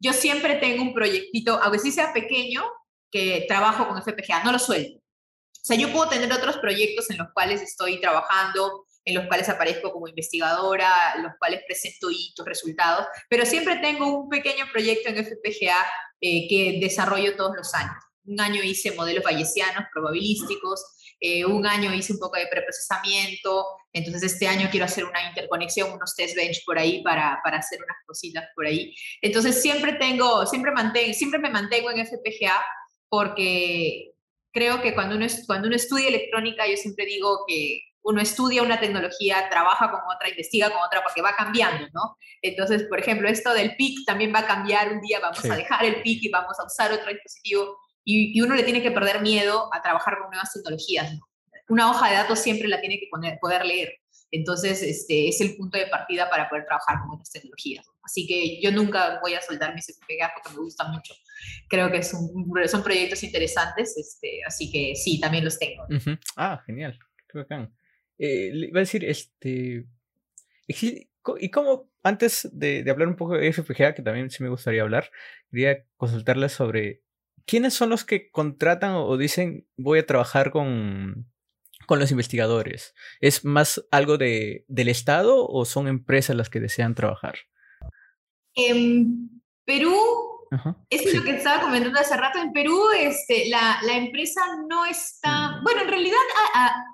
yo 0.00 0.12
siempre 0.12 0.56
tengo 0.56 0.82
un 0.82 0.94
proyectito, 0.94 1.60
aunque 1.62 1.78
sí 1.78 1.92
sea 1.92 2.12
pequeño, 2.12 2.64
que 3.10 3.46
trabajo 3.48 3.88
con 3.88 4.00
FPGA, 4.02 4.44
no 4.44 4.52
lo 4.52 4.58
suelto. 4.58 4.98
O 4.98 5.64
sea, 5.68 5.76
yo 5.76 5.92
puedo 5.92 6.08
tener 6.08 6.32
otros 6.32 6.58
proyectos 6.58 7.10
en 7.10 7.18
los 7.18 7.28
cuales 7.34 7.60
estoy 7.62 8.00
trabajando, 8.00 8.86
en 9.04 9.14
los 9.14 9.26
cuales 9.26 9.48
aparezco 9.48 9.92
como 9.92 10.08
investigadora, 10.08 11.14
en 11.16 11.24
los 11.24 11.32
cuales 11.38 11.62
presento 11.66 12.10
hitos, 12.10 12.46
resultados, 12.46 13.06
pero 13.28 13.44
siempre 13.44 13.76
tengo 13.76 14.06
un 14.06 14.28
pequeño 14.28 14.66
proyecto 14.70 15.08
en 15.08 15.24
FPGA 15.24 15.86
eh, 16.20 16.48
que 16.48 16.78
desarrollo 16.80 17.36
todos 17.36 17.56
los 17.56 17.74
años. 17.74 17.96
Un 18.24 18.40
año 18.40 18.62
hice 18.62 18.92
modelos 18.92 19.24
bayesianos 19.24 19.84
probabilísticos, 19.92 20.84
eh, 21.20 21.44
un 21.44 21.66
año 21.66 21.92
hice 21.92 22.12
un 22.12 22.18
poco 22.18 22.36
de 22.36 22.46
preprocesamiento, 22.46 23.64
entonces 23.92 24.32
este 24.32 24.46
año 24.46 24.68
quiero 24.70 24.86
hacer 24.86 25.04
una 25.04 25.28
interconexión, 25.28 25.92
unos 25.92 26.14
test 26.14 26.36
bench 26.36 26.64
por 26.64 26.78
ahí 26.78 27.02
para, 27.02 27.40
para 27.42 27.58
hacer 27.58 27.78
unas 27.82 27.96
cositas 28.06 28.44
por 28.54 28.66
ahí. 28.66 28.94
Entonces 29.22 29.60
siempre 29.62 29.94
tengo, 29.94 30.46
siempre, 30.46 30.72
mantengo, 30.72 31.12
siempre 31.14 31.40
me 31.40 31.50
mantengo 31.50 31.90
en 31.90 32.06
FPGA 32.06 32.64
porque 33.08 34.12
creo 34.52 34.82
que 34.82 34.94
cuando 34.94 35.16
uno, 35.16 35.26
cuando 35.46 35.68
uno 35.68 35.76
estudia 35.76 36.08
electrónica, 36.08 36.66
yo 36.66 36.76
siempre 36.76 37.06
digo 37.06 37.44
que 37.46 37.82
uno 38.02 38.20
estudia 38.20 38.62
una 38.62 38.80
tecnología, 38.80 39.48
trabaja 39.50 39.90
con 39.90 40.00
otra, 40.14 40.30
investiga 40.30 40.70
con 40.70 40.80
otra, 40.82 41.02
porque 41.02 41.20
va 41.20 41.36
cambiando, 41.36 41.86
¿no? 41.92 42.16
Entonces, 42.40 42.84
por 42.84 42.98
ejemplo, 42.98 43.28
esto 43.28 43.52
del 43.52 43.76
PIC 43.76 44.06
también 44.06 44.32
va 44.34 44.40
a 44.40 44.46
cambiar, 44.46 44.92
un 44.92 45.00
día 45.00 45.20
vamos 45.20 45.44
a 45.44 45.54
dejar 45.54 45.84
el 45.84 46.00
PIC 46.02 46.24
y 46.24 46.28
vamos 46.30 46.58
a 46.58 46.64
usar 46.64 46.90
otro 46.92 47.12
dispositivo, 47.12 47.76
y, 48.04 48.40
uno 48.40 48.54
le 48.54 48.62
tiene 48.62 48.82
que 48.82 48.90
perder 48.90 49.20
miedo 49.20 49.68
a 49.74 49.82
trabajar 49.82 50.18
con 50.18 50.30
nuevas 50.30 50.50
tecnologías, 50.52 51.12
¿no? 51.12 51.27
Una 51.68 51.90
hoja 51.90 52.08
de 52.08 52.16
datos 52.16 52.38
siempre 52.38 52.68
la 52.68 52.80
tiene 52.80 52.98
que 52.98 53.08
poner, 53.10 53.38
poder 53.40 53.64
leer, 53.64 53.92
entonces 54.30 54.82
este, 54.82 55.28
es 55.28 55.40
el 55.40 55.56
punto 55.56 55.78
de 55.78 55.86
partida 55.86 56.28
para 56.28 56.48
poder 56.48 56.66
trabajar 56.66 57.00
con 57.00 57.14
otras 57.14 57.30
tecnologías. 57.30 57.86
Así 58.02 58.26
que 58.26 58.60
yo 58.60 58.70
nunca 58.72 59.20
voy 59.20 59.34
a 59.34 59.40
soltar 59.40 59.74
mis 59.74 59.86
FPGA 59.86 60.32
porque 60.34 60.56
me 60.56 60.62
gusta 60.62 60.84
mucho. 60.88 61.14
Creo 61.68 61.90
que 61.90 62.02
son, 62.02 62.28
son 62.66 62.82
proyectos 62.82 63.22
interesantes, 63.22 63.96
este, 63.96 64.40
así 64.46 64.70
que 64.70 64.94
sí, 64.94 65.20
también 65.20 65.44
los 65.44 65.58
tengo. 65.58 65.86
Ah, 66.36 66.62
genial. 66.66 66.98
Qué 67.30 67.38
bacán. 67.38 67.74
Eh, 68.18 68.50
le 68.52 68.66
iba 68.68 68.80
a 68.80 68.80
decir, 68.80 69.04
este. 69.04 69.86
Y 70.66 71.50
como 71.50 71.90
antes 72.02 72.48
de, 72.52 72.84
hablar 72.90 73.08
un 73.08 73.16
poco 73.16 73.34
de 73.34 73.52
FPGA, 73.52 73.94
que 73.94 74.02
también 74.02 74.30
sí 74.30 74.42
me 74.42 74.48
gustaría 74.48 74.82
hablar, 74.82 75.10
quería 75.50 75.84
consultarle 75.96 76.48
sobre 76.48 77.02
quiénes 77.46 77.74
son 77.74 77.90
los 77.90 78.04
que 78.04 78.30
contratan 78.30 78.92
o, 78.94 79.16
dicen 79.16 79.66
voy 79.76 80.00
a 80.00 80.06
trabajar 80.06 80.50
con, 80.50 81.30
con 81.88 81.98
los 81.98 82.10
investigadores. 82.10 82.94
¿Es 83.18 83.46
más 83.46 83.82
algo 83.90 84.18
de, 84.18 84.66
del 84.68 84.88
Estado 84.88 85.48
o 85.48 85.64
son 85.64 85.88
empresas 85.88 86.36
las 86.36 86.50
que 86.50 86.60
desean 86.60 86.94
trabajar? 86.94 87.38
En 88.54 89.40
Perú 89.64 89.96
es 90.90 91.14
lo 91.14 91.22
que 91.22 91.36
estaba 91.36 91.62
comentando 91.62 91.98
hace 91.98 92.14
rato. 92.14 92.40
En 92.40 92.52
Perú, 92.52 92.78
este, 92.94 93.48
la, 93.48 93.78
la 93.84 93.96
empresa 93.96 94.42
no 94.68 94.84
está. 94.84 95.52
Mm. 95.52 95.64
Bueno, 95.64 95.80
en 95.80 95.88
realidad, 95.88 96.18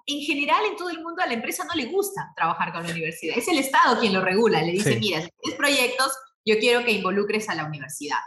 en 0.06 0.20
general, 0.20 0.64
en 0.70 0.76
todo 0.76 0.90
el 0.90 1.02
mundo, 1.02 1.22
a 1.22 1.26
la 1.26 1.34
empresa 1.34 1.64
no 1.64 1.74
le 1.74 1.86
gusta 1.86 2.32
trabajar 2.36 2.72
con 2.72 2.84
la 2.84 2.92
universidad. 2.92 3.36
Es 3.36 3.48
el 3.48 3.58
Estado 3.58 3.98
quien 3.98 4.12
lo 4.12 4.20
regula. 4.20 4.62
Le 4.62 4.70
dice: 4.70 4.96
Mira, 5.00 5.22
si 5.22 5.30
tienes 5.40 5.58
proyectos, 5.58 6.16
yo 6.44 6.56
quiero 6.60 6.84
que 6.84 6.92
involucres 6.92 7.48
a 7.48 7.56
la 7.56 7.64
universidad. 7.64 8.18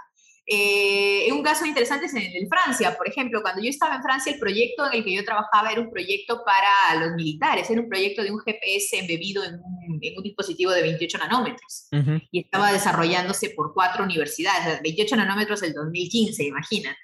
Eh, 0.50 1.30
un 1.34 1.44
caso 1.44 1.66
interesante 1.66 2.06
es 2.06 2.14
en, 2.14 2.48
Francia, 2.48 2.96
por 2.96 3.08
ejemplo, 3.08 3.42
cuando 3.42 3.62
yo 3.62 3.70
estaba 3.70 3.96
en 3.96 4.02
Francia, 4.02 4.32
el 4.32 4.40
proyecto 4.40 4.86
en 4.86 5.00
el 5.00 5.04
que 5.04 5.14
yo 5.14 5.26
trabajaba 5.26 5.72
era 5.72 5.82
un 5.82 5.92
proyecto 5.92 6.42
para 6.46 7.04
los 7.04 7.16
militares, 7.16 7.70
era 7.70 7.82
un 7.82 7.90
proyecto 7.90 8.24
de 8.24 8.32
un 8.32 8.40
GPS 8.40 8.98
embebido 8.98 9.44
en 9.44 9.56
un, 9.56 10.00
dispositivo 10.24 10.72
de 10.72 10.84
28 10.84 11.18
nanómetros. 11.18 11.88
Y 12.32 12.40
estaba 12.40 12.72
desarrollándose 12.72 13.50
por 13.50 13.74
cuatro 13.74 14.06
universidades, 14.06 14.82
28 14.82 15.16
nanómetros 15.18 15.62
del 15.62 15.74
2015, 15.74 16.44
imagina. 16.46 16.96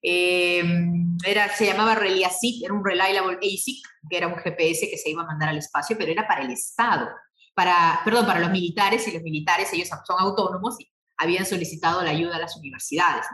Em, 0.00 1.16
era, 1.26 1.48
se 1.48 1.66
llamaba 1.66 1.94
ReliaSIC, 1.94 2.64
era 2.64 2.74
un 2.74 2.84
Reliable 2.84 3.38
ASIC, 3.38 3.84
que 4.08 4.16
era 4.16 4.28
un 4.28 4.36
GPS 4.36 4.88
que 4.88 4.98
se 4.98 5.10
iba 5.10 5.22
a 5.22 5.26
mandar 5.26 5.48
al 5.48 5.58
espacio, 5.58 5.96
pero 5.98 6.12
era 6.12 6.28
para 6.28 6.42
el 6.42 6.50
Estado, 6.50 7.08
para, 7.54 8.00
perdón, 8.04 8.26
para 8.26 8.40
los 8.40 8.50
militares, 8.50 9.08
y 9.08 9.12
los 9.12 9.22
militares, 9.22 9.72
ellos 9.72 9.88
son 9.88 10.16
autónomos 10.18 10.78
y 10.78 10.93
habían 11.16 11.46
solicitado 11.46 12.02
la 12.02 12.10
ayuda 12.10 12.36
a 12.36 12.40
las 12.40 12.56
universidades. 12.56 13.26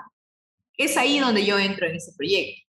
Es 0.76 0.96
ahí 0.96 1.18
donde 1.18 1.44
yo 1.44 1.58
entro 1.58 1.86
en 1.86 1.96
ese 1.96 2.12
proyecto. 2.16 2.62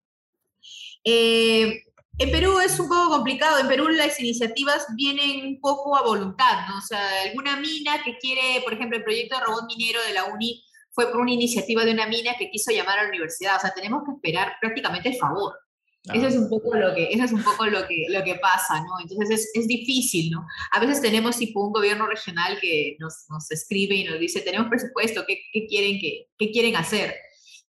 Eh, 1.05 1.85
en 2.18 2.31
Perú 2.31 2.61
es 2.61 2.79
un 2.79 2.88
poco 2.88 3.11
complicado. 3.11 3.59
En 3.59 3.68
Perú 3.68 3.88
las 3.88 4.20
iniciativas 4.20 4.87
vienen 4.94 5.46
un 5.46 5.61
poco 5.61 5.96
a 5.96 6.03
voluntad, 6.03 6.68
¿no? 6.68 6.79
O 6.79 6.83
sea, 6.83 7.23
alguna 7.23 7.57
mina 7.57 8.03
que 8.03 8.18
quiere, 8.18 8.61
por 8.62 8.75
ejemplo, 8.75 8.99
el 8.99 9.05
proyecto 9.05 9.38
de 9.38 9.44
robot 9.44 9.64
minero 9.66 10.03
de 10.03 10.12
la 10.12 10.25
UNI 10.25 10.62
fue 10.90 11.11
por 11.11 11.20
una 11.20 11.33
iniciativa 11.33 11.85
de 11.85 11.92
una 11.92 12.07
mina 12.07 12.35
que 12.38 12.51
quiso 12.51 12.73
llamar 12.73 12.99
a 12.99 13.03
la 13.05 13.09
universidad. 13.09 13.57
O 13.57 13.61
sea, 13.61 13.73
tenemos 13.73 14.03
que 14.05 14.12
esperar 14.12 14.57
prácticamente 14.61 15.09
el 15.09 15.16
favor. 15.16 15.59
Eso 16.04 16.26
es 16.26 16.36
un 16.36 16.48
poco 16.48 16.74
lo 16.74 16.94
que, 16.94 17.10
eso 17.12 17.24
es 17.24 17.32
un 17.32 17.44
poco 17.44 17.66
lo 17.66 17.86
que, 17.86 18.06
lo 18.08 18.24
que 18.24 18.36
pasa, 18.36 18.82
¿no? 18.82 19.00
Entonces 19.02 19.30
es, 19.30 19.50
es 19.54 19.66
difícil, 19.68 20.30
¿no? 20.30 20.46
A 20.72 20.80
veces 20.80 21.02
tenemos 21.02 21.36
tipo 21.36 21.64
un 21.64 21.72
gobierno 21.72 22.06
regional 22.06 22.58
que 22.60 22.96
nos, 22.98 23.26
nos 23.28 23.50
escribe 23.50 23.96
y 23.96 24.04
nos 24.04 24.18
dice, 24.18 24.40
tenemos 24.40 24.68
presupuesto, 24.68 25.24
¿qué, 25.26 25.42
qué 25.52 25.66
quieren, 25.66 26.00
qué, 26.00 26.28
qué 26.38 26.50
quieren 26.50 26.76
hacer? 26.76 27.14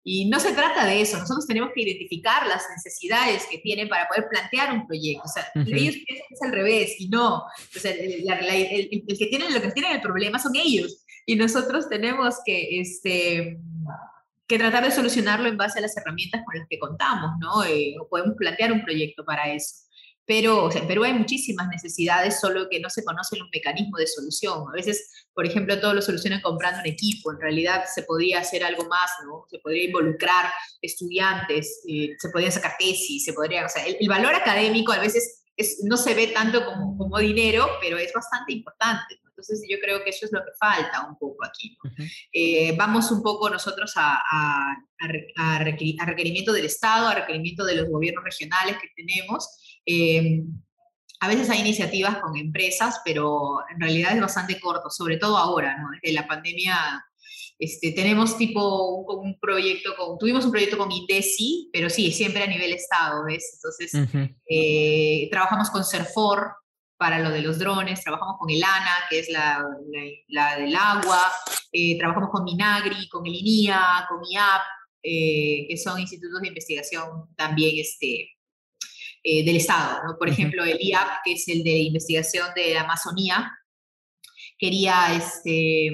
Y 0.04 0.26
no 0.26 0.40
se 0.40 0.54
trata 0.54 0.86
de 0.86 1.02
eso, 1.02 1.20
nosotros 1.20 1.46
tenemos 1.46 1.72
que 1.76 1.84
identificar 1.84 2.48
las 2.48 2.64
necesidades 2.76 3.46
que 3.52 3.60
tienen 3.60 3.88
para 3.88 4.08
poder 4.08 4.28
plantear 4.30 4.74
un 4.74 4.88
proyecto. 4.88 5.24
O 5.26 5.28
sea, 5.28 5.46
ellos 5.54 5.96
piensan 5.96 6.26
que 6.28 6.34
es 6.34 6.42
al 6.42 6.52
revés 6.52 6.96
y 7.00 7.10
no. 7.10 7.44
O 7.44 7.80
sea, 7.80 7.92
el, 7.92 8.28
el, 8.28 9.18
que 9.18 9.28
tienen, 9.28 9.54
lo 9.54 9.62
que 9.62 9.72
tienen 9.72 9.92
el 9.92 10.02
problema 10.02 10.40
son 10.40 10.56
ellos. 10.56 11.06
Y 11.28 11.36
nosotros 11.36 11.88
tenemos 11.88 12.36
que, 12.44 12.80
este, 12.80 13.60
que 14.52 14.60
tratar 14.60 14.84
de 14.84 14.92
solucionarlo 14.92 15.48
en 15.48 15.56
base 15.56 15.80
a 15.80 15.82
las 15.82 15.96
herramientas 15.96 16.42
con 16.46 16.58
las 16.58 16.68
que 16.68 16.78
contamos, 16.78 17.32
¿no? 17.40 17.64
Eh, 17.64 17.96
podemos 18.10 18.36
plantear 18.38 18.74
un 18.74 18.84
proyecto 18.84 19.24
para 19.24 19.52
eso. 19.52 19.86
Pero 20.26 20.66
o 20.66 20.72
sea, 20.72 20.82
en 20.82 20.88
Perú 20.88 21.06
hay 21.06 21.14
muchísimas 21.14 21.70
necesidades, 21.70 22.40
solo 22.40 22.68
que 22.70 22.80
no 22.82 22.90
se 22.90 23.04
conocen 23.04 23.40
los 23.40 23.50
mecanismos 23.54 24.00
de 24.00 24.08
solución. 24.08 24.66
A 24.70 24.74
veces, 24.74 25.10
por 25.34 25.46
ejemplo, 25.46 25.80
todo 25.80 25.94
lo 25.94 26.02
solucionan 26.02 26.42
comprando 26.42 26.82
un 26.82 26.88
equipo. 26.88 27.32
En 27.32 27.40
realidad 27.40 27.86
se 27.94 28.04
podría 28.04 28.40
hacer 28.42 28.64
algo 28.64 28.86
más, 28.90 29.10
¿no? 29.26 29.46
Se 29.50 29.60
podría 29.60 29.86
involucrar 29.86 30.52
estudiantes, 30.82 31.82
eh, 31.88 32.10
se 32.20 32.30
podrían 32.30 32.52
sacar 32.52 32.76
tesis, 32.78 33.24
se 33.24 33.34
podría... 33.34 33.66
O 33.66 33.70
sea, 33.70 33.86
el, 33.86 34.08
valor 34.10 34.36
académico 34.36 34.92
a 34.92 35.00
veces 35.00 35.44
es, 35.56 35.80
no 35.86 35.96
se 35.96 36.14
ve 36.14 36.28
tanto 36.28 36.66
como, 36.66 36.98
como 36.98 37.18
dinero, 37.20 37.68
pero 37.82 37.98
es 37.98 38.12
bastante 38.14 38.52
importante. 38.52 39.22
Entonces 39.42 39.68
yo 39.70 39.78
creo 39.80 40.04
que 40.04 40.12
eso 40.12 40.26
es 40.26 40.32
lo 40.32 40.40
que 40.40 40.52
falta 40.60 41.08
un 41.08 41.18
poco 41.18 41.46
aquí. 41.46 41.78
Eh, 42.32 42.76
vamos 42.78 43.12
un 43.12 43.22
poco 43.22 43.50
nosotros 43.50 43.94
a, 43.96 44.22
a, 44.32 44.76
a, 45.38 45.60
requerimiento 45.60 46.54
del 46.54 46.66
Estado, 46.66 47.08
a 47.08 47.16
requerimiento 47.16 47.66
de 47.66 47.76
los 47.76 47.90
gobiernos 47.90 48.24
regionales 48.24 48.78
que 48.78 48.90
tenemos. 48.96 49.80
Eh, 49.86 50.44
a 51.20 51.28
veces 51.28 51.50
hay 51.50 51.60
iniciativas 51.60 52.18
con 52.18 52.36
empresas, 52.38 53.02
pero 53.06 53.60
en 53.72 53.80
realidad 53.80 54.16
es 54.16 54.22
bastante 54.22 54.60
corto, 54.60 54.90
sobre 54.90 55.18
todo 55.18 55.38
ahora, 55.38 55.78
¿no? 55.78 55.90
Desde 56.02 56.16
la 56.16 56.28
pandemia 56.28 57.04
este, 57.62 57.92
tenemos 57.92 58.40
tipo 58.40 59.04
un, 59.04 59.40
proyecto 59.40 59.92
con, 59.96 60.18
tuvimos 60.18 60.44
un 60.46 60.52
proyecto 60.52 60.80
con 60.80 60.92
ITESI, 60.92 61.70
pero 61.72 61.92
sí, 61.92 62.12
siempre 62.12 62.42
a 62.42 62.48
nivel 62.48 62.74
Estado, 62.74 63.24
¿ves? 63.24 63.52
Entonces, 63.54 64.32
eh, 64.50 65.28
trabajamos 65.30 65.70
con 65.70 65.86
CERFOR, 65.86 66.54
para 67.02 67.18
lo 67.18 67.32
de 67.32 67.42
los 67.42 67.58
drones, 67.58 68.04
trabajamos 68.04 68.36
con 68.38 68.48
el 68.52 68.64
ANA, 68.64 68.94
que 69.10 69.18
es 69.18 69.30
la, 69.32 69.66
la, 70.28 70.56
del 70.60 70.76
agua, 70.76 71.20
eh, 71.72 71.98
trabajamos 71.98 72.30
con 72.30 72.44
Minagri, 72.44 73.10
con 73.10 73.26
el 73.26 73.34
INIA, 73.34 74.06
con 74.08 74.20
IAP, 74.24 74.62
eh, 75.02 75.66
que 75.68 75.78
son 75.78 76.00
institutos 76.00 76.40
de 76.40 76.50
investigación 76.50 77.34
también 77.36 77.74
este, 77.80 78.30
eh, 79.24 79.44
del 79.44 79.56
Estado. 79.56 80.00
¿no? 80.06 80.16
Por 80.20 80.30
ejemplo, 80.30 80.64
el 80.64 80.78
IAP, 80.80 81.24
que 81.26 81.32
es 81.34 81.48
el 81.48 81.64
de 81.64 81.76
investigación 81.80 82.50
de 82.56 82.76
la 82.76 82.82
Amazonía, 82.82 83.52
quería, 84.60 85.16
este, 85.16 85.92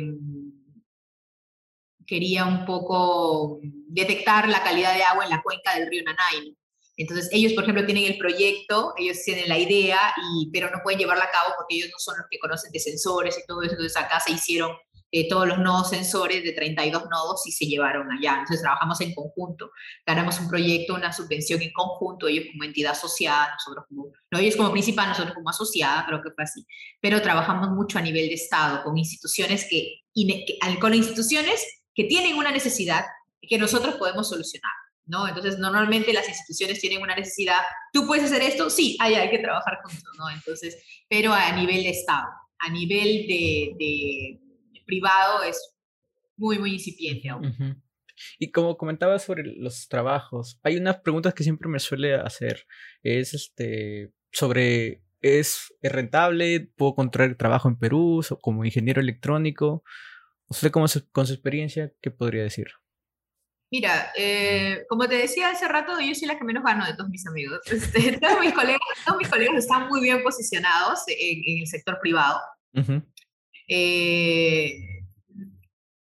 quería 2.06 2.46
un 2.48 2.66
poco 2.66 3.62
detectar 3.64 4.50
la 4.50 4.62
calidad 4.62 4.94
de 4.94 5.04
agua 5.04 5.24
en 5.24 5.30
la 5.30 5.42
cuenca 5.42 5.74
del 5.74 5.90
río 5.90 6.04
Nanay. 6.04 6.54
Entonces, 6.98 7.30
ellos, 7.32 7.54
por 7.54 7.64
ejemplo, 7.64 7.86
tienen 7.86 8.06
el 8.06 8.18
proyecto, 8.18 8.94
ellos 8.98 9.22
tienen 9.24 9.48
la 9.48 9.58
idea, 9.58 10.00
y, 10.34 10.50
pero 10.52 10.72
no 10.72 10.80
pueden 10.84 11.00
llevarla 11.00 11.26
a 11.26 11.32
cabo 11.32 11.54
porque 11.56 11.76
ellos 11.76 11.90
no 11.92 12.00
son 12.00 12.18
los 12.18 12.26
que 12.30 12.40
conocen 12.40 12.72
de 12.72 12.80
sensores 12.80 13.38
y 13.38 13.46
todo 13.46 13.62
eso. 13.62 13.74
Entonces, 13.74 13.96
acá 13.96 14.20
se 14.20 14.32
hicieron 14.32 14.72
eh, 15.12 15.30
todos 15.30 15.48
los 15.48 15.60
nodos 15.60 15.92
sensores 15.92 16.44
de 16.44 16.52
32 16.52 17.04
nodos 17.10 17.46
y 17.46 17.52
se 17.52 17.66
llevaron 17.66 18.12
allá. 18.12 18.40
Entonces, 18.40 18.62
trabajamos 18.62 19.00
en 19.02 19.14
conjunto. 19.14 19.70
Ganamos 20.06 20.40
un 20.40 20.50
proyecto, 20.50 20.96
una 20.96 21.14
subvención 21.14 21.62
en 21.62 21.72
conjunto, 21.72 22.28
ellos 22.28 22.46
como 22.52 22.64
entidad 22.64 22.94
asociada, 22.94 23.54
nosotros 23.54 23.86
como, 23.88 24.12
no 24.32 24.40
ellos 24.40 24.56
como 24.56 24.72
principal, 24.72 25.10
nosotros 25.10 25.36
como 25.36 25.52
asociada, 25.52 26.04
creo 26.08 26.22
que 26.24 26.32
fue 26.32 26.44
así. 26.44 26.66
Pero 27.00 27.22
trabajamos 27.22 27.70
mucho 27.70 28.00
a 28.00 28.02
nivel 28.02 28.28
de 28.28 28.34
Estado, 28.34 28.84
con 28.84 28.98
instituciones 28.98 29.68
que, 29.70 30.02
con 30.82 30.94
instituciones 30.96 31.64
que 31.94 32.06
tienen 32.06 32.36
una 32.36 32.52
necesidad 32.52 33.06
que 33.40 33.58
nosotros 33.58 33.96
podemos 33.96 34.28
solucionar. 34.28 34.74
¿No? 35.08 35.28
Entonces, 35.28 35.58
normalmente 35.58 36.14
las 36.14 36.28
instituciones 36.28 36.80
tienen 36.80 37.02
una 37.02 37.16
necesidad, 37.16 37.62
¿tú 37.94 38.06
puedes 38.06 38.26
hacer 38.26 38.42
esto? 38.42 38.70
Sí, 38.70 38.98
hay, 39.00 39.16
hay 39.16 39.30
que 39.30 39.40
trabajar 39.40 39.80
juntos, 39.84 40.12
¿no? 40.18 40.30
Entonces, 40.30 40.78
pero 41.10 41.34
a 41.34 41.52
nivel 41.54 41.84
de 41.84 41.90
Estado, 41.90 42.28
a 42.60 42.70
nivel 42.70 43.28
de, 43.28 44.40
privado 44.86 45.44
es 45.44 45.76
muy, 46.38 46.60
muy 46.60 46.74
incipiente 46.74 47.30
aún. 47.30 47.82
Y 48.40 48.52
como 48.52 48.78
comentaba 48.78 49.20
sobre 49.20 49.44
los 49.44 49.88
trabajos, 49.88 50.60
hay 50.64 50.78
unas 50.78 50.98
preguntas 51.02 51.34
que 51.34 51.44
siempre 51.44 51.70
me 51.70 51.80
suele 51.80 52.16
hacer, 52.16 52.66
es 53.04 53.34
este, 53.34 54.12
sobre, 54.32 55.04
¿es 55.22 55.74
rentable? 55.82 56.72
¿Puedo 56.76 56.94
encontrar 56.94 57.36
trabajo 57.36 57.70
en 57.70 57.78
Perú 57.78 58.22
como 58.42 58.66
ingeniero 58.66 59.02
electrónico? 59.02 59.84
¿Usted 60.48 60.72
con 60.72 60.88
su 60.88 61.34
experiencia, 61.34 61.92
qué 62.02 62.10
podría 62.10 62.44
decir? 62.44 62.68
Mira, 63.70 64.14
eh, 64.16 64.86
como 64.88 65.08
te 65.08 65.16
decía 65.16 65.50
hace 65.50 65.68
rato, 65.68 66.00
yo 66.00 66.16
soy 66.16 66.28
la 66.28 66.38
que 66.38 66.46
menos 66.46 66.64
gano 66.64 66.86
de 66.86 66.94
todos 66.94 67.10
mis 67.10 67.28
amigos. 67.28 67.60
Este, 67.72 68.18
todos, 68.18 68.40
mis 68.40 68.54
colegas, 68.54 68.80
todos 69.06 69.18
mis 69.18 69.28
colegas 69.28 69.56
están 69.58 69.88
muy 69.88 70.02
bien 70.02 70.24
posicionados 70.24 71.02
en, 71.08 71.60
el 71.62 71.68
sector 71.68 72.00
privado. 72.02 72.40
eh, 73.68 74.98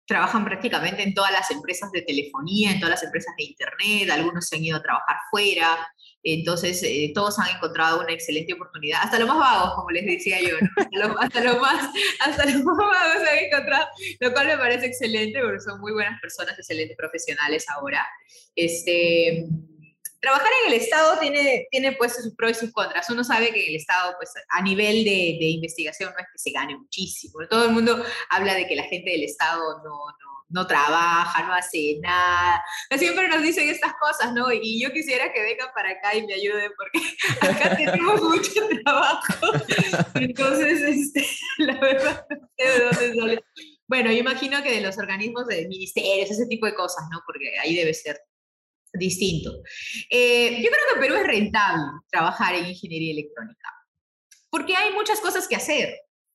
trabajan 0.05 0.43
prácticamente 0.43 1.03
en 1.03 1.13
todas 1.13 1.31
las 1.31 1.51
empresas 1.51 1.91
de 1.91 2.01
telefonía, 2.01 2.71
en 2.71 2.79
todas 2.79 2.95
las 2.95 3.03
empresas 3.03 3.33
de 3.37 3.45
internet, 3.45 4.09
algunos 4.09 4.47
se 4.47 4.57
han 4.57 4.63
ido 4.63 4.77
a 4.77 4.81
trabajar 4.81 5.17
fuera, 5.29 5.87
entonces 6.23 6.81
eh, 6.83 7.11
todos 7.15 7.39
han 7.39 7.55
encontrado 7.55 8.01
una 8.01 8.13
excelente 8.13 8.53
oportunidad, 8.53 9.01
hasta 9.03 9.19
los 9.19 9.27
más 9.27 9.39
vagos, 9.39 9.73
como 9.75 9.89
les 9.89 10.05
decía 10.05 10.39
yo, 10.41 10.55
hasta, 11.19 11.43
los, 11.43 11.59
más, 11.59 11.89
hasta 12.19 12.45
los 12.45 12.63
más 12.63 12.77
vagos 12.77 13.27
han 13.29 13.37
encontrado, 13.39 13.87
lo 14.19 14.31
cual 14.31 14.47
me 14.47 14.57
parece 14.57 14.85
excelente 14.85 15.39
porque 15.41 15.59
son 15.59 15.79
muy 15.79 15.93
buenas 15.93 16.19
personas, 16.21 16.57
excelentes 16.57 16.95
profesionales 16.95 17.65
ahora. 17.69 18.07
Este, 18.55 19.47
trabajar 20.21 20.49
en 20.63 20.73
el 20.73 20.79
Estado 20.79 21.19
tiene, 21.19 21.67
tiene 21.71 21.93
pues 21.93 22.15
sus 22.15 22.35
pros 22.35 22.51
y 22.51 22.53
sus 22.53 22.71
contras. 22.71 23.09
Uno 23.09 23.23
sabe 23.23 23.51
que 23.51 23.67
el 23.67 23.75
Estado, 23.75 24.13
pues 24.17 24.31
a 24.49 24.61
nivel 24.61 25.03
de, 25.03 25.37
de, 25.39 25.47
investigación 25.47 26.13
no 26.13 26.19
es 26.19 26.27
que 26.31 26.37
se 26.37 26.51
gane 26.51 26.77
muchísimo. 26.77 27.33
Todo 27.49 27.65
el 27.65 27.71
mundo 27.71 28.03
habla 28.29 28.53
de 28.53 28.67
que 28.67 28.75
la 28.75 28.83
gente 28.83 29.09
del 29.09 29.23
Estado 29.23 29.79
no, 29.79 29.83
no, 29.83 30.30
no 30.51 30.67
trabaja, 30.67 31.47
no 31.47 31.53
hace 31.53 31.97
nada. 32.01 32.63
Siempre 32.97 33.27
nos 33.27 33.41
dicen 33.41 33.69
estas 33.69 33.93
cosas, 33.99 34.33
¿no? 34.33 34.51
Y 34.51 34.81
yo 34.81 34.91
quisiera 34.91 35.31
que 35.31 35.41
vengan 35.41 35.69
para 35.73 35.91
acá 35.91 36.15
y 36.15 36.25
me 36.25 36.33
ayuden 36.33 36.71
porque 36.77 36.99
acá 37.41 37.75
tenemos 37.75 38.21
mucho 38.21 38.67
trabajo. 38.83 39.51
Entonces, 40.15 40.81
este, 40.81 41.25
la 41.59 41.79
verdad, 41.79 42.25
no 42.29 42.49
sé 42.57 42.71
de 42.71 42.79
dónde 42.79 43.19
sale. 43.19 43.43
Bueno, 43.87 44.11
yo 44.11 44.17
imagino 44.19 44.63
que 44.63 44.71
de 44.71 44.81
los 44.81 44.97
organismos 44.97 45.47
de 45.47 45.67
ministerios, 45.67 46.31
ese 46.31 46.47
tipo 46.47 46.65
de 46.65 46.75
cosas, 46.75 47.03
¿no? 47.11 47.21
Porque 47.25 47.57
ahí 47.59 47.75
debe 47.75 47.93
ser 47.93 48.19
distinto. 48.93 49.51
Eh, 50.09 50.61
yo 50.61 50.69
creo 50.69 50.93
que 50.93 50.99
Perú 50.99 51.15
es 51.15 51.27
rentable 51.27 51.83
trabajar 52.09 52.55
en 52.55 52.67
ingeniería 52.67 53.13
electrónica, 53.13 53.69
porque 54.49 54.75
hay 54.75 54.93
muchas 54.93 55.19
cosas 55.19 55.47
que 55.47 55.55
hacer. 55.55 55.93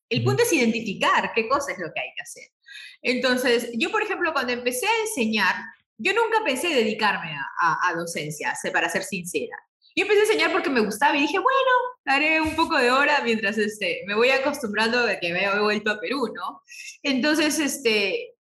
El 0.08 0.22
punto 0.22 0.42
es 0.42 0.52
identificar 0.52 1.32
qué 1.34 1.48
cosa 1.48 1.72
es 1.72 1.78
lo 1.78 1.92
que 1.92 2.00
hay 2.00 2.08
que 2.14 2.22
hacer. 2.22 2.55
Entonces, 3.02 3.70
yo, 3.74 3.90
por 3.90 4.02
ejemplo, 4.02 4.32
cuando 4.32 4.52
empecé 4.52 4.86
a 4.86 5.00
enseñar, 5.02 5.56
yo 5.98 6.12
nunca 6.12 6.44
pensé 6.44 6.68
dedicarme 6.68 7.32
a, 7.60 7.88
a, 7.88 7.94
docencia, 7.94 8.54
para 8.72 8.88
ser 8.88 9.02
sincera. 9.02 9.56
Yo 9.94 10.02
empecé 10.02 10.20
a 10.20 10.24
enseñar 10.24 10.52
porque 10.52 10.68
me 10.68 10.80
gustaba 10.80 11.16
y 11.16 11.22
dije, 11.22 11.38
bueno, 11.38 11.70
haré 12.04 12.40
un 12.40 12.54
poco 12.54 12.76
de 12.76 12.90
hora 12.90 13.22
mientras 13.24 13.56
este, 13.56 14.02
me 14.06 14.14
voy 14.14 14.28
acostumbrando 14.30 15.06
de 15.06 15.18
que 15.18 15.32
me 15.32 15.44
he 15.44 15.60
vuelto 15.60 15.90
a 15.90 16.00
Perú, 16.00 16.30
¿no? 16.34 16.62
Entonces, 17.02 17.58
este, 17.58 18.34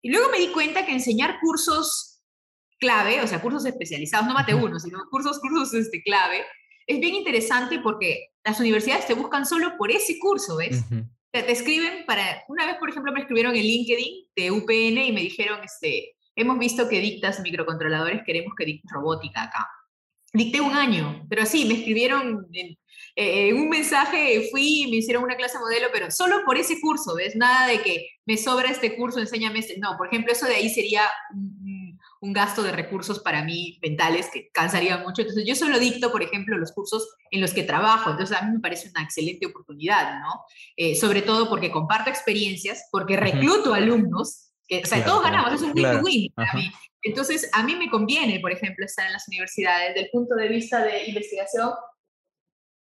y 0.00 0.10
luego 0.10 0.30
me 0.30 0.38
di 0.38 0.48
cuenta 0.48 0.86
que 0.86 0.92
enseñar 0.92 1.38
cursos 1.40 2.22
clave, 2.78 3.20
o 3.20 3.26
sea, 3.26 3.40
cursos 3.40 3.64
especializados, 3.66 4.26
no 4.26 4.34
mate 4.34 4.54
uno, 4.54 4.80
sino 4.80 5.00
cursos, 5.10 5.38
cursos 5.38 5.72
este, 5.74 6.02
clave, 6.02 6.44
es 6.86 6.98
bien 6.98 7.14
interesante 7.14 7.78
porque 7.78 8.30
las 8.44 8.58
universidades 8.58 9.06
te 9.06 9.14
buscan 9.14 9.46
solo 9.46 9.76
por 9.76 9.90
ese 9.92 10.18
curso, 10.18 10.56
¿ves? 10.56 10.82
Te, 11.32 11.50
escriben 11.50 12.04
para, 12.06 12.44
una 12.48 12.66
vez, 12.66 12.76
por 12.76 12.90
ejemplo, 12.90 13.12
me 13.12 13.20
escribieron 13.20 13.56
en 13.56 13.62
LinkedIn 13.62 14.26
de 14.36 14.50
UPN 14.50 14.98
y 14.98 15.12
me 15.12 15.22
dijeron, 15.22 15.60
este, 15.64 16.14
hemos 16.36 16.58
visto 16.58 16.88
que 16.88 17.00
dictas 17.00 17.40
microcontroladores, 17.40 18.22
queremos 18.24 18.54
que 18.56 18.66
dictes 18.66 18.90
robótica 18.92 19.44
acá. 19.44 19.68
Dicté 20.34 20.60
un 20.60 20.74
año, 20.74 21.26
pero 21.28 21.42
así, 21.42 21.64
me 21.66 21.74
escribieron 21.74 22.46
en, 22.52 22.78
eh, 23.16 23.52
un 23.52 23.68
mensaje, 23.68 24.48
fui 24.50 24.86
me 24.90 24.96
hicieron 24.96 25.24
una 25.24 25.36
clase 25.36 25.58
modelo, 25.58 25.88
pero 25.92 26.10
solo 26.10 26.42
por 26.46 26.56
ese 26.56 26.80
curso, 26.80 27.14
¿ves? 27.14 27.36
Nada 27.36 27.66
de 27.66 27.82
que 27.82 28.06
me 28.24 28.38
sobra 28.38 28.70
este 28.70 28.96
curso, 28.96 29.18
enséñame 29.18 29.58
este. 29.58 29.78
No, 29.78 29.96
por 29.98 30.06
ejemplo, 30.06 30.32
eso 30.32 30.46
de 30.46 30.54
ahí 30.54 30.70
sería 30.70 31.02
un 31.34 31.81
gasto 32.32 32.62
de 32.62 32.70
recursos 32.70 33.18
para 33.18 33.42
mí 33.42 33.80
mentales 33.82 34.30
que 34.32 34.48
cansaría 34.52 34.98
mucho. 34.98 35.22
Entonces 35.22 35.44
yo 35.44 35.56
solo 35.56 35.80
dicto, 35.80 36.12
por 36.12 36.22
ejemplo, 36.22 36.56
los 36.56 36.70
cursos 36.70 37.16
en 37.32 37.40
los 37.40 37.52
que 37.52 37.64
trabajo. 37.64 38.10
Entonces 38.10 38.36
a 38.36 38.42
mí 38.42 38.52
me 38.52 38.60
parece 38.60 38.90
una 38.90 39.02
excelente 39.02 39.46
oportunidad, 39.46 40.20
¿no? 40.20 40.44
Eh, 40.76 40.94
sobre 40.94 41.22
todo 41.22 41.48
porque 41.48 41.72
comparto 41.72 42.10
experiencias, 42.10 42.86
porque 42.92 43.16
recluto 43.16 43.74
alumnos, 43.74 44.52
que, 44.68 44.82
o 44.82 44.86
sea, 44.86 45.04
todos 45.04 45.24
ganamos, 45.24 45.54
es 45.54 45.62
un 45.62 45.72
win-win 45.74 46.32
para 46.32 46.54
mí. 46.54 46.70
Entonces 47.02 47.50
a 47.52 47.64
mí 47.64 47.74
me 47.74 47.90
conviene, 47.90 48.38
por 48.38 48.52
ejemplo, 48.52 48.86
estar 48.86 49.04
en 49.06 49.14
las 49.14 49.26
universidades 49.26 49.88
desde 49.88 50.04
el 50.06 50.10
punto 50.12 50.36
de 50.36 50.48
vista 50.48 50.84
de 50.84 51.08
investigación, 51.08 51.72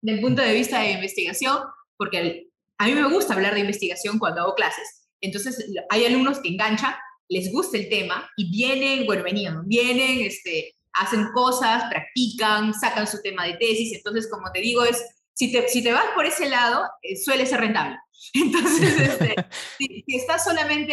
del 0.01 0.21
punto 0.21 0.41
de 0.41 0.55
vista 0.55 0.81
de 0.81 0.93
investigación, 0.93 1.59
porque 1.99 2.49
a 2.79 2.87
mí 2.87 2.95
me 2.95 3.07
gusta 3.11 3.35
hablar 3.35 3.53
de 3.53 3.61
investigación 3.61 4.19
cuando 4.19 4.41
hago 4.41 4.55
clases. 4.55 5.09
Entonces 5.21 5.71
hay 5.91 6.07
alumnos 6.07 6.39
que 6.39 6.49
enganchan 6.49 6.95
les 7.29 7.53
gusta 7.53 7.77
el 7.77 7.89
tema 7.89 8.29
y 8.37 8.51
vienen, 8.51 9.07
bueno, 9.07 9.23
venían, 9.23 9.67
vienen, 9.67 10.21
este, 10.21 10.75
hacen 10.95 11.29
cosas, 11.33 11.85
practican, 11.91 12.75
sacan 12.75 13.07
su 13.07 13.21
tema 13.23 13.45
de 13.45 13.55
tesis. 13.55 13.95
Entonces, 13.95 14.29
como 14.31 14.51
te 14.53 14.61
digo, 14.61 14.85
es, 14.85 15.03
si 15.35 15.53
te, 15.53 15.69
si 15.69 15.83
te 15.83 15.93
vas 15.93 16.07
por 16.15 16.27
ese 16.27 16.49
lado, 16.49 16.89
eh, 17.03 17.17
suele 17.17 17.47
ser 17.47 17.61
rentable. 17.61 17.97
Entonces, 18.35 19.01
este, 19.01 19.35
si, 19.79 20.05
estás 20.09 20.45
solamente 20.45 20.93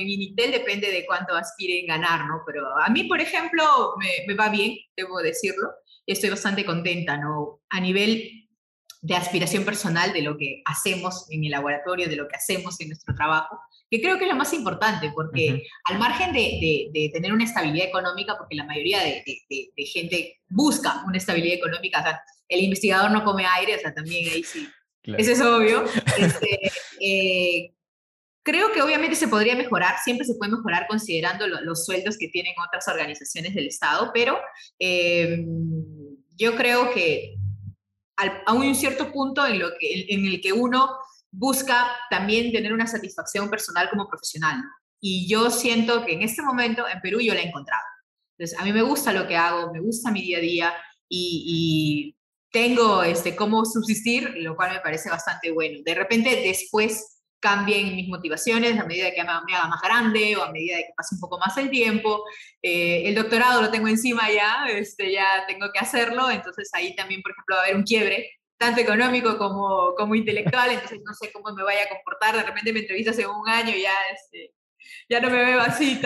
en 0.00 0.08
Initel, 0.08 0.50
depende 0.50 0.90
de 0.90 1.06
cuánto 1.06 1.36
aspiren 1.36 1.86
ganar, 1.86 2.26
¿no? 2.26 2.42
Pero 2.46 2.66
a 2.78 2.88
mí, 2.88 3.04
por 3.04 3.20
ejemplo, 3.20 3.94
me, 3.98 4.26
me 4.26 4.34
va 4.34 4.48
bien, 4.48 4.76
debo 4.96 5.18
decirlo. 5.18 5.68
Estoy 6.06 6.30
bastante 6.30 6.64
contenta, 6.64 7.16
¿no? 7.16 7.60
A 7.68 7.80
nivel 7.80 8.48
de 9.00 9.14
aspiración 9.14 9.64
personal 9.64 10.12
de 10.12 10.22
lo 10.22 10.36
que 10.36 10.62
hacemos 10.64 11.30
en 11.30 11.44
el 11.44 11.50
laboratorio, 11.50 12.08
de 12.08 12.16
lo 12.16 12.26
que 12.26 12.36
hacemos 12.36 12.80
en 12.80 12.88
nuestro 12.88 13.14
trabajo, 13.14 13.60
que 13.90 14.00
creo 14.00 14.18
que 14.18 14.24
es 14.24 14.30
lo 14.30 14.36
más 14.36 14.52
importante, 14.52 15.10
porque 15.14 15.66
al 15.84 15.98
margen 15.98 16.32
de, 16.32 16.90
de, 16.92 17.10
tener 17.12 17.32
una 17.32 17.44
estabilidad 17.44 17.88
económica, 17.88 18.36
porque 18.36 18.54
la 18.54 18.64
mayoría 18.64 19.00
de, 19.00 19.22
de, 19.48 19.84
gente 19.84 20.40
busca 20.48 21.04
una 21.06 21.16
estabilidad 21.16 21.56
económica, 21.56 22.00
o 22.00 22.02
sea, 22.02 22.20
el 22.48 22.60
investigador 22.60 23.10
no 23.10 23.24
come 23.24 23.46
aire, 23.46 23.76
o 23.76 23.78
sea, 23.78 23.94
también 23.94 24.28
ahí 24.30 24.42
sí, 24.42 24.68
eso 25.16 25.32
es 25.32 25.40
obvio. 25.40 25.84
Este, 26.18 26.70
eh, 27.00 27.72
creo 28.42 28.72
que 28.72 28.82
obviamente 28.82 29.16
se 29.16 29.28
podría 29.28 29.54
mejorar, 29.54 29.96
siempre 30.02 30.26
se 30.26 30.34
puede 30.34 30.52
mejorar 30.52 30.86
considerando 30.88 31.46
los 31.46 31.84
sueldos 31.84 32.18
que 32.18 32.28
tienen 32.28 32.54
otras 32.66 32.88
organizaciones 32.88 33.54
del 33.54 33.66
Estado, 33.66 34.10
pero 34.12 34.38
eh, 34.78 35.44
yo 36.36 36.56
creo 36.56 36.92
que 36.92 37.36
a 38.46 38.52
un 38.52 38.74
cierto 38.74 39.12
punto 39.12 39.46
en, 39.46 39.60
lo 39.60 39.68
que, 39.78 40.06
en 40.08 40.26
el 40.26 40.40
que 40.40 40.52
uno 40.52 40.90
busca 41.30 41.88
también 42.10 42.52
tener 42.52 42.72
una 42.72 42.86
satisfacción 42.86 43.50
personal 43.50 43.88
como 43.90 44.08
profesional. 44.08 44.62
Y 45.00 45.28
yo 45.28 45.50
siento 45.50 46.04
que 46.04 46.14
en 46.14 46.22
este 46.22 46.42
momento 46.42 46.88
en 46.88 47.00
Perú 47.00 47.20
yo 47.20 47.34
la 47.34 47.40
he 47.40 47.48
encontrado. 47.48 47.82
Entonces, 48.36 48.58
a 48.58 48.64
mí 48.64 48.72
me 48.72 48.82
gusta 48.82 49.12
lo 49.12 49.26
que 49.26 49.36
hago, 49.36 49.72
me 49.72 49.80
gusta 49.80 50.10
mi 50.10 50.22
día 50.22 50.38
a 50.38 50.40
día 50.40 50.74
y, 51.08 52.14
tengo 52.50 53.02
este, 53.02 53.36
cómo 53.36 53.66
subsistir, 53.66 54.34
lo 54.38 54.56
cual 54.56 54.72
me 54.72 54.80
parece 54.80 55.10
bastante 55.10 55.50
bueno. 55.50 55.80
De 55.84 55.94
repente 55.94 56.30
después 56.30 57.18
cambien 57.40 57.94
mis 57.94 58.08
motivaciones 58.08 58.80
a 58.80 58.86
medida 58.86 59.10
que 59.10 59.22
me 59.22 59.54
haga 59.54 59.68
más 59.68 59.82
grande 59.82 60.34
o 60.34 60.42
a 60.42 60.50
medida 60.50 60.78
que 60.78 60.94
pase 60.96 61.14
un 61.14 61.20
poco 61.20 61.38
más 61.38 61.56
el 61.58 61.68
tiempo. 61.68 62.24
Eh, 62.62 63.02
el 63.06 63.14
doctorado 63.14 63.60
lo 63.60 63.70
tengo 63.70 63.88
encima 63.88 64.30
ya, 64.30 64.66
este, 64.70 65.12
ya 65.12 65.44
tengo 65.46 65.70
que 65.72 65.78
hacerlo, 65.78 66.30
entonces 66.30 66.70
ahí 66.72 66.96
también, 66.96 67.20
por 67.20 67.32
ejemplo, 67.32 67.56
va 67.56 67.60
a 67.60 67.64
haber 67.64 67.76
un 67.76 67.84
quiebre 67.84 68.30
tanto 68.58 68.80
económico 68.80 69.38
como, 69.38 69.94
como 69.96 70.14
intelectual, 70.14 70.70
entonces 70.70 71.00
no 71.04 71.14
sé 71.14 71.30
cómo 71.32 71.54
me 71.54 71.62
vaya 71.62 71.84
a 71.84 71.88
comportar, 71.88 72.36
de 72.36 72.42
repente 72.42 72.72
me 72.72 72.80
entrevistas 72.80 73.18
en 73.18 73.28
un 73.28 73.48
año 73.48 73.74
y 73.74 73.82
ya, 73.82 73.94
este, 74.12 74.52
ya 75.08 75.20
no 75.20 75.30
me 75.30 75.44
veo 75.44 75.60
así. 75.60 76.00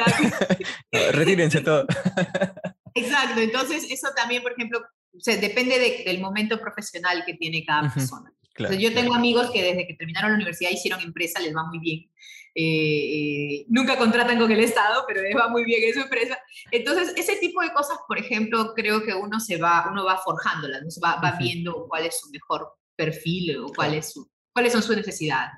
Retírense 1.13 1.63
todo. 1.63 1.87
Exacto, 2.95 3.41
entonces 3.41 3.91
eso 3.91 4.09
también, 4.15 4.43
por 4.43 4.53
ejemplo, 4.53 4.83
depende 5.25 6.05
del 6.05 6.21
momento 6.21 6.61
profesional 6.61 7.25
que 7.25 7.35
tiene 7.35 7.65
cada 7.65 7.93
persona. 7.93 8.31
yo 8.79 8.93
tengo 8.93 9.15
amigos 9.15 9.51
que 9.51 9.63
desde 9.63 9.87
que 9.87 9.95
terminaron 9.95 10.33
la 10.33 10.37
universidad 10.37 10.71
hicieron 10.71 11.01
empresa, 11.01 11.41
les 11.41 11.57
va 11.57 11.65
muy 11.65 11.79
bien. 11.79 12.11
Eh, 12.55 12.63
eh, 12.63 13.67
nunca 13.69 13.97
contratan 13.97 14.39
con 14.39 14.51
el 14.51 14.61
Estado, 14.61 15.05
pero 15.07 15.23
les 15.23 15.35
va 15.35 15.49
muy 15.49 15.65
bien 15.65 15.83
en 15.85 15.95
su 15.95 16.01
empresa. 16.01 16.39
Entonces, 16.71 17.15
ese 17.17 17.37
tipo 17.37 17.63
de 17.63 17.73
cosas, 17.73 17.99
por 18.07 18.19
ejemplo, 18.19 18.75
creo 18.75 19.03
que 19.03 19.15
uno 19.15 19.41
se 19.41 19.57
va, 19.57 19.89
uno 19.91 20.05
va 20.05 20.19
forjándolas, 20.19 20.83
va, 21.03 21.21
va 21.21 21.37
viendo 21.39 21.87
cuál 21.89 22.07
es 22.07 22.21
su 22.21 22.31
mejor 22.31 22.69
perfil 22.95 23.57
o 23.59 23.73
cuál 23.75 23.95
es 23.95 24.13
su, 24.13 24.31
cuáles 24.53 24.73
son 24.73 24.83
sus 24.83 24.97
necesidades. 24.97 25.53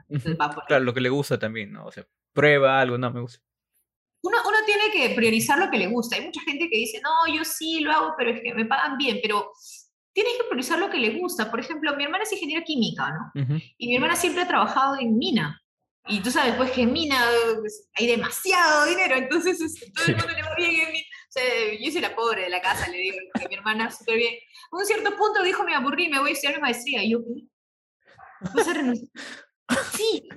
claro, 0.67 0.85
lo 0.85 0.95
que 0.95 1.01
le 1.01 1.09
gusta 1.09 1.39
también, 1.39 1.73
¿no? 1.73 1.87
O 1.87 1.93
sea, 1.93 2.07
prueba 2.33 2.81
algo, 2.81 2.97
no, 2.97 3.11
me 3.11 3.21
gusta. 3.21 3.41
uno, 4.23 4.39
uno 4.47 4.59
tiene 4.65 4.91
que 4.93 5.15
priorizar 5.15 5.59
lo 5.59 5.71
que 5.71 5.79
le 5.79 5.89
gusta. 5.89 6.17
Hay 6.17 6.25
mucha 6.25 6.41
gente 6.43 6.69
que 6.71 6.79
dice, 6.79 7.01
no, 7.03 7.35
yo 7.35 7.45
sí 7.45 7.81
lo 7.81 7.91
hago, 7.91 8.15
pero 8.17 8.31
es 8.31 8.41
que 8.41 8.55
me 8.55 8.67
pagan 8.67 8.97
bien, 8.99 9.19
pero 9.21 9.51
tienes 10.13 10.35
que 10.35 10.45
priorizar 10.45 10.79
lo 10.79 10.91
que 10.91 10.99
le 10.99 11.19
gusta. 11.19 11.51
Por 11.51 11.61
ejemplo, 11.61 11.95
mi 11.97 12.05
hermana 12.05 12.23
es 12.23 12.33
ingeniera 12.33 12.65
química, 12.65 13.11
¿no? 13.11 13.45
Y 13.77 13.89
mi 13.89 13.97
hermana 13.97 14.17
siempre 14.17 14.43
ha 14.43 14.49
trabajado 14.49 14.97
en 14.99 15.19
mina. 15.19 15.61
Y 16.07 16.21
tú 16.21 16.31
sabes, 16.31 16.55
pues 16.57 16.71
que 16.71 16.83
en 16.83 16.93
mina 16.93 17.19
pues, 17.61 17.89
hay 17.95 18.07
demasiado 18.07 18.85
dinero, 18.87 19.17
entonces 19.17 19.59
este, 19.61 19.91
todo 19.91 20.05
el 20.07 20.17
mundo 20.17 20.33
le 20.33 20.43
va 20.43 20.55
bien 20.55 20.81
en 20.87 20.93
mina. 20.93 21.07
O 21.29 21.33
sea, 21.33 21.45
yo 21.81 21.91
soy 21.91 22.01
la 22.01 22.15
pobre 22.15 22.43
de 22.43 22.51
la 22.51 22.61
casa, 22.61 22.89
le 22.91 22.99
digo, 22.99 23.17
que 23.41 23.49
mi 23.49 23.55
hermana 23.55 23.91
súper 23.91 24.17
bien. 24.17 24.35
A 24.71 24.77
un 24.77 24.85
cierto 24.85 25.17
punto 25.17 25.43
dijo, 25.43 25.65
me 25.65 25.75
aburrí, 25.75 26.09
me 26.09 26.21
voy 26.21 26.31
a 26.31 26.33
estudiar 26.35 26.59
una 26.59 26.67
maestría. 26.67 27.03
Y 27.03 27.13
yo, 27.13 27.21
¿qué? 27.21 27.45
¿Vas 28.55 28.69
a 28.69 28.75
renunciar? 28.75 29.11
sí. 29.97 30.29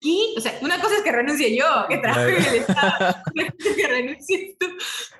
¿Qué? 0.00 0.34
O 0.36 0.40
sea, 0.40 0.58
una 0.62 0.80
cosa 0.80 0.96
es 0.96 1.02
que 1.02 1.12
renuncie 1.12 1.56
yo, 1.56 1.86
que 1.88 1.98
trabaje 1.98 2.38
en 2.38 2.44
el 2.44 2.54
Estado, 2.62 3.16
una 3.34 3.50
cosa 3.50 3.68
es 3.68 3.76
que 3.76 3.86
renuncies 3.86 4.58
tú. 4.58 4.66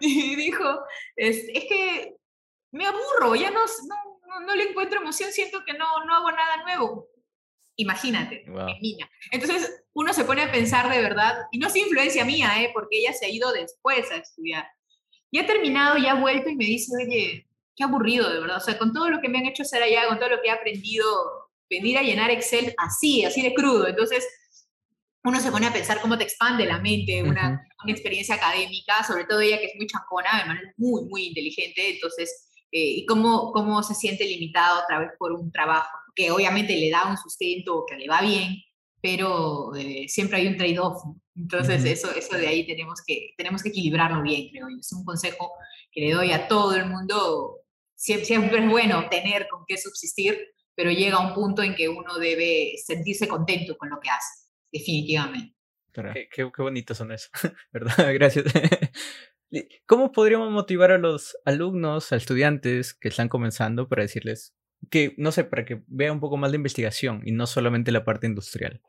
Y 0.00 0.34
dijo, 0.36 0.80
es, 1.16 1.44
es 1.52 1.64
que 1.66 2.16
me 2.72 2.86
aburro, 2.86 3.34
ya 3.36 3.50
no, 3.50 3.60
no, 3.60 4.40
no, 4.40 4.54
le 4.54 4.70
encuentro 4.70 5.00
emoción, 5.00 5.30
siento 5.30 5.62
que 5.64 5.74
no, 5.74 6.04
no 6.06 6.14
hago 6.14 6.32
nada 6.32 6.64
nuevo. 6.64 7.08
Imagínate, 7.76 8.44
niña. 8.80 9.08
Entonces 9.30 9.81
uno 9.94 10.12
se 10.12 10.24
pone 10.24 10.42
a 10.42 10.50
pensar 10.50 10.88
de 10.90 11.00
verdad, 11.00 11.36
y 11.50 11.58
no 11.58 11.68
es 11.68 11.76
influencia 11.76 12.24
mía, 12.24 12.62
¿eh? 12.62 12.70
porque 12.72 12.98
ella 12.98 13.12
se 13.12 13.26
ha 13.26 13.28
ido 13.28 13.52
después 13.52 14.10
a 14.10 14.16
estudiar. 14.16 14.66
Y 15.30 15.38
ha 15.38 15.46
terminado, 15.46 15.98
ya 15.98 16.12
ha 16.12 16.20
vuelto 16.20 16.48
y 16.48 16.56
me 16.56 16.64
dice, 16.64 16.92
oye, 16.96 17.46
qué 17.76 17.84
aburrido, 17.84 18.30
de 18.30 18.40
verdad. 18.40 18.58
O 18.58 18.60
sea, 18.60 18.78
con 18.78 18.92
todo 18.92 19.08
lo 19.08 19.20
que 19.20 19.28
me 19.28 19.38
han 19.38 19.46
hecho 19.46 19.62
hacer 19.62 19.82
allá, 19.82 20.08
con 20.08 20.18
todo 20.18 20.28
lo 20.28 20.42
que 20.42 20.48
he 20.48 20.50
aprendido, 20.50 21.06
venir 21.70 21.98
a 21.98 22.02
llenar 22.02 22.30
Excel 22.30 22.74
así, 22.78 23.24
así 23.24 23.42
de 23.42 23.54
crudo. 23.54 23.88
Entonces, 23.88 24.26
uno 25.24 25.40
se 25.40 25.50
pone 25.50 25.66
a 25.66 25.72
pensar 25.72 26.00
cómo 26.00 26.18
te 26.18 26.24
expande 26.24 26.66
la 26.66 26.80
mente 26.80 27.22
una, 27.22 27.66
una 27.82 27.92
experiencia 27.92 28.34
académica, 28.34 29.04
sobre 29.04 29.24
todo 29.24 29.40
ella 29.40 29.58
que 29.58 29.66
es 29.66 29.76
muy 29.76 29.86
chancona, 29.86 30.30
además 30.32 30.58
es 30.62 30.74
muy, 30.76 31.04
muy 31.04 31.26
inteligente, 31.28 31.94
entonces 31.94 32.48
eh, 32.72 32.98
y 32.98 33.06
cómo, 33.06 33.52
cómo 33.52 33.82
se 33.82 33.94
siente 33.94 34.24
limitado 34.24 34.82
otra 34.82 34.98
vez 34.98 35.10
por 35.18 35.32
un 35.32 35.52
trabajo 35.52 35.90
que 36.14 36.30
obviamente 36.30 36.76
le 36.76 36.90
da 36.90 37.08
un 37.08 37.16
sustento, 37.16 37.84
que 37.86 37.96
le 37.96 38.08
va 38.08 38.20
bien, 38.20 38.56
pero 39.02 39.74
eh, 39.74 40.06
siempre 40.08 40.38
hay 40.38 40.46
un 40.46 40.56
trade-off. 40.56 41.02
Entonces, 41.34 41.84
eso, 41.84 42.14
eso 42.14 42.36
de 42.36 42.46
ahí 42.46 42.64
tenemos 42.66 43.02
que, 43.04 43.34
tenemos 43.36 43.62
que 43.62 43.70
equilibrarlo 43.70 44.22
bien, 44.22 44.48
creo 44.50 44.68
yo. 44.70 44.76
Es 44.78 44.92
un 44.92 45.04
consejo 45.04 45.50
que 45.90 46.02
le 46.02 46.12
doy 46.12 46.30
a 46.30 46.46
todo 46.46 46.76
el 46.76 46.86
mundo. 46.86 47.58
Siempre, 47.96 48.24
siempre 48.24 48.64
es 48.64 48.70
bueno 48.70 49.08
tener 49.10 49.48
con 49.48 49.64
qué 49.66 49.76
subsistir, 49.76 50.38
pero 50.74 50.90
llega 50.90 51.18
un 51.18 51.34
punto 51.34 51.62
en 51.62 51.74
que 51.74 51.88
uno 51.88 52.16
debe 52.18 52.74
sentirse 52.84 53.26
contento 53.26 53.76
con 53.76 53.90
lo 53.90 53.98
que 54.00 54.10
hace, 54.10 54.48
definitivamente. 54.70 55.56
Qué, 55.92 56.28
qué, 56.32 56.50
qué 56.54 56.62
bonitos 56.62 56.96
son 56.96 57.12
eso, 57.12 57.28
¿verdad? 57.72 58.14
Gracias. 58.14 58.44
¿Cómo 59.86 60.12
podríamos 60.12 60.50
motivar 60.50 60.92
a 60.92 60.98
los 60.98 61.36
alumnos, 61.44 62.12
a 62.12 62.16
estudiantes 62.16 62.94
que 62.94 63.08
están 63.08 63.28
comenzando 63.28 63.88
para 63.88 64.02
decirles 64.02 64.54
que, 64.90 65.14
no 65.18 65.32
sé, 65.32 65.44
para 65.44 65.64
que 65.64 65.82
vean 65.88 66.12
un 66.12 66.20
poco 66.20 66.36
más 66.36 66.52
de 66.52 66.56
investigación 66.56 67.22
y 67.24 67.32
no 67.32 67.46
solamente 67.46 67.92
la 67.92 68.04
parte 68.04 68.26
industrial? 68.26 68.80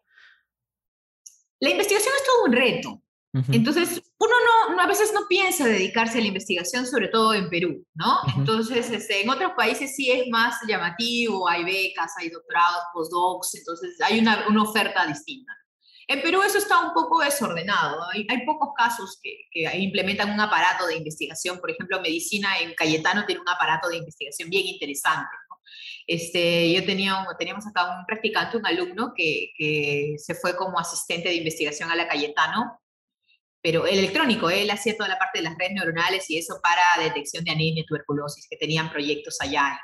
La 1.63 1.69
investigación 1.69 2.13
es 2.13 2.25
todo 2.25 2.43
un 2.45 2.51
reto. 2.51 3.01
Entonces, 3.53 4.01
uno 4.19 4.33
no, 4.75 4.81
a 4.81 4.85
veces 4.85 5.11
no 5.13 5.21
piensa 5.29 5.65
dedicarse 5.65 6.17
a 6.17 6.21
la 6.21 6.27
investigación, 6.27 6.85
sobre 6.85 7.07
todo 7.07 7.33
en 7.33 7.49
Perú, 7.49 7.83
¿no? 7.95 8.19
Entonces, 8.37 8.91
este, 8.91 9.21
en 9.21 9.29
otros 9.29 9.53
países 9.53 9.95
sí 9.95 10.11
es 10.11 10.27
más 10.29 10.55
llamativo, 10.67 11.47
hay 11.47 11.63
becas, 11.63 12.11
hay 12.19 12.29
doctorados, 12.29 12.83
postdocs, 12.93 13.55
entonces 13.55 13.95
hay 14.01 14.19
una, 14.19 14.45
una 14.49 14.63
oferta 14.63 15.07
distinta. 15.07 15.53
En 16.07 16.21
Perú 16.21 16.41
eso 16.43 16.57
está 16.57 16.85
un 16.85 16.93
poco 16.93 17.21
desordenado. 17.21 18.03
Hay, 18.11 18.45
pocos 18.45 18.69
casos 18.77 19.19
que, 19.21 19.77
implementan 19.77 20.31
un 20.31 20.39
aparato 20.41 20.85
de 20.85 20.97
investigación. 20.97 21.59
Por 21.59 21.71
ejemplo, 21.71 22.01
medicina 22.01 22.59
en 22.59 22.73
Cayetano 22.75 23.25
tiene 23.25 23.41
un 23.41 23.49
aparato 23.49 23.87
de 23.87 23.97
investigación 23.97 24.49
bien 24.49 24.67
interesante. 24.67 25.31
Este, 26.07 26.71
yo 26.73 26.85
tenía, 26.85 27.25
teníamos 27.39 27.65
acá 27.67 27.97
un 27.97 28.05
practicante, 28.05 28.57
un 28.57 28.65
alumno 28.65 29.13
que, 29.15 29.51
que, 29.57 30.15
se 30.17 30.35
fue 30.35 30.55
como 30.55 30.79
asistente 30.79 31.29
de 31.29 31.35
investigación 31.35 31.89
a 31.89 31.95
la 31.95 32.07
Cayetano, 32.07 32.79
pero 33.61 33.85
el 33.87 33.99
electrónico, 33.99 34.49
él 34.49 34.69
hacía 34.71 34.97
toda 34.97 35.07
la 35.09 35.17
parte 35.17 35.39
de 35.39 35.43
las 35.43 35.57
redes 35.57 35.73
neuronales 35.73 36.29
y 36.29 36.37
eso 36.37 36.59
para 36.61 36.81
detección 37.01 37.45
de 37.45 37.51
anemia 37.51 37.83
y 37.83 37.85
tuberculosis, 37.85 38.47
que 38.49 38.57
tenían 38.57 38.91
proyectos 38.91 39.37
allá 39.39 39.79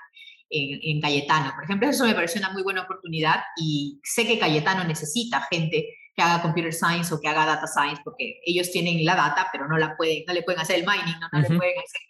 en, 0.50 0.80
en, 0.82 1.02
Cayetano. 1.02 1.54
Por 1.56 1.64
ejemplo, 1.64 1.90
eso 1.90 2.06
me 2.06 2.14
pareció 2.14 2.40
una 2.42 2.52
muy 2.52 2.64
buena 2.64 2.82
oportunidad 2.82 3.42
y 3.56 4.02
sé 4.04 4.28
que 4.28 4.38
Cayetano 4.38 4.84
necesita 4.84 5.48
gente 5.50 5.96
que 6.14 6.22
haga 6.22 6.42
computer 6.42 6.74
science 6.74 7.14
o 7.14 7.22
que 7.22 7.30
haga 7.30 7.46
data 7.46 7.68
science, 7.68 8.02
porque 8.04 8.42
ellos 8.46 8.70
tienen 8.72 9.06
la 9.06 9.16
data, 9.16 9.48
pero 9.52 9.68
no, 9.68 9.78
la 9.78 9.96
pueden, 9.96 10.24
no 10.28 10.34
le 10.34 10.44
pueden 10.44 10.60
hacer 10.60 10.80
el 10.80 10.86
mining, 10.86 11.18
no, 11.20 11.30
no 11.32 11.40
le 11.40 11.48
pueden 11.48 11.80
hacer. 11.80 12.02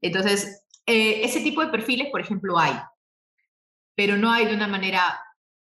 Entonces, 0.00 0.64
eh, 0.86 1.20
ese 1.22 1.40
tipo 1.40 1.60
de 1.60 1.70
perfiles, 1.70 2.08
por 2.10 2.20
ejemplo, 2.22 2.58
hay, 2.58 2.72
pero 4.00 4.16
no 4.16 4.32
hay 4.32 4.46
de 4.46 4.54
una 4.54 4.66
manera 4.66 5.20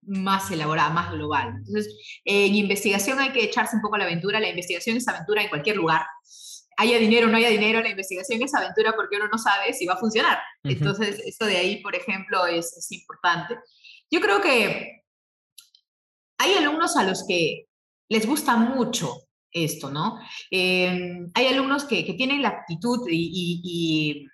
más 0.02 0.52
elaborada, 0.52 0.90
más 0.90 1.10
global. 1.10 1.48
Entonces, 1.48 2.20
en 2.24 2.54
investigación 2.54 3.18
hay 3.18 3.32
que 3.32 3.42
echarse 3.42 3.74
un 3.74 3.82
poco 3.82 3.96
a 3.96 3.98
la 3.98 4.04
aventura. 4.04 4.38
La 4.38 4.48
investigación 4.48 4.96
es 4.96 5.08
aventura 5.08 5.42
en 5.42 5.48
cualquier 5.48 5.74
lugar. 5.74 6.06
Haya 6.76 7.00
dinero 7.00 7.26
o 7.26 7.30
no 7.30 7.38
haya 7.38 7.48
dinero, 7.48 7.80
la 7.80 7.88
investigación 7.88 8.40
es 8.40 8.54
aventura 8.54 8.94
porque 8.94 9.16
uno 9.16 9.26
no 9.26 9.36
sabe 9.36 9.72
si 9.72 9.84
va 9.84 9.94
a 9.94 9.98
funcionar. 9.98 10.38
Entonces, 10.62 11.18
eso 11.26 11.44
de 11.44 11.56
ahí, 11.56 11.82
por 11.82 11.96
ejemplo, 11.96 12.46
es, 12.46 12.72
es 12.76 12.92
importante. 12.92 13.58
Yo 14.08 14.20
creo 14.20 14.40
que 14.40 15.02
hay 16.38 16.54
alumnos 16.54 16.96
a 16.96 17.02
los 17.02 17.26
que 17.26 17.66
les 18.08 18.28
gusta 18.28 18.54
mucho 18.54 19.24
esto, 19.50 19.90
¿no? 19.90 20.20
Em, 20.52 21.32
hay 21.34 21.46
alumnos 21.48 21.82
que, 21.82 22.04
tienen 22.16 22.42
la 22.42 22.50
aptitud 22.50 23.08
y, 23.10 24.24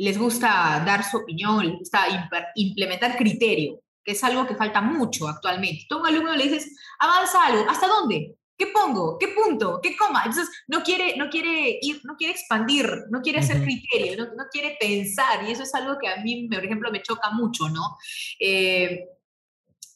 les 0.00 0.18
gusta 0.18 0.82
dar 0.84 1.04
su 1.04 1.18
opinión, 1.18 1.66
les 1.66 1.78
gusta 1.78 2.06
implementar 2.54 3.18
criterio, 3.18 3.82
que 4.02 4.12
es 4.12 4.24
algo 4.24 4.46
que 4.46 4.56
falta 4.56 4.80
mucho 4.80 5.28
actualmente. 5.28 5.84
Tú 5.88 5.96
a 5.96 6.00
un 6.00 6.06
alumno 6.06 6.34
le 6.34 6.44
dices, 6.44 6.74
avanza 6.98 7.44
algo, 7.44 7.66
¿hasta 7.68 7.86
dónde? 7.86 8.34
¿Qué 8.56 8.68
pongo? 8.68 9.18
¿Qué 9.18 9.28
punto? 9.28 9.78
¿Qué 9.82 9.94
coma? 9.96 10.22
Entonces, 10.24 10.48
no 10.68 10.82
quiere, 10.82 11.16
no 11.18 11.28
quiere 11.28 11.78
ir, 11.82 12.00
no 12.04 12.16
quiere 12.16 12.32
expandir, 12.32 12.90
no 13.10 13.20
quiere 13.20 13.40
hacer 13.40 13.62
criterio, 13.62 14.16
no, 14.16 14.34
no, 14.36 14.44
quiere 14.50 14.76
pensar, 14.80 15.46
y 15.46 15.52
eso 15.52 15.64
es 15.64 15.74
algo 15.74 15.98
que 15.98 16.08
a 16.08 16.16
mí, 16.16 16.48
por 16.48 16.64
ejemplo, 16.64 16.90
me 16.90 17.02
choca 17.02 17.30
mucho, 17.30 17.68
¿no? 17.68 17.98
Eh, 18.38 19.06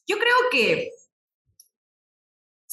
yo 0.07 0.19
creo 0.19 0.37
que 0.51 0.91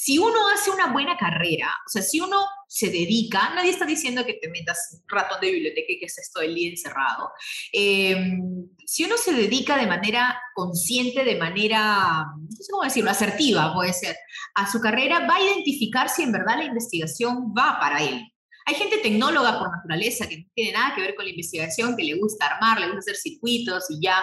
si 0.04 0.18
uno 0.18 0.50
hace 0.52 0.72
una 0.72 0.92
buena 0.92 1.16
carrera, 1.16 1.72
o 1.86 1.88
sea, 1.88 2.02
si 2.02 2.20
uno 2.20 2.44
se 2.68 2.88
dedica, 2.88 3.54
nadie 3.54 3.70
está 3.70 3.86
diciendo 3.86 4.26
que 4.26 4.34
te 4.34 4.50
metas 4.50 5.00
ratón 5.08 5.40
de 5.40 5.52
biblioteca 5.52 5.94
y 5.94 6.00
que 6.00 6.08
estés 6.08 6.32
todo 6.34 6.42
el 6.42 6.56
día 6.56 6.72
encerrado. 6.72 7.30
Em, 7.72 8.68
si 8.84 9.04
uno 9.04 9.16
se 9.16 9.32
dedica 9.32 9.78
de 9.78 9.86
manera 9.86 10.42
consciente, 10.56 11.24
de 11.24 11.36
manera, 11.36 12.26
no 12.36 12.50
sé 12.50 12.72
cómo 12.72 12.84
decirlo, 12.84 13.12
asertiva, 13.12 13.76
puede 13.76 13.94
ser, 13.94 14.18
a 14.56 14.72
su 14.72 14.82
carrera, 14.82 15.28
va 15.28 15.36
a 15.36 15.44
identificar 15.44 16.10
si 16.10 16.24
en 16.24 16.32
verdad 16.32 16.58
la 16.58 16.66
investigación 16.66 17.54
va 17.56 17.78
para 17.80 18.02
él. 18.02 18.28
Hay 18.66 18.74
gente 18.74 18.98
tecnóloga 19.04 19.60
por 19.60 19.70
naturaleza 19.70 20.28
que 20.28 20.40
no 20.40 20.46
tiene 20.56 20.72
nada 20.72 20.96
que 20.96 21.02
ver 21.02 21.14
con 21.14 21.26
la 21.26 21.32
investigación, 21.32 21.96
que 21.96 22.06
le 22.06 22.16
gusta 22.16 22.48
armar, 22.48 22.80
le 22.80 22.88
gusta 22.88 23.12
hacer 23.12 23.18
circuitos 23.18 23.86
y 23.92 24.00
ya. 24.02 24.18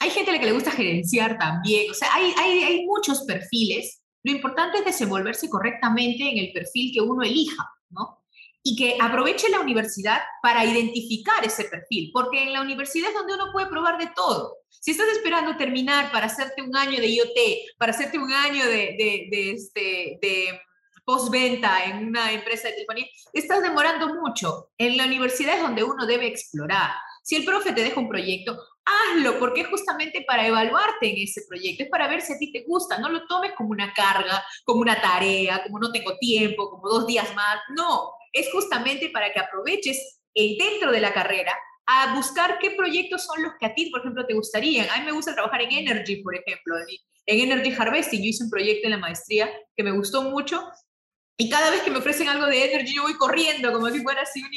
Hay 0.00 0.10
gente 0.10 0.30
a 0.30 0.34
la 0.34 0.40
que 0.40 0.46
le 0.46 0.52
gusta 0.52 0.72
gerenciar 0.72 1.38
también. 1.38 1.90
O 1.90 1.94
sea, 1.94 2.12
hay, 2.12 2.34
hay 2.36 2.84
muchos 2.84 3.22
perfiles 3.22 3.99
lo 4.22 4.32
importante 4.32 4.78
es 4.78 4.84
desenvolverse 4.84 5.48
correctamente 5.48 6.28
en 6.28 6.38
el 6.38 6.52
perfil 6.52 6.92
que 6.92 7.00
uno 7.00 7.22
elija, 7.22 7.70
¿no? 7.90 8.22
Y 8.62 8.76
que 8.76 8.98
aproveche 9.00 9.48
la 9.48 9.60
universidad 9.60 10.20
para 10.42 10.64
identificar 10.64 11.44
ese 11.44 11.64
perfil, 11.64 12.10
porque 12.12 12.42
en 12.42 12.52
la 12.52 12.60
universidad 12.60 13.08
es 13.08 13.14
donde 13.14 13.34
uno 13.34 13.52
puede 13.52 13.68
probar 13.68 13.96
de 13.96 14.10
todo. 14.14 14.58
Si 14.68 14.90
estás 14.90 15.08
esperando 15.08 15.56
terminar 15.56 16.12
para 16.12 16.26
hacerte 16.26 16.62
un 16.62 16.76
año 16.76 17.00
de 17.00 17.08
IoT, 17.08 17.76
para 17.78 17.92
hacerte 17.92 18.18
un 18.18 18.32
año 18.32 18.66
de, 18.66 19.28
de, 19.30 19.50
este, 19.52 20.18
de 20.20 20.60
postventa 21.04 21.84
en 21.84 22.08
una 22.08 22.32
empresa 22.32 22.68
de 22.68 22.74
telefonía, 22.74 23.06
estás 23.32 23.62
demorando 23.62 24.14
mucho. 24.14 24.70
En 24.76 24.96
la 24.96 25.06
universidad 25.06 25.56
es 25.56 25.62
donde 25.62 25.82
uno 25.82 26.06
debe 26.06 26.26
explorar. 26.26 26.90
Si 27.22 27.36
el 27.36 27.44
profe 27.44 27.72
te 27.72 27.82
deja 27.82 28.00
un 28.00 28.08
proyecto, 28.08 28.58
hazlo, 28.84 29.38
porque 29.38 29.62
es 29.62 29.68
justamente 29.68 30.24
para 30.26 30.46
evaluarte 30.46 31.10
en 31.10 31.18
ese 31.18 31.42
proyecto, 31.48 31.84
es 31.84 31.90
para 31.90 32.08
ver 32.08 32.20
si 32.20 32.32
a 32.32 32.38
ti 32.38 32.52
te 32.52 32.64
gusta, 32.66 32.98
no 32.98 33.08
lo 33.08 33.26
tomes 33.26 33.52
como 33.56 33.70
una 33.70 33.92
carga, 33.92 34.44
como 34.64 34.80
una 34.80 35.00
tarea, 35.00 35.62
como 35.62 35.78
no 35.78 35.92
tengo 35.92 36.16
tiempo, 36.18 36.70
como 36.70 36.88
dos 36.88 37.06
días 37.06 37.34
más, 37.34 37.60
no, 37.76 38.12
es 38.32 38.50
justamente 38.52 39.10
para 39.10 39.32
que 39.32 39.40
aproveches 39.40 40.20
el 40.34 40.56
dentro 40.56 40.92
de 40.92 41.00
la 41.00 41.12
carrera 41.12 41.56
a 41.86 42.14
buscar 42.14 42.58
qué 42.60 42.72
proyectos 42.72 43.24
son 43.24 43.42
los 43.42 43.52
que 43.58 43.66
a 43.66 43.74
ti, 43.74 43.90
por 43.90 44.00
ejemplo, 44.00 44.24
te 44.24 44.34
gustarían. 44.34 44.88
A 44.90 44.98
mí 44.98 45.06
me 45.06 45.12
gusta 45.12 45.34
trabajar 45.34 45.62
en 45.62 45.72
Energy, 45.72 46.22
por 46.22 46.36
ejemplo, 46.36 46.76
en 47.26 47.40
Energy 47.40 47.74
Harvesting. 47.76 48.22
Yo 48.22 48.28
hice 48.28 48.44
un 48.44 48.50
proyecto 48.50 48.86
en 48.86 48.92
la 48.92 48.98
maestría 48.98 49.50
que 49.76 49.82
me 49.82 49.90
gustó 49.90 50.22
mucho 50.22 50.62
y 51.40 51.48
cada 51.48 51.70
vez 51.70 51.80
que 51.80 51.90
me 51.90 51.96
ofrecen 51.96 52.28
algo 52.28 52.44
de 52.44 52.66
Energy, 52.66 52.94
yo 52.94 53.02
voy 53.02 53.14
corriendo 53.14 53.72
como 53.72 53.88
si 53.88 54.02
fuera 54.02 54.20
así 54.20 54.42
un 54.42 54.50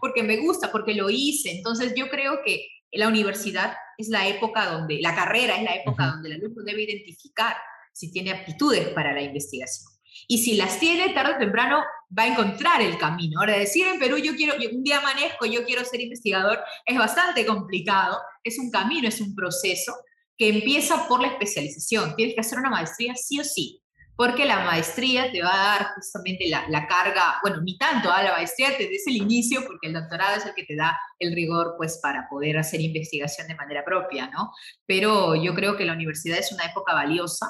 porque 0.00 0.22
me 0.22 0.38
gusta, 0.38 0.72
porque 0.72 0.94
lo 0.94 1.10
hice. 1.10 1.50
Entonces 1.50 1.92
yo 1.94 2.08
creo 2.08 2.40
que 2.42 2.66
la 2.92 3.08
universidad 3.08 3.74
es 3.98 4.08
la 4.08 4.26
época 4.26 4.64
donde, 4.70 5.00
la 5.02 5.14
carrera 5.14 5.56
es 5.56 5.64
la 5.64 5.74
época 5.74 6.06
donde 6.06 6.30
el 6.30 6.36
alumno 6.36 6.62
debe 6.62 6.84
identificar 6.84 7.54
si 7.92 8.10
tiene 8.10 8.30
aptitudes 8.30 8.88
para 8.88 9.12
la 9.12 9.20
investigación. 9.20 9.92
Y 10.28 10.38
si 10.38 10.54
las 10.54 10.80
tiene, 10.80 11.12
tarde 11.12 11.34
o 11.34 11.38
temprano 11.38 11.84
va 12.18 12.22
a 12.22 12.28
encontrar 12.28 12.80
el 12.80 12.96
camino. 12.96 13.40
Ahora, 13.40 13.58
decir 13.58 13.86
en 13.86 13.98
Perú, 13.98 14.16
yo 14.16 14.34
quiero, 14.34 14.54
un 14.72 14.82
día 14.82 15.02
manejo, 15.02 15.44
yo 15.44 15.62
quiero 15.66 15.84
ser 15.84 16.00
investigador, 16.00 16.58
es 16.86 16.96
bastante 16.96 17.44
complicado, 17.44 18.18
es 18.42 18.58
un 18.58 18.70
camino, 18.70 19.08
es 19.08 19.20
un 19.20 19.34
proceso 19.34 19.94
que 20.38 20.48
empieza 20.48 21.06
por 21.06 21.20
la 21.20 21.28
especialización. 21.28 22.16
Tienes 22.16 22.34
que 22.34 22.40
hacer 22.40 22.58
una 22.58 22.70
maestría 22.70 23.14
sí 23.14 23.38
o 23.38 23.44
sí, 23.44 23.82
porque 24.20 24.44
la 24.44 24.66
maestría 24.66 25.32
te 25.32 25.40
va 25.40 25.54
a 25.54 25.78
dar 25.78 25.94
justamente 25.94 26.46
la, 26.46 26.86
carga, 26.86 27.38
bueno, 27.40 27.62
ni 27.62 27.78
tanto 27.78 28.12
a 28.12 28.22
la 28.22 28.32
maestría 28.32 28.68
desde 28.68 28.98
el 29.06 29.16
inicio, 29.16 29.64
porque 29.66 29.86
el 29.86 29.94
doctorado 29.94 30.36
es 30.36 30.44
el 30.44 30.52
que 30.52 30.64
te 30.64 30.76
da 30.76 31.00
el 31.18 31.34
rigor, 31.34 31.72
pues, 31.78 31.98
para 32.02 32.28
poder 32.28 32.58
hacer 32.58 32.82
investigación 32.82 33.48
de 33.48 33.54
manera 33.54 33.82
propia, 33.82 34.28
¿no? 34.28 34.52
Pero 34.84 35.34
yo 35.42 35.54
creo 35.54 35.74
que 35.74 35.86
la 35.86 35.94
universidad 35.94 36.36
es 36.36 36.52
una 36.52 36.66
época 36.66 36.92
valiosa 36.92 37.46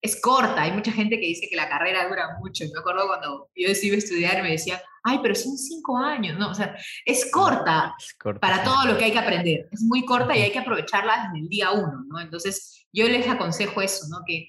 es 0.00 0.20
corta. 0.20 0.62
Hay 0.62 0.70
mucha 0.70 0.92
gente 0.92 1.18
que 1.18 1.26
dice 1.26 1.48
que 1.50 1.56
la 1.56 1.68
carrera 1.68 2.06
dura 2.06 2.36
mucho. 2.38 2.64
Me 2.72 2.78
acuerdo 2.78 3.08
cuando 3.08 3.48
yo 3.56 3.68
decidí 3.68 3.96
estudiar 3.96 4.40
me 4.40 4.52
decían, 4.52 4.78
ay, 5.02 5.18
pero 5.20 5.34
son 5.34 5.56
cinco 5.56 5.96
años. 5.96 6.38
No, 6.38 6.50
o 6.50 6.54
sea, 6.54 6.76
es 7.04 7.28
corta, 7.32 7.92
para 8.40 8.62
todo 8.62 8.84
lo 8.84 8.96
que 8.96 9.06
hay 9.06 9.12
que 9.12 9.18
aprender. 9.18 9.66
Es 9.72 9.80
muy 9.80 10.04
corta 10.04 10.36
y 10.36 10.42
hay 10.42 10.52
que 10.52 10.60
aprovecharla 10.60 11.24
desde 11.24 11.44
el 11.44 11.48
día 11.48 11.72
uno, 11.72 12.04
¿no? 12.06 12.20
Entonces, 12.20 12.86
yo 12.92 13.08
les 13.08 13.26
aconsejo 13.26 13.80
eso, 13.80 14.06
¿no? 14.10 14.18
Que 14.24 14.46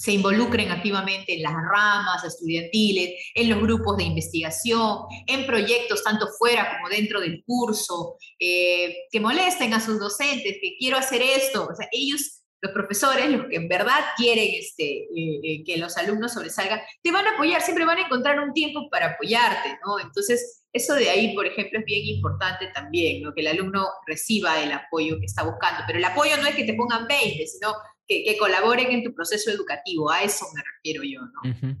se 0.00 0.12
involucren 0.12 0.70
activamente 0.70 1.34
en 1.34 1.42
las 1.42 1.52
ramas 1.52 2.24
estudiantiles, 2.24 3.10
en 3.34 3.50
los 3.50 3.60
grupos 3.60 3.98
de 3.98 4.04
investigación, 4.04 5.00
en 5.26 5.46
proyectos 5.46 6.02
tanto 6.02 6.26
fuera 6.38 6.74
como 6.74 6.88
dentro 6.88 7.20
del 7.20 7.44
curso, 7.44 8.16
eh, 8.38 8.96
que 9.12 9.20
molesten 9.20 9.74
a 9.74 9.80
sus 9.80 10.00
docentes, 10.00 10.56
que 10.62 10.76
quiero 10.78 10.96
hacer 10.96 11.20
esto. 11.20 11.68
O 11.70 11.74
sea, 11.74 11.86
ellos 11.92 12.40
los 12.62 12.72
profesores, 12.72 13.28
los 13.30 13.46
que 13.46 13.56
en 13.56 13.68
verdad 13.68 14.00
quieren 14.16 14.48
este, 14.52 14.84
eh, 14.84 15.40
eh, 15.42 15.64
que 15.64 15.76
los 15.76 15.96
alumnos 15.98 16.32
sobresalgan, 16.32 16.80
te 17.02 17.12
van 17.12 17.26
a 17.26 17.34
apoyar, 17.34 17.60
siempre 17.60 17.84
van 17.84 17.98
a 17.98 18.02
encontrar 18.02 18.40
un 18.40 18.54
tiempo 18.54 18.88
para 18.90 19.12
apoyarte, 19.12 19.78
¿no? 19.84 19.98
Entonces, 19.98 20.64
eso 20.72 20.94
de 20.94 21.10
ahí, 21.10 21.34
por 21.34 21.46
ejemplo, 21.46 21.78
es 21.78 21.84
bien 21.84 22.06
importante 22.06 22.68
también, 22.74 23.22
¿no? 23.22 23.34
Que 23.34 23.40
el 23.40 23.48
alumno 23.48 23.86
reciba 24.06 24.62
el 24.62 24.72
apoyo 24.72 25.18
que 25.18 25.26
está 25.26 25.42
buscando, 25.42 25.82
pero 25.86 25.98
el 25.98 26.04
apoyo 26.04 26.36
no 26.36 26.46
es 26.46 26.54
que 26.54 26.64
te 26.64 26.74
pongan 26.74 27.06
20, 27.06 27.46
sino 27.46 27.74
que, 28.10 28.24
que 28.24 28.36
colaboren 28.36 28.90
en 28.90 29.04
tu 29.04 29.14
proceso 29.14 29.50
educativo, 29.50 30.10
a 30.10 30.24
eso 30.24 30.44
me 30.52 30.62
refiero 30.62 31.02
yo, 31.04 31.20
¿no? 31.20 31.78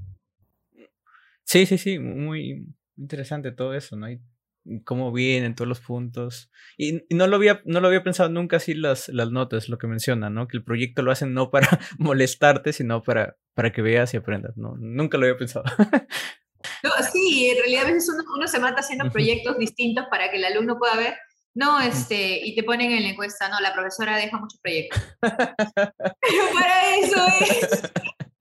Sí, 1.44 1.66
sí, 1.66 1.78
sí, 1.78 1.98
muy 1.98 2.64
interesante 2.96 3.50
todo 3.50 3.74
eso, 3.74 3.96
¿no? 3.96 4.06
cómo 4.84 5.12
vienen 5.12 5.54
todos 5.54 5.68
los 5.68 5.80
puntos. 5.80 6.50
Y, 6.76 7.02
no, 7.10 7.26
lo 7.26 7.36
había, 7.36 7.62
no 7.64 7.80
lo 7.80 7.88
había 7.88 8.04
pensado 8.04 8.28
nunca 8.28 8.58
así 8.58 8.74
las, 8.74 9.08
las 9.08 9.30
notas, 9.30 9.68
lo 9.68 9.78
que 9.78 9.86
menciona, 9.86 10.30
¿no? 10.30 10.48
Que 10.48 10.58
el 10.58 10.64
proyecto 10.64 11.02
lo 11.02 11.10
hacen 11.10 11.34
no 11.34 11.50
para 11.50 11.68
molestarte, 11.98 12.72
sino 12.72 13.02
para, 13.02 13.36
para 13.54 13.72
que 13.72 13.82
veas 13.82 14.14
y 14.14 14.18
aprendas, 14.18 14.56
¿no? 14.56 14.76
Nunca 14.78 15.18
lo 15.18 15.26
había 15.26 15.38
pensado. 15.38 15.64
no, 16.84 16.90
sí, 17.12 17.48
en 17.48 17.58
realidad 17.58 17.86
a 17.86 17.92
veces 17.92 18.10
uno, 18.36 18.46
se 18.46 18.60
mata 18.60 18.80
haciendo 18.80 19.10
proyectos 19.10 19.58
distintos 19.58 20.06
para 20.10 20.30
que 20.30 20.36
el 20.36 20.44
alumno 20.44 20.78
pueda 20.78 20.96
ver. 20.96 21.14
No, 21.54 21.80
este, 21.80 22.40
y 22.44 22.54
te 22.54 22.62
ponen 22.62 22.92
en 22.92 23.02
la 23.02 23.08
encuesta, 23.10 23.48
no, 23.48 23.58
la 23.60 23.72
profesora 23.72 24.16
deja 24.16 24.38
muchos 24.38 24.60
proyectos. 24.60 25.02
Pero 25.20 25.34
para 26.54 26.96
eso 26.96 27.26
es. 27.40 27.82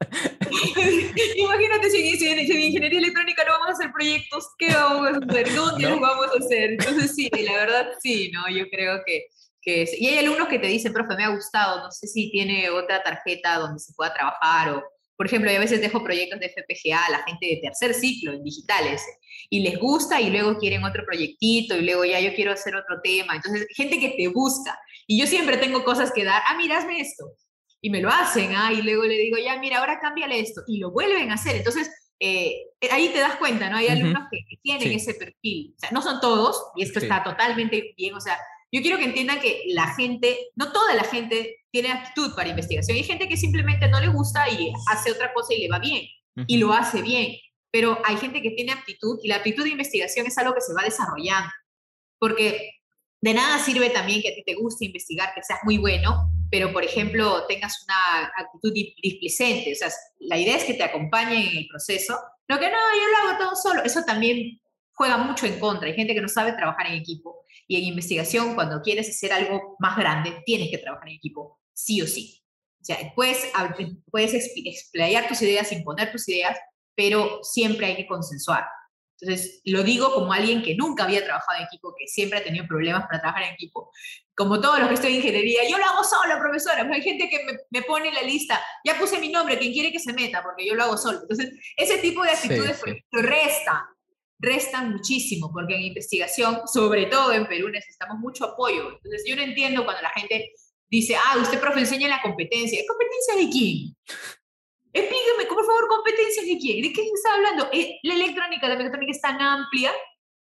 Imagínate 1.38 1.90
si, 1.90 2.18
si, 2.18 2.28
en 2.28 2.40
ingeniería 2.40 3.00
electrónica 3.00 3.44
no 3.46 3.54
vamos 3.54 3.70
a 3.70 3.72
hacer 3.74 3.92
proyectos, 3.92 4.48
¿qué 4.58 4.74
vamos 4.74 5.08
a 5.08 5.26
hacer? 5.26 5.54
¿Dónde 5.54 5.90
los 5.90 6.00
vamos 6.00 6.28
a 6.28 6.44
hacer? 6.44 6.72
Entonces 6.72 7.16
sí, 7.16 7.30
la 7.32 7.54
verdad 7.54 7.88
sí, 8.02 8.32
¿no? 8.32 8.50
Yo 8.50 8.66
creo 8.70 9.02
que, 9.06 9.28
que 9.62 9.90
y 9.98 10.08
hay 10.08 10.20
alumnos 10.20 10.48
que 10.48 10.60
te 10.60 10.68
dicen, 10.68 10.94
profe, 10.94 11.16
me 11.16 11.26
ha 11.26 11.30
gustado, 11.30 11.84
no 11.84 11.92
sé 11.92 12.08
si 12.08 12.32
tiene 12.32 12.70
otra 12.70 13.04
tarjeta 13.04 13.58
donde 13.58 13.80
se 13.80 13.94
pueda 13.94 14.14
trabajar 14.14 14.72
o, 14.72 14.84
por 15.20 15.26
ejemplo, 15.26 15.52
yo 15.52 15.58
a 15.58 15.60
veces 15.60 15.82
dejo 15.82 16.02
proyectos 16.02 16.40
de 16.40 16.48
FPGA 16.48 17.06
a 17.06 17.12
la 17.12 17.24
gente 17.24 17.46
de 17.46 17.60
tercer 17.62 17.94
ciclo 17.94 18.32
en 18.32 18.42
digitales 18.42 19.06
y 19.50 19.60
les 19.60 19.78
gusta 19.78 20.22
y 20.22 20.30
luego 20.30 20.58
quieren 20.58 20.86
otro 20.86 21.04
proyectito 21.06 21.76
y 21.76 21.82
luego 21.82 22.06
ya 22.06 22.22
yo 22.22 22.34
quiero 22.34 22.54
hacer 22.54 22.74
otro 22.78 23.02
tema. 23.04 23.36
Entonces, 23.36 23.68
gente 23.76 24.00
que 24.00 24.12
te 24.12 24.30
busca 24.30 24.80
y 25.08 25.20
yo 25.20 25.28
siempre 25.28 25.58
tengo 25.58 25.84
cosas 25.84 26.14
que 26.14 26.24
dar. 26.24 26.42
Ah, 26.48 26.56
mira, 26.56 26.78
hazme 26.78 27.02
esto 27.02 27.34
y 27.82 27.90
me 27.90 28.00
lo 28.00 28.08
hacen, 28.08 28.56
¿ah? 28.56 28.72
y 28.72 28.82
luego 28.82 29.04
le 29.04 29.18
digo, 29.18 29.36
ya, 29.38 29.60
mira, 29.60 29.80
ahora 29.80 30.00
cámbiale 30.00 30.40
esto, 30.40 30.62
y 30.68 30.80
lo 30.80 30.92
vuelven 30.92 31.32
a 31.32 31.34
hacer. 31.34 31.58
Entonces, 31.58 31.92
eh, 32.18 32.54
ahí 32.90 33.10
te 33.10 33.20
das 33.20 33.36
cuenta, 33.36 33.70
¿no? 33.70 33.76
Hay 33.76 33.88
alumnos 33.88 34.24
que, 34.32 34.40
tienen 34.62 34.94
ese 34.94 35.16
perfil. 35.16 35.74
O 35.76 35.80
sea, 35.80 35.92
no 35.92 36.02
son 36.02 36.22
todos, 36.22 36.72
y 36.78 36.84
esto 36.84 37.00
está 37.00 37.24
totalmente 37.24 37.94
bien. 37.98 38.14
O 38.16 38.22
sea, 38.22 38.38
yo 38.72 38.82
quiero 38.82 38.98
que 38.98 39.06
entiendan 39.06 39.40
que 39.40 39.64
la 39.68 39.96
gente, 39.96 40.50
no 40.56 40.72
toda 40.72 40.94
la 40.94 41.04
gente 41.04 41.58
tiene 41.72 41.92
actitud 41.92 42.36
para 42.36 42.50
investigación. 42.50 42.98
Hay 42.98 43.04
gente 43.04 43.28
que 43.28 43.38
simplemente 43.38 43.88
no 43.88 44.00
le 44.00 44.08
gusta 44.08 44.50
y 44.50 44.72
hace 44.88 45.12
otra 45.12 45.34
cosa 45.34 45.54
y 45.54 45.62
le 45.62 45.70
va 45.70 45.80
bien, 45.80 46.06
y 46.48 46.58
lo 46.58 46.74
hace 46.74 47.02
bien. 47.02 47.36
Pero 47.72 48.00
hay 48.04 48.18
gente 48.18 48.42
que 48.42 48.52
tiene 48.52 48.72
aptitud, 48.72 49.20
y 49.24 49.28
la 49.28 49.38
aptitud 49.38 49.64
de 49.64 49.70
investigación 49.70 50.26
es 50.26 50.38
algo 50.38 50.56
que 50.56 50.62
se 50.62 50.74
va 50.74 50.84
desarrollando. 50.84 51.52
Porque 52.18 52.72
de 53.22 53.34
nada 53.34 53.60
sirve 53.60 53.90
también 53.90 54.22
que 54.22 54.30
a 54.30 54.36
ti 54.36 54.44
te 54.46 54.56
guste 54.56 54.86
investigar, 54.86 55.34
que 55.36 55.44
seas 55.44 55.60
muy 55.64 55.78
bueno, 55.78 56.32
pero 56.50 56.72
por 56.74 56.84
ejemplo 56.84 57.46
tengas 57.48 57.84
una 57.84 58.32
actitud 58.38 58.74
displicente. 58.74 59.74
O 59.74 59.76
sea, 59.76 59.90
la 60.20 60.38
idea 60.38 60.58
es 60.58 60.64
que 60.64 60.74
te 60.74 60.84
acompañen 60.84 61.48
en 61.48 61.58
el 61.58 61.68
proceso. 61.68 62.18
Lo 62.48 62.60
que 62.60 62.70
no, 62.70 62.78
yo 62.96 63.08
lo 63.08 63.30
hago 63.30 63.40
todo 63.40 63.56
solo. 63.56 63.84
Eso 63.84 64.04
también 64.04 64.60
juega 65.00 65.16
mucho 65.16 65.46
en 65.46 65.58
contra. 65.62 65.88
Hay 65.88 65.96
gente 65.96 66.14
que 66.14 66.20
no 66.20 66.28
sabe 66.28 66.52
trabajar 66.52 66.88
en 66.88 66.96
equipo. 66.96 67.46
Y 67.70 67.78
en 67.78 67.86
investigación, 67.86 68.54
cuando 68.54 68.82
quieres 68.82 69.10
hacer 69.10 69.32
algo 69.32 69.78
más 69.80 69.96
grande, 69.96 70.44
tienes 70.46 70.70
que 70.70 70.78
trabajar 70.78 71.08
en 71.08 71.16
equipo, 71.16 71.62
sí 71.74 72.02
o 72.02 72.08
sí. 72.08 72.44
O 72.82 72.84
sea, 72.84 72.98
puedes, 73.16 73.50
puedes 74.12 74.34
explayar 74.34 75.30
tus 75.30 75.42
ideas, 75.42 75.72
imponer 75.72 76.12
tus 76.12 76.28
ideas, 76.28 76.58
pero 76.96 77.40
siempre 77.44 77.86
hay 77.86 77.96
que 77.96 78.08
consensuar. 78.08 78.66
Entonces, 79.22 79.62
lo 79.64 79.84
digo 79.84 80.14
como 80.14 80.34
alguien 80.34 80.62
que 80.62 80.76
nunca 80.76 81.06
había 81.06 81.24
trabajado 81.24 81.60
en 81.60 81.66
equipo, 81.68 81.96
que 81.98 82.08
siempre 82.08 82.40
ha 82.40 82.44
tenido 82.44 82.68
problemas 82.68 83.06
para 83.08 83.22
trabajar 83.22 83.44
en 83.44 83.54
equipo. 83.54 83.92
Como 84.36 84.60
todos 84.60 84.80
los 84.80 84.90
que 84.90 84.96
estoy 84.96 85.12
en 85.12 85.18
ingeniería, 85.18 85.62
yo 85.70 85.78
lo 85.78 85.86
hago 85.86 86.04
solo, 86.04 86.38
profesora. 86.40 86.90
hay 86.92 87.02
gente 87.02 87.30
que 87.30 87.40
me, 87.70 87.82
pone 87.84 88.10
en 88.10 88.16
la 88.16 88.24
lista, 88.24 88.62
ya 88.84 88.98
puse 89.00 89.18
mi 89.20 89.30
nombre, 89.30 89.58
quien 89.58 89.72
quiere 89.72 89.94
que 89.94 90.00
se 90.00 90.12
meta, 90.12 90.44
porque 90.44 90.68
yo 90.68 90.76
lo 90.76 90.84
hago 90.84 90.98
solo. 90.98 91.22
Entonces, 91.22 91.54
ese 91.78 92.00
tipo 92.00 92.22
de 92.24 92.32
actitudes 92.32 92.82
sí, 92.84 92.92
restan, 93.12 93.82
restan 94.40 94.92
muchísimo, 94.92 95.52
porque 95.52 95.76
en 95.76 95.84
investigación, 95.84 96.62
sobre 96.66 97.06
todo 97.08 97.34
en 97.34 97.46
Perú, 97.48 97.70
necesitamos 97.70 98.18
mucho 98.20 98.46
apoyo. 98.46 98.94
Entonces, 98.96 99.24
yo 99.28 99.36
no 99.36 99.42
entiendo 99.42 99.84
cuando 99.84 100.02
la 100.02 100.12
gente 100.12 100.54
dice, 100.90 101.16
ah, 101.16 101.38
usted, 101.42 101.60
profe, 101.60 101.82
enseña 101.82 102.08
la 102.08 102.22
competencia. 102.22 102.80
¿Es 102.80 102.88
competencia 102.88 103.36
de 103.36 103.50
quién? 103.50 103.96
Explíqueme, 104.92 105.46
por 105.48 105.66
favor, 105.66 105.88
competencias 105.88 106.46
de 106.46 106.58
quién, 106.58 106.82
de 106.82 106.94
qué 106.94 107.04
se 107.04 107.12
está 107.14 107.36
hablando. 107.36 107.70
Eh, 107.72 108.00
la 108.04 108.16
electrónica, 108.16 108.68
la 108.68 108.76
mecatrónica 108.76 109.12
es 109.12 109.22
tan 109.22 109.40
amplia 109.40 109.92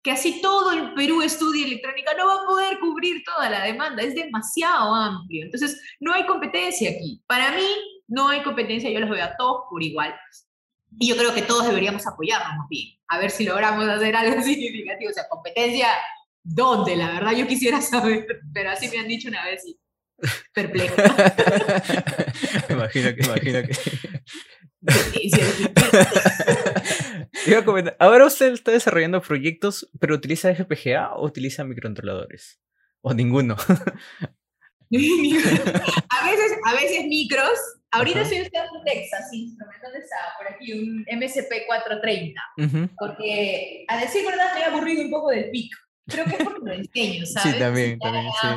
que 0.01 0.11
así 0.11 0.41
todo 0.41 0.71
el 0.71 0.93
Perú 0.93 1.21
estudie 1.21 1.65
electrónica 1.65 2.13
no 2.15 2.27
va 2.27 2.35
a 2.35 2.45
poder 2.45 2.79
cubrir 2.79 3.21
toda 3.23 3.49
la 3.49 3.63
demanda, 3.63 4.01
es 4.01 4.15
demasiado 4.15 4.95
amplio. 4.95 5.43
Entonces, 5.43 5.79
no 5.99 6.13
hay 6.13 6.25
competencia 6.25 6.89
aquí. 6.89 7.21
Para 7.27 7.51
mí, 7.51 7.67
no 8.07 8.29
hay 8.29 8.41
competencia, 8.41 8.89
yo 8.89 8.99
los 9.01 9.09
veo 9.09 9.23
a 9.23 9.35
todos 9.37 9.63
por 9.69 9.83
igual. 9.83 10.15
Y 10.97 11.09
yo 11.09 11.17
creo 11.17 11.33
que 11.33 11.41
todos 11.41 11.67
deberíamos 11.67 12.07
apoyarnos 12.07 12.57
más 12.57 12.69
bien, 12.69 12.97
a 13.07 13.19
ver 13.19 13.31
si 13.31 13.43
logramos 13.45 13.87
hacer 13.87 14.15
algo 14.15 14.41
significativo. 14.43 15.11
O 15.11 15.13
sea, 15.13 15.27
competencia, 15.29 15.87
¿dónde? 16.43 16.95
La 16.95 17.11
verdad, 17.11 17.33
yo 17.33 17.47
quisiera 17.47 17.81
saber, 17.81 18.25
pero 18.53 18.71
así 18.71 18.87
me 18.89 18.99
han 18.99 19.07
dicho 19.07 19.29
una 19.29 19.45
vez 19.45 19.65
y 19.67 19.79
perplejo. 20.53 20.95
imagino 22.69 23.15
que, 23.15 23.25
imagino 23.25 23.61
que. 23.63 23.73
Iba 27.45 27.59
a 27.59 27.65
comentar, 27.65 27.95
ahora 27.99 28.25
usted 28.25 28.53
está 28.53 28.71
desarrollando 28.71 29.21
proyectos, 29.21 29.89
pero 29.99 30.15
utiliza 30.15 30.53
FPGA 30.53 31.13
o 31.15 31.25
utiliza 31.25 31.63
microcontroladores? 31.63 32.59
O 33.01 33.13
ninguno. 33.13 33.55
a, 33.55 33.93
veces, 34.89 36.57
a 36.65 36.73
veces 36.73 37.05
micros. 37.07 37.57
Ahorita 37.91 38.21
estoy 38.21 38.41
usando 38.41 38.79
un 38.79 38.85
Texas 38.85 39.33
Instruments, 39.33 39.81
¿dónde 39.81 39.99
está? 39.99 40.17
Por 40.37 40.47
aquí, 40.47 40.73
un 40.73 41.05
MSP 41.11 41.65
430. 41.65 42.41
Porque, 42.97 43.85
a 43.87 43.97
decir 43.97 44.25
verdad, 44.25 44.53
me 44.53 44.61
he 44.61 44.65
aburrido 44.65 45.03
un 45.03 45.09
poco 45.09 45.29
del 45.29 45.49
pico. 45.49 45.77
Creo 46.07 46.25
que 46.25 46.35
es 46.35 46.43
porque 46.43 46.59
lo 46.63 46.73
enseño, 46.73 47.25
¿sabes? 47.25 47.53
Sí, 47.53 47.59
también, 47.59 47.99
también, 47.99 48.25
sí. 48.41 48.47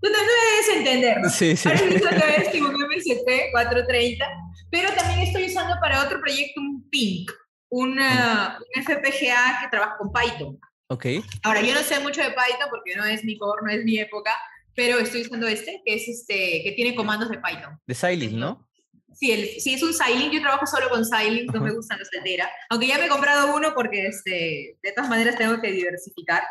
Tú 0.00 0.08
no 0.10 0.18
debes 0.18 0.76
entender. 0.76 1.18
Sí, 1.30 1.56
sí. 1.56 1.68
Ahora 1.68 1.80
estoy 1.80 1.96
usando 1.96 2.24
este, 2.24 2.62
un 2.62 2.74
MSP 2.74 3.50
430, 3.52 4.26
pero 4.70 4.92
también 4.92 5.20
estoy 5.20 5.46
usando 5.46 5.74
para 5.80 6.02
otro 6.02 6.20
proyecto 6.20 6.60
un 6.60 6.88
PINC, 6.88 7.30
una, 7.68 8.58
un 8.58 8.82
FPGA 8.82 9.60
que 9.62 9.68
trabaja 9.70 9.96
con 9.98 10.12
Python. 10.12 10.58
Ok. 10.88 11.06
Ahora, 11.42 11.62
yo 11.62 11.74
no 11.74 11.80
sé 11.80 11.98
mucho 12.00 12.22
de 12.22 12.28
Python 12.28 12.68
porque 12.70 12.94
no 12.94 13.04
es 13.04 13.24
mi 13.24 13.36
core, 13.36 13.62
no 13.64 13.72
es 13.72 13.84
mi 13.84 13.98
época, 13.98 14.32
pero 14.76 14.98
estoy 14.98 15.22
usando 15.22 15.48
este, 15.48 15.82
que 15.84 15.94
es 15.94 16.06
este, 16.06 16.62
que 16.62 16.72
tiene 16.76 16.94
comandos 16.94 17.30
de 17.30 17.38
Python. 17.38 17.80
De 17.86 17.94
Xilinx, 17.94 18.34
¿no? 18.34 18.68
Sí, 19.14 19.32
es 19.32 19.82
un 19.82 19.94
Xilinx, 19.94 20.30
yo 20.30 20.40
trabajo 20.42 20.66
solo 20.66 20.90
con 20.90 21.02
Xilinx, 21.02 21.52
no 21.52 21.60
me 21.62 21.72
gustan 21.72 21.98
los 21.98 22.08
Altera, 22.16 22.50
aunque 22.68 22.86
ya 22.86 22.98
me 22.98 23.06
he 23.06 23.08
comprado 23.08 23.56
uno 23.56 23.72
porque 23.74 24.06
este, 24.06 24.78
de 24.82 24.92
todas 24.94 25.08
maneras 25.08 25.36
tengo 25.36 25.58
que 25.60 25.72
diversificar, 25.72 26.42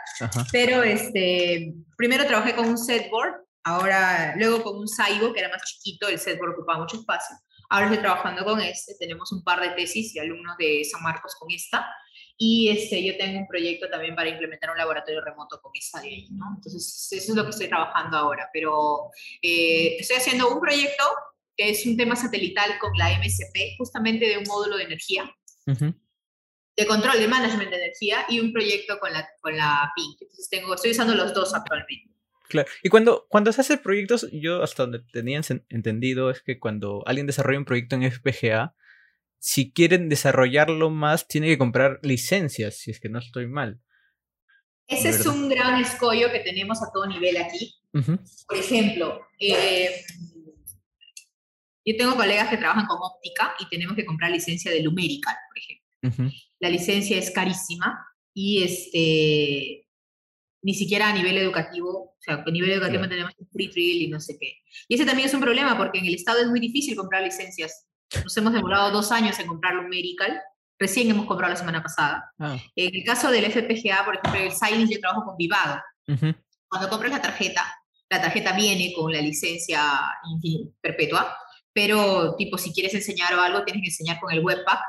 pero 0.52 0.82
este, 0.82 1.76
primero 1.96 2.26
trabajé 2.26 2.56
con 2.56 2.68
un 2.68 2.78
setboard, 2.80 3.36
ahora 3.64 4.34
luego 4.36 4.64
con 4.64 4.80
un 4.80 4.88
Saigo, 4.88 5.32
que 5.32 5.42
era 5.42 5.50
más 5.50 5.62
chiquito, 5.64 6.08
el 6.08 6.18
setboard 6.18 6.54
ocupaba 6.54 6.80
mucho 6.80 6.98
espacio, 6.98 7.38
Ahora 7.70 7.88
estoy 7.88 8.02
trabajando 8.02 8.46
con 8.46 8.62
este, 8.62 8.96
tenemos 9.00 9.32
un 9.32 9.44
par 9.44 9.60
de 9.60 9.70
tesis 9.72 10.16
y 10.16 10.20
alumnos 10.20 10.56
de 10.58 10.84
San 10.86 11.02
Marcos 11.02 11.36
con 11.40 11.50
esta, 11.52 11.88
y 12.38 12.70
este, 12.70 13.04
yo 13.06 13.16
tengo 13.18 13.40
un 13.40 13.48
proyecto 13.48 13.90
también 13.90 14.16
para 14.16 14.30
implementar 14.30 14.70
un 14.70 14.78
laboratorio 14.78 15.24
remoto 15.24 15.62
con 15.62 15.72
esta 15.74 16.02
de 16.02 16.10
ahí, 16.10 16.28
¿no? 16.32 16.46
Entonces, 16.56 17.08
eso 17.12 17.32
es 17.32 17.36
lo 17.36 17.44
que 17.44 17.52
estoy 17.52 17.68
trabajando 17.68 18.18
ahora, 18.18 18.50
pero 18.52 19.10
eh, 19.42 19.96
estoy 20.00 20.18
haciendo 20.18 20.50
un 20.50 20.60
proyecto 20.60 21.04
que 21.56 21.70
es 21.70 21.86
un 21.86 21.96
tema 21.96 22.16
satelital 22.18 22.78
con 22.80 22.92
la 22.98 23.18
MSP, 23.18 23.78
justamente 23.78 24.28
de 24.28 24.38
un 24.38 24.44
módulo 24.46 24.76
de 24.76 24.84
energía, 24.84 25.34
de 25.66 26.86
control 26.86 27.18
de 27.18 27.28
management 27.30 27.70
de 27.70 27.78
energía, 27.78 28.26
y 28.28 28.42
un 28.42 28.52
proyecto 28.52 29.00
con 29.00 29.14
la, 29.14 29.26
con 29.40 29.56
la 29.56 29.90
PINC. 29.96 30.22
Entonces, 30.22 30.50
tengo, 30.50 30.76
estoy 30.76 30.92
usando 30.92 31.16
los 31.16 31.34
dos 31.34 31.54
actualmente. 31.54 32.12
Claro. 32.50 32.68
Y 32.84 32.90
cuando, 32.90 33.26
cuando 33.30 33.54
se 33.54 33.62
hace 33.62 33.78
proyectos, 33.78 34.28
yo 34.34 34.62
hasta 34.62 34.84
donde 34.84 35.00
tenía 35.00 35.40
entendido 35.70 36.30
es 36.30 36.42
que 36.42 36.60
cuando 36.60 37.04
alguien 37.06 37.26
desarrolla 37.26 37.60
un 37.60 37.66
proyecto 37.66 37.96
en 37.96 38.12
FPGA, 38.12 38.76
si 39.40 39.72
quieren 39.72 40.10
desarrollarlo 40.10 40.90
más, 40.90 41.28
tiene 41.28 41.48
que 41.48 41.58
comprar 41.58 42.00
licencias, 42.02 42.78
si 42.78 42.92
es 42.92 43.00
que 43.00 43.10
no 43.10 43.20
estoy 43.20 43.48
mal. 43.48 43.80
Ese 44.88 45.10
es 45.10 45.26
un 45.26 45.50
gran 45.50 45.82
escollo 45.82 46.32
que 46.32 46.40
tenemos 46.40 46.82
a 46.84 46.92
todo 46.94 47.08
nivel 47.08 47.38
aquí. 47.38 47.76
Por 47.92 48.58
ejemplo, 48.58 49.22
eh, 49.40 50.04
yo 51.86 51.96
tengo 51.98 52.16
colegas 52.16 52.50
que 52.50 52.58
trabajan 52.58 52.86
con 52.88 52.98
óptica 53.02 53.56
y 53.60 53.70
tenemos 53.70 53.96
que 53.96 54.06
comprar 54.06 54.32
licencia 54.32 54.72
de 54.72 54.82
Lumerical, 54.82 55.36
por 55.48 55.58
ejemplo. 55.58 56.34
La 56.60 56.70
licencia 56.70 57.18
es 57.18 57.32
carísima 57.32 58.06
y 58.34 58.64
este, 58.64 59.88
ni 60.62 60.74
siquiera 60.74 61.10
a 61.10 61.14
nivel 61.14 61.38
educativo, 61.38 61.90
o 61.90 62.18
sea, 62.20 62.44
a 62.46 62.52
nivel 62.52 62.72
educativo 62.72 63.08
tenemos 63.08 63.34
free 63.52 63.70
trial 63.70 64.02
y 64.02 64.08
no 64.08 64.20
sé 64.20 64.38
qué. 64.40 64.58
Y 64.88 64.96
ese 64.96 65.06
también 65.06 65.28
es 65.28 65.34
un 65.34 65.42
problema 65.42 65.78
porque 65.78 66.00
en 66.00 66.06
el 66.06 66.16
Estado 66.16 66.42
es 66.42 66.48
muy 66.48 66.60
difícil 66.60 66.96
comprar 66.96 67.24
licencias. 67.24 67.88
Nos 68.24 68.38
hemos 68.38 68.54
demorado 68.54 68.92
dos 68.92 69.12
años 69.12 69.40
en 69.40 69.48
comprarlo 69.48 69.82
un 69.82 69.90
medical, 69.90 70.40
recién 70.80 71.10
hemos 71.10 71.26
comprado 71.26 71.54
la 71.54 71.60
semana 71.60 71.82
pasada. 71.82 72.32
Ah. 72.40 72.58
En 72.76 72.96
el 72.96 73.04
caso 73.04 73.32
del 73.32 73.46
FPGA, 73.52 74.06
por 74.06 74.16
ejemplo, 74.16 74.42
el 74.42 74.52
Silence, 74.52 74.94
yo 74.94 75.00
trabajo 75.00 75.26
con 75.26 75.38
Vivado. 75.38 75.82
Cuando 76.68 76.90
compras 76.90 77.12
la 77.12 77.22
tarjeta, 77.22 77.64
la 78.10 78.22
tarjeta 78.22 78.54
viene 78.54 78.94
con 78.94 79.12
la 79.12 79.22
licencia 79.22 79.82
perpetua, 80.82 81.36
pero 81.74 82.36
tipo, 82.36 82.58
si 82.58 82.72
quieres 82.74 82.94
enseñar 82.94 83.34
o 83.36 83.42
algo, 83.42 83.64
tienes 83.64 83.82
que 83.82 83.90
enseñar 83.90 84.20
con 84.20 84.32
el 84.32 84.44
webpack. 84.44 84.80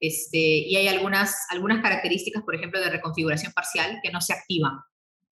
Este, 0.00 0.38
y 0.38 0.74
hay 0.74 0.88
algunas, 0.88 1.46
algunas 1.50 1.80
características, 1.80 2.42
por 2.42 2.56
ejemplo, 2.56 2.80
de 2.80 2.90
reconfiguración 2.90 3.52
parcial 3.52 4.00
que 4.02 4.10
no 4.10 4.20
se 4.20 4.32
activan. 4.32 4.80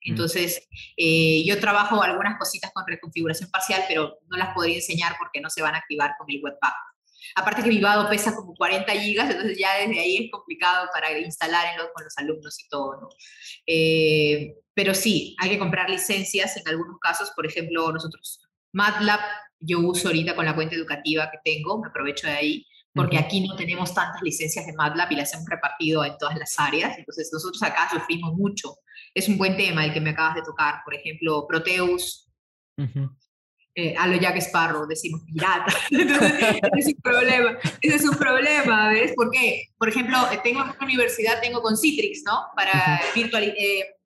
Entonces, 0.03 0.67
eh, 0.97 1.45
yo 1.45 1.61
trabajo 1.61 2.03
algunas 2.03 2.39
cositas 2.39 2.71
con 2.73 2.85
reconfiguración 2.87 3.51
parcial, 3.51 3.85
pero 3.89 4.19
no 4.29 4.37
las 4.37 4.55
podría 4.55 4.77
enseñar 4.77 5.17
porque 5.19 5.41
no 5.41 5.51
se 5.51 5.63
van 5.63 5.75
a 5.75 5.79
activar 5.79 6.15
con 6.19 6.31
el 6.31 6.41
Webpack. 6.43 6.75
Aparte 7.35 7.63
que 7.63 7.71
Vivado 7.71 8.09
pesa 8.09 8.35
como 8.35 8.55
40 8.55 8.93
gigas, 8.93 9.31
entonces 9.31 9.59
ya 9.59 9.77
desde 9.79 10.01
ahí 10.01 10.25
es 10.25 10.31
complicado 10.31 10.89
para 10.93 11.19
instalar 11.19 11.67
con 11.95 12.05
los 12.05 12.17
alumnos 12.19 12.59
y 12.61 12.69
todo, 12.69 13.01
¿no? 13.01 13.09
Eh, 13.67 14.55
pero 14.75 14.95
sí, 14.95 15.37
hay 15.39 15.51
que 15.51 15.59
comprar 15.59 15.91
licencias 15.91 16.57
en 16.57 16.69
algunos 16.69 16.99
casos, 17.01 17.33
por 17.37 17.47
ejemplo, 17.47 17.93
nosotros, 17.93 18.41
MATLAB, 18.73 19.21
yo 19.61 19.81
uso 19.81 20.09
ahorita 20.09 20.35
con 20.35 20.45
la 20.45 20.55
cuenta 20.55 20.75
educativa 20.75 21.31
que 21.31 21.39
tengo, 21.45 21.81
me 21.81 21.89
aprovecho 21.89 22.27
de 22.27 22.33
ahí, 22.33 22.67
porque 22.93 23.19
aquí 23.19 23.47
no 23.47 23.55
tenemos 23.57 23.95
tantas 23.95 24.21
licencias 24.23 24.67
de 24.67 24.73
MATLAB 24.73 25.13
y 25.13 25.17
las 25.17 25.33
hemos 25.35 25.49
repartido 25.49 26.05
en 26.05 26.17
todas 26.19 26.37
las 26.37 26.59
áreas, 26.59 26.99
entonces 26.99 27.31
nosotros 27.33 27.63
acá 27.63 27.89
sufrimos 27.91 28.33
mucho. 28.35 28.77
Es 29.15 29.29
un 29.29 29.39
buen 29.39 29.57
tema 29.57 29.85
el 29.85 29.93
que 29.93 30.01
me 30.01 30.11
acabas 30.11 30.37
de 30.37 30.43
tocar. 30.43 30.83
Por 30.85 30.95
ejemplo, 30.95 31.47
Proteus, 31.49 32.29
eh, 33.75 33.95
a 33.97 34.07
lo 34.09 34.17
Jack 34.17 34.37
Sparrow, 34.39 34.87
decimos 34.87 35.23
pirata. 35.27 35.73
ese 35.91 36.61
es 36.79 36.87
un 36.87 37.03
problema. 37.03 37.59
Ese 37.81 37.97
es 37.97 38.05
un 38.05 38.17
problema, 38.17 38.89
¿ves? 38.91 39.13
¿Por 39.15 39.31
qué? 39.31 39.69
Por 39.79 39.89
ejemplo, 39.89 40.17
eh, 40.33 40.41
tengo 40.43 40.61
una 40.61 40.77
universidad, 40.81 41.41
tengo 41.41 41.63
con 41.63 41.77
Citrix, 41.77 42.23
¿no? 42.25 42.47
Para 42.57 43.01
virtual, 43.15 43.45
eh, 43.45 43.97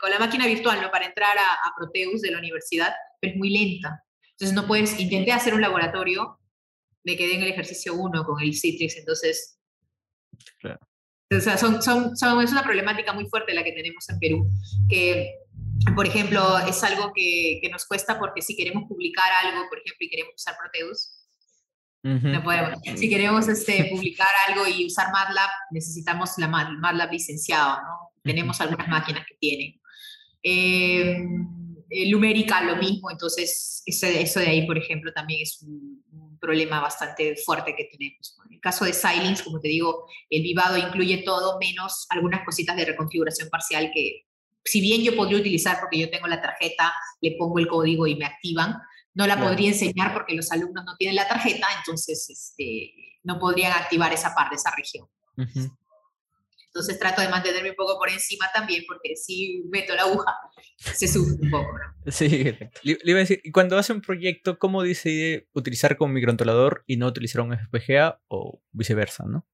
con 0.00 0.10
la 0.10 0.18
máquina 0.18 0.46
virtual, 0.46 0.80
¿no? 0.82 0.90
Para 0.90 1.06
entrar 1.06 1.38
a, 1.38 1.42
a, 1.42 1.74
Proteus 1.76 2.20
de 2.20 2.32
la 2.32 2.38
universidad, 2.38 2.92
pero 3.20 3.32
es 3.32 3.38
muy 3.38 3.50
lenta. 3.50 4.02
Entonces 4.32 4.54
no 4.54 4.66
puedes, 4.66 4.98
intenté 4.98 5.32
hacer 5.32 5.54
un 5.54 5.60
laboratorio, 5.60 6.40
me 7.04 7.16
quedé 7.16 7.36
en 7.36 7.42
el 7.42 7.52
ejercicio 7.52 7.94
1 7.94 8.24
con 8.24 8.42
el 8.42 8.54
Citrix, 8.54 8.96
entonces 8.96 9.60
claro. 10.58 10.80
O 11.34 11.40
sea, 11.40 11.58
son, 11.58 11.82
son, 11.82 12.16
son, 12.16 12.40
es 12.42 12.52
una 12.52 12.62
problemática 12.62 13.12
muy 13.12 13.26
fuerte 13.26 13.52
la 13.52 13.64
que 13.64 13.72
tenemos 13.72 14.08
en 14.08 14.18
Perú, 14.20 14.48
que, 14.88 15.34
por 15.94 16.06
ejemplo, 16.06 16.58
es 16.58 16.82
algo 16.82 17.12
que, 17.14 17.58
que 17.62 17.68
nos 17.70 17.86
cuesta 17.86 18.18
porque 18.18 18.42
si 18.42 18.56
queremos 18.56 18.84
publicar 18.88 19.30
algo, 19.44 19.68
por 19.68 19.78
ejemplo, 19.78 20.06
y 20.06 20.08
queremos 20.10 20.34
usar 20.34 20.56
Proteus, 20.58 21.26
no 22.06 22.42
podemos. 22.44 22.78
Si 22.94 23.08
queremos 23.08 23.48
este, 23.48 23.88
publicar 23.90 24.28
algo 24.48 24.66
y 24.66 24.86
usar 24.86 25.10
MATLAB, 25.10 25.50
necesitamos 25.72 26.30
la 26.38 26.46
MATLAB 26.46 27.10
licenciado, 27.10 27.82
¿no? 27.82 28.12
Tenemos 28.22 28.60
algunas 28.60 28.86
máquinas 28.88 29.24
que 29.26 29.36
tienen. 29.40 29.80
Eh, 30.42 31.18
Lumérica 32.08 32.62
lo 32.62 32.76
mismo, 32.76 33.10
entonces 33.10 33.82
eso, 33.86 34.06
eso, 34.06 34.40
de 34.40 34.48
ahí, 34.48 34.66
por 34.66 34.78
ejemplo, 34.78 35.12
también 35.12 35.42
es 35.42 35.62
un, 35.62 36.04
problema 36.38 36.80
bastante 36.80 37.34
fuerte 37.36 37.74
que 37.74 37.88
tenemos. 37.90 38.36
En 38.46 38.54
el 38.54 38.60
caso 38.60 38.84
de 38.84 38.92
Silence, 38.92 39.42
como 39.42 39.58
te 39.58 39.68
digo, 39.68 40.06
el 40.28 40.42
vivado 40.42 40.76
incluye 40.76 41.22
todo 41.24 41.58
menos 41.58 42.06
algunas 42.10 42.44
cositas 42.44 42.76
de 42.76 42.84
reconfiguración 42.84 43.48
parcial 43.48 43.90
que, 43.92 44.25
si 44.66 44.80
bien 44.80 45.02
yo 45.02 45.16
podría 45.16 45.38
utilizar 45.38 45.78
porque 45.80 45.98
yo 45.98 46.10
tengo 46.10 46.26
la 46.26 46.42
tarjeta, 46.42 46.92
le 47.20 47.36
pongo 47.38 47.58
el 47.58 47.68
código 47.68 48.06
y 48.06 48.16
me 48.16 48.26
activan, 48.26 48.76
no 49.14 49.26
la 49.26 49.40
podría 49.40 49.70
enseñar 49.70 50.12
porque 50.12 50.34
los 50.34 50.52
alumnos 50.52 50.84
no 50.84 50.94
tienen 50.96 51.16
la 51.16 51.26
tarjeta, 51.26 51.66
entonces 51.78 52.28
este, 52.28 52.92
no 53.22 53.38
podrían 53.38 53.72
activar 53.72 54.12
esa 54.12 54.34
parte, 54.34 54.56
esa 54.56 54.72
región. 54.76 55.08
Entonces 56.76 56.98
trato 56.98 57.22
de 57.22 57.30
mantenerme 57.30 57.70
un 57.70 57.76
poco 57.76 57.98
por 57.98 58.10
encima 58.10 58.46
también, 58.52 58.84
porque 58.86 59.16
si 59.16 59.62
meto 59.70 59.94
la 59.94 60.02
aguja, 60.02 60.34
se 60.76 61.08
sufre 61.08 61.38
un 61.40 61.50
poco. 61.50 61.72
¿no? 61.72 62.12
Sí, 62.12 62.28
le, 62.82 62.98
iba 63.02 63.16
a 63.16 63.20
decir, 63.20 63.40
y 63.42 63.50
cuando 63.50 63.78
hace 63.78 63.94
un 63.94 64.02
proyecto, 64.02 64.58
¿cómo 64.58 64.82
decide 64.82 65.48
utilizar 65.54 65.96
como 65.96 66.12
microcontrolador 66.12 66.84
y 66.86 66.98
no 66.98 67.06
utilizar 67.06 67.40
un 67.40 67.56
FPGA 67.56 68.20
o 68.28 68.60
viceversa, 68.72 69.24
no? 69.26 69.46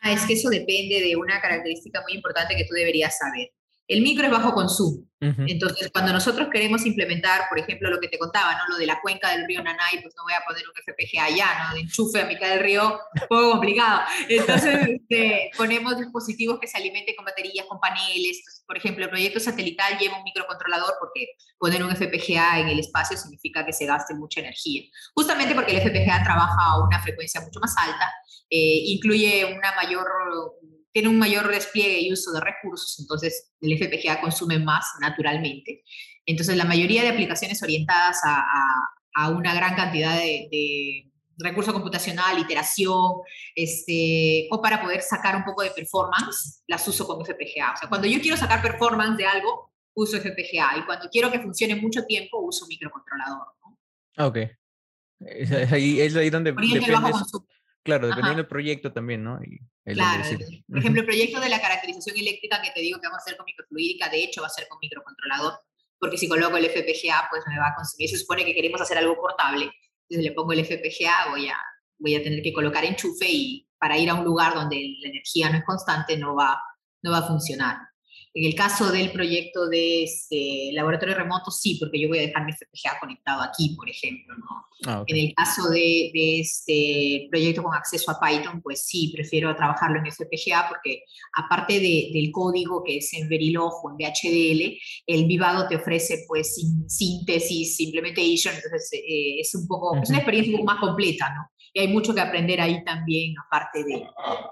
Ah, 0.00 0.12
es 0.12 0.22
que 0.22 0.34
eso 0.34 0.48
depende 0.48 1.00
de 1.00 1.16
una 1.16 1.40
característica 1.40 2.00
muy 2.02 2.14
importante 2.14 2.54
que 2.54 2.64
tú 2.64 2.74
deberías 2.74 3.18
saber. 3.18 3.50
El 3.92 4.02
micro 4.02 4.26
es 4.26 4.32
bajo 4.32 4.54
consumo. 4.54 5.06
Entonces, 5.20 5.88
cuando 5.92 6.12
nosotros 6.12 6.48
queremos 6.52 6.84
implementar, 6.84 7.42
por 7.48 7.56
ejemplo, 7.56 7.88
lo 7.88 8.00
que 8.00 8.08
te 8.08 8.18
contaba, 8.18 8.54
¿no? 8.54 8.70
Lo 8.70 8.76
de 8.76 8.86
la 8.86 9.00
cuenca 9.00 9.30
del 9.30 9.46
río 9.46 9.62
Nanay, 9.62 10.02
pues 10.02 10.14
no 10.16 10.24
voy 10.24 10.32
a 10.32 10.42
poner 10.44 10.64
un 10.66 10.74
FPGA 10.74 11.26
allá, 11.26 11.46
¿no? 11.62 11.74
De 11.74 11.80
enchufe 11.80 12.22
a 12.22 12.26
mitad 12.26 12.48
del 12.48 12.58
río, 12.58 12.98
un 13.20 13.28
poco 13.28 13.50
complicado. 13.52 14.00
Entonces, 14.28 14.74
este, 14.88 15.50
ponemos 15.56 15.96
dispositivos 15.96 16.58
que 16.58 16.66
se 16.66 16.76
alimenten 16.76 17.14
con 17.14 17.24
baterías, 17.24 17.66
con 17.66 17.78
paneles. 17.78 18.64
por 18.66 18.76
ejemplo, 18.76 19.04
el 19.04 19.10
proyecto 19.10 19.38
satelital 19.38 19.96
lleva 19.96 20.18
un 20.18 20.24
microcontrolador 20.24 20.94
porque 20.98 21.26
poner 21.56 21.84
un 21.84 21.94
FPGA 21.94 22.58
en 22.58 22.68
el 22.68 22.80
espacio 22.80 23.16
significa 23.16 23.64
que 23.64 23.72
se 23.72 23.86
gaste 23.86 24.14
mucha 24.14 24.40
energía. 24.40 24.82
Justamente 25.14 25.54
porque 25.54 25.76
el 25.76 25.82
FPGA 25.82 26.24
trabaja 26.24 26.56
a 26.58 26.84
una 26.84 27.00
frecuencia 27.00 27.40
mucho 27.40 27.60
más 27.60 27.76
alta, 27.76 28.12
eh, 28.50 28.82
incluye 28.86 29.44
una 29.44 29.72
mayor 29.76 30.04
tiene 30.92 31.08
un 31.08 31.18
mayor 31.18 31.48
despliegue 31.48 32.00
y 32.00 32.12
uso 32.12 32.32
de 32.32 32.40
recursos, 32.40 32.98
entonces 33.00 33.52
el 33.60 33.78
FPGA 33.78 34.20
consume 34.20 34.58
más 34.58 34.86
naturalmente. 35.00 35.82
Entonces 36.26 36.56
la 36.56 36.64
mayoría 36.64 37.02
de 37.02 37.08
aplicaciones 37.08 37.62
orientadas 37.62 38.20
a, 38.24 38.44
a, 39.14 39.28
una 39.30 39.54
gran 39.54 39.74
cantidad 39.74 40.14
de, 40.14 40.48
de 40.50 41.12
recurso 41.38 41.72
computacional, 41.72 42.38
iteración, 42.38 43.20
este, 43.54 44.48
o 44.50 44.60
para 44.60 44.80
poder 44.80 45.02
sacar 45.02 45.36
un 45.36 45.44
poco 45.44 45.62
de 45.62 45.70
performance, 45.70 46.62
las 46.66 46.86
uso 46.86 47.06
con 47.06 47.24
FPGA. 47.24 47.72
O 47.74 47.76
sea, 47.76 47.88
cuando 47.88 48.06
yo 48.06 48.20
quiero 48.20 48.36
sacar 48.36 48.62
performance 48.62 49.16
de 49.16 49.26
algo, 49.26 49.72
uso 49.94 50.18
FPGA, 50.18 50.78
y 50.78 50.84
cuando 50.86 51.08
quiero 51.10 51.30
que 51.30 51.40
funcione 51.40 51.76
mucho 51.76 52.04
tiempo, 52.04 52.38
uso 52.38 52.66
microcontrolador. 52.66 53.46
¿no? 53.60 54.26
Ok. 54.26 54.38
Es, 55.20 55.72
ahí, 55.72 56.00
es 56.00 56.16
ahí 56.16 56.30
donde... 56.30 56.52
Claro, 57.84 58.06
dependiendo 58.06 58.42
del 58.42 58.48
proyecto 58.48 58.92
también, 58.92 59.24
¿no? 59.24 59.40
claro, 59.84 60.22
por 60.68 60.78
ejemplo, 60.78 61.00
el 61.00 61.06
proyecto 61.06 61.40
de 61.40 61.48
la 61.48 61.60
caracterización 61.60 62.16
eléctrica 62.16 62.62
que 62.62 62.70
te 62.70 62.80
digo 62.80 63.00
que 63.00 63.08
vamos 63.08 63.18
a 63.18 63.22
hacer 63.22 63.36
con 63.36 63.44
microfluídica, 63.44 64.08
de 64.08 64.22
hecho 64.22 64.40
va 64.40 64.46
a 64.46 64.50
ser 64.50 64.68
con 64.68 64.78
microcontrolador, 64.80 65.54
porque 65.98 66.16
si 66.16 66.28
coloco 66.28 66.56
el 66.56 66.66
FPGA, 66.66 67.26
pues 67.28 67.42
me 67.48 67.58
va 67.58 67.68
a 67.68 67.74
consumir. 67.74 68.08
Se 68.08 68.18
supone 68.18 68.44
que 68.44 68.54
queremos 68.54 68.80
hacer 68.80 68.98
algo 68.98 69.16
portable, 69.16 69.64
entonces 70.08 70.30
le 70.30 70.32
pongo 70.32 70.52
el 70.52 70.64
FPGA, 70.64 71.30
voy 71.30 71.48
a, 71.48 71.58
voy 71.98 72.14
a 72.14 72.22
tener 72.22 72.40
que 72.42 72.52
colocar 72.52 72.84
enchufe 72.84 73.26
y 73.28 73.68
para 73.78 73.98
ir 73.98 74.10
a 74.10 74.14
un 74.14 74.24
lugar 74.24 74.54
donde 74.54 74.94
la 75.00 75.08
energía 75.08 75.50
no 75.50 75.58
es 75.58 75.64
constante 75.64 76.16
no 76.16 76.36
va, 76.36 76.62
no 77.02 77.10
va 77.10 77.18
a 77.18 77.26
funcionar. 77.26 77.78
En 78.34 78.46
el 78.46 78.54
caso 78.54 78.90
del 78.90 79.12
proyecto 79.12 79.68
de 79.68 80.04
este 80.04 80.70
laboratorio 80.72 81.14
remoto, 81.14 81.50
sí, 81.50 81.76
porque 81.78 82.00
yo 82.00 82.08
voy 82.08 82.18
a 82.18 82.22
dejar 82.22 82.46
mi 82.46 82.52
FPGA 82.52 82.98
conectado 82.98 83.42
aquí, 83.42 83.74
por 83.76 83.90
ejemplo. 83.90 84.34
¿no? 84.38 84.66
Ah, 84.86 85.04
en 85.06 85.16
el 85.16 85.34
caso 85.34 85.68
de, 85.68 86.10
de, 86.12 86.40
este 86.40 87.28
proyecto 87.30 87.62
con 87.62 87.74
acceso 87.74 88.10
a 88.10 88.18
Python, 88.18 88.62
pues 88.62 88.84
sí, 88.86 89.12
prefiero 89.14 89.54
trabajarlo 89.54 90.00
en 90.00 90.10
FPGA 90.10 90.68
porque 90.68 91.04
aparte 91.34 91.74
de, 91.74 92.10
del 92.12 92.32
código 92.32 92.82
que 92.82 92.96
es 92.96 93.12
en 93.12 93.28
Verilog 93.28 93.72
o 93.84 93.90
en 93.90 93.96
VHDL, 93.96 94.78
el 95.06 95.26
Vivado 95.26 95.68
te 95.68 95.76
ofrece 95.76 96.24
pues 96.26 96.56
síntesis, 96.88 97.78
implementation, 97.80 98.54
entonces 98.54 98.92
eh, 98.94 99.40
es 99.40 99.54
un 99.54 99.66
poco, 99.68 99.96
es 100.02 100.08
una 100.08 100.18
experiencia 100.18 100.54
un 100.54 100.60
poco 100.60 100.72
más 100.72 100.80
completa, 100.80 101.32
¿no? 101.34 101.51
Y 101.74 101.80
hay 101.80 101.88
mucho 101.88 102.14
que 102.14 102.20
aprender 102.20 102.60
ahí 102.60 102.84
también, 102.84 103.34
aparte 103.46 103.82
de, 103.84 104.06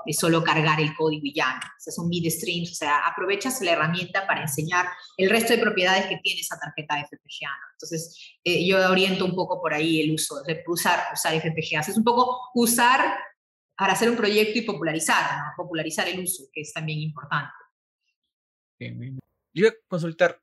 de 0.06 0.12
solo 0.12 0.42
cargar 0.42 0.80
el 0.80 0.94
código 0.94 1.22
y 1.24 1.34
ya. 1.34 1.60
O 1.62 1.80
sea, 1.80 1.92
son 1.92 2.10
streams, 2.12 2.72
o 2.72 2.74
sea, 2.74 3.06
aprovechas 3.06 3.60
la 3.60 3.72
herramienta 3.72 4.26
para 4.26 4.42
enseñar 4.42 4.86
el 5.18 5.28
resto 5.28 5.52
de 5.52 5.60
propiedades 5.60 6.06
que 6.06 6.18
tiene 6.22 6.40
esa 6.40 6.58
tarjeta 6.58 6.96
de 6.96 7.04
FPGA. 7.04 7.50
Entonces, 7.72 8.38
eh, 8.42 8.66
yo 8.66 8.90
oriento 8.90 9.26
un 9.26 9.34
poco 9.34 9.60
por 9.60 9.74
ahí 9.74 10.00
el 10.00 10.12
uso, 10.12 10.42
de 10.44 10.62
usar, 10.66 11.12
usar 11.12 11.34
FPGA. 11.34 11.80
Es 11.80 11.96
un 11.96 12.04
poco 12.04 12.40
usar 12.54 13.18
para 13.76 13.94
hacer 13.94 14.10
un 14.10 14.16
proyecto 14.16 14.58
y 14.58 14.62
popularizar, 14.62 15.38
¿no? 15.38 15.44
popularizar 15.56 16.06
el 16.08 16.20
uso, 16.20 16.44
que 16.52 16.60
es 16.60 16.72
también 16.72 17.00
importante. 17.00 17.52
Yo 18.78 19.64
voy 19.64 19.68
a 19.68 19.74
consultar, 19.88 20.42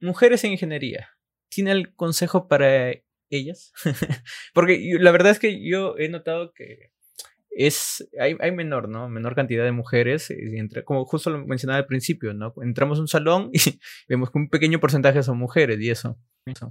mujeres 0.00 0.44
en 0.44 0.52
ingeniería, 0.52 1.10
¿tiene 1.48 1.72
el 1.72 1.94
consejo 1.94 2.48
para 2.48 2.90
ellas? 3.36 3.72
Porque 4.54 4.96
la 4.98 5.10
verdad 5.10 5.32
es 5.32 5.38
que 5.38 5.62
yo 5.62 5.96
he 5.98 6.08
notado 6.08 6.52
que 6.52 6.92
es 7.50 8.08
hay, 8.18 8.36
hay, 8.40 8.52
menor, 8.52 8.88
¿no? 8.88 9.08
Menor 9.08 9.34
cantidad 9.34 9.64
de 9.64 9.72
mujeres, 9.72 10.30
entre, 10.30 10.84
como 10.84 11.04
justo 11.04 11.30
lo 11.30 11.44
mencionaba 11.46 11.78
al 11.78 11.86
principio, 11.86 12.32
¿no? 12.32 12.54
Entramos 12.62 12.98
a 12.98 13.02
un 13.02 13.08
salón 13.08 13.50
y 13.52 13.60
vemos 14.08 14.30
que 14.30 14.38
un 14.38 14.48
pequeño 14.48 14.80
porcentaje 14.80 15.22
son 15.22 15.38
mujeres 15.38 15.80
y 15.80 15.90
eso. 15.90 16.18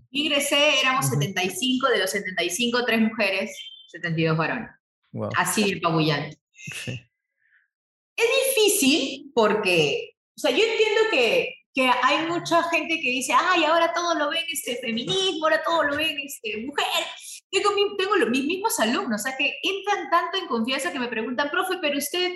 Ingresé, 0.10 0.80
éramos 0.82 1.10
75, 1.10 1.90
de 1.90 2.00
los 2.00 2.10
75, 2.10 2.86
tres 2.86 3.02
mujeres, 3.02 3.52
72 3.88 4.38
varones. 4.38 4.70
Así 5.36 5.74
de 5.74 5.80
pabullante. 5.80 6.38
Es 8.16 8.26
difícil 8.56 9.32
porque, 9.34 10.16
o 10.36 10.40
sea, 10.40 10.52
yo 10.52 10.64
entiendo 10.64 11.02
que 11.12 11.59
que 11.74 11.90
hay 12.04 12.26
mucha 12.28 12.64
gente 12.64 13.00
que 13.00 13.10
dice, 13.10 13.34
ay, 13.34 13.64
ahora 13.66 13.94
todo 13.94 14.16
lo 14.16 14.30
ven 14.30 14.44
este 14.52 14.78
feminismo, 14.78 15.46
ahora 15.46 15.62
todo 15.64 15.84
lo 15.84 15.96
ven 15.96 16.18
este, 16.20 16.58
mujer. 16.66 16.86
Tengo, 17.52 17.70
tengo 17.98 18.16
los, 18.16 18.30
mis 18.30 18.46
mismos 18.46 18.80
alumnos, 18.80 19.22
o 19.22 19.24
sea, 19.24 19.38
que 19.38 19.56
entran 19.64 20.10
tanto 20.10 20.38
en 20.38 20.48
confianza 20.48 20.92
que 20.92 21.00
me 21.00 21.08
preguntan, 21.08 21.50
profe, 21.50 21.78
pero 21.82 21.98
usted, 21.98 22.34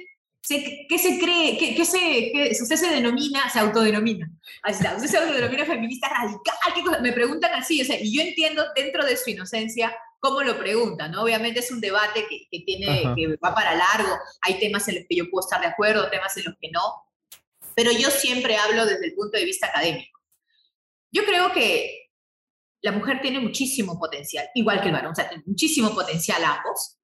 ¿qué 0.47 0.97
se 0.97 1.19
cree? 1.19 1.57
¿Qué, 1.57 1.75
qué 1.75 1.85
se, 1.85 1.99
qué, 1.99 2.49
usted 2.59 2.75
se 2.75 2.89
denomina, 2.89 3.49
se 3.49 3.59
autodenomina? 3.59 4.29
Así 4.61 4.83
está, 4.83 4.95
usted 4.95 5.09
se 5.09 5.17
autodenomina 5.17 5.65
feminista 5.65 6.09
radical, 6.09 6.55
¿qué 6.73 6.83
cosa? 6.83 6.99
Me 6.99 7.13
preguntan 7.13 7.53
así, 7.53 7.81
o 7.81 7.85
sea, 7.85 7.99
y 7.99 8.15
yo 8.15 8.21
entiendo 8.21 8.63
dentro 8.75 9.05
de 9.05 9.17
su 9.17 9.29
inocencia 9.29 9.95
cómo 10.19 10.41
lo 10.41 10.57
preguntan, 10.57 11.11
¿no? 11.11 11.23
Obviamente 11.23 11.59
es 11.59 11.69
un 11.69 11.81
debate 11.81 12.25
que, 12.29 12.47
que 12.49 12.63
tiene, 12.65 13.13
que 13.15 13.35
va 13.43 13.53
para 13.53 13.75
largo, 13.75 14.17
hay 14.41 14.57
temas 14.57 14.87
en 14.87 14.95
los 14.95 15.03
que 15.09 15.17
yo 15.17 15.29
puedo 15.29 15.45
estar 15.45 15.59
de 15.59 15.67
acuerdo, 15.67 16.09
temas 16.09 16.37
en 16.37 16.45
los 16.45 16.55
que 16.61 16.71
no, 16.71 16.81
pero 17.75 17.91
yo 17.91 18.09
siempre 18.09 18.57
hablo 18.57 18.85
desde 18.85 19.05
el 19.07 19.13
punto 19.13 19.37
de 19.37 19.45
vista 19.45 19.67
académico. 19.67 20.19
Yo 21.11 21.23
creo 21.25 21.51
que 21.51 22.09
la 22.81 22.91
mujer 22.91 23.21
tiene 23.21 23.39
muchísimo 23.39 23.97
potencial, 23.97 24.49
igual 24.55 24.81
que 24.81 24.87
el 24.87 24.93
varón, 24.93 25.11
o 25.11 25.15
sea, 25.15 25.29
muchísimo 25.45 25.93
potencial 25.93 26.43
ambos. 26.43 26.97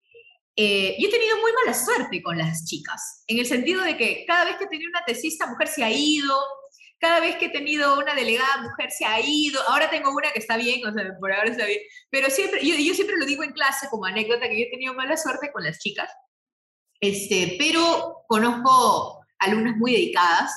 Eh, 0.56 0.98
yo 1.00 1.08
he 1.08 1.12
tenido 1.12 1.38
muy 1.38 1.52
mala 1.54 1.74
suerte 1.74 2.22
con 2.22 2.38
las 2.38 2.66
chicas, 2.66 3.24
en 3.28 3.40
el 3.40 3.46
sentido 3.46 3.82
de 3.84 3.96
que 3.96 4.26
cada 4.28 4.44
vez 4.46 4.58
que 4.58 4.66
he 4.66 4.68
tenido 4.68 4.90
una 4.90 5.06
tesista, 5.06 5.48
mujer 5.48 5.70
se 5.70 5.84
ha 5.84 5.92
ido, 5.92 6.38
cada 7.00 7.22
vez 7.22 7.38
que 7.38 7.46
he 7.46 7.50
tenido 7.50 7.98
una 7.98 8.14
delegada 8.14 8.62
mujer 8.62 8.92
se 8.92 9.06
ha 9.06 9.22
ido, 9.22 9.62
ahora 9.70 9.90
tengo 9.90 10.12
una 10.12 10.32
que 10.32 10.40
está 10.40 10.58
bien, 10.58 10.86
o 10.86 10.92
sea, 10.92 11.18
por 11.18 11.32
ahora 11.32 11.50
está 11.50 11.66
bien, 11.66 11.80
pero 12.10 12.30
siempre, 12.30 12.60
yo, 12.66 12.76
yo 12.76 12.94
siempre 12.94 13.18
lo 13.18 13.26
digo 13.26 13.44
en 13.44 13.54
clase 13.54 13.88
como 13.90 14.06
anécdota 14.06 14.50
que 14.50 14.60
yo 14.60 14.66
he 14.66 14.72
tenido 14.72 14.94
mala 14.94 15.16
suerte 15.16 15.50
con 15.54 15.64
las 15.64 15.80
chicas, 15.80 16.12
este, 17.00 17.56
pero 17.58 18.26
conozco 18.28 19.19
alumnas 19.40 19.78
muy 19.78 19.94
dedicadas, 19.94 20.52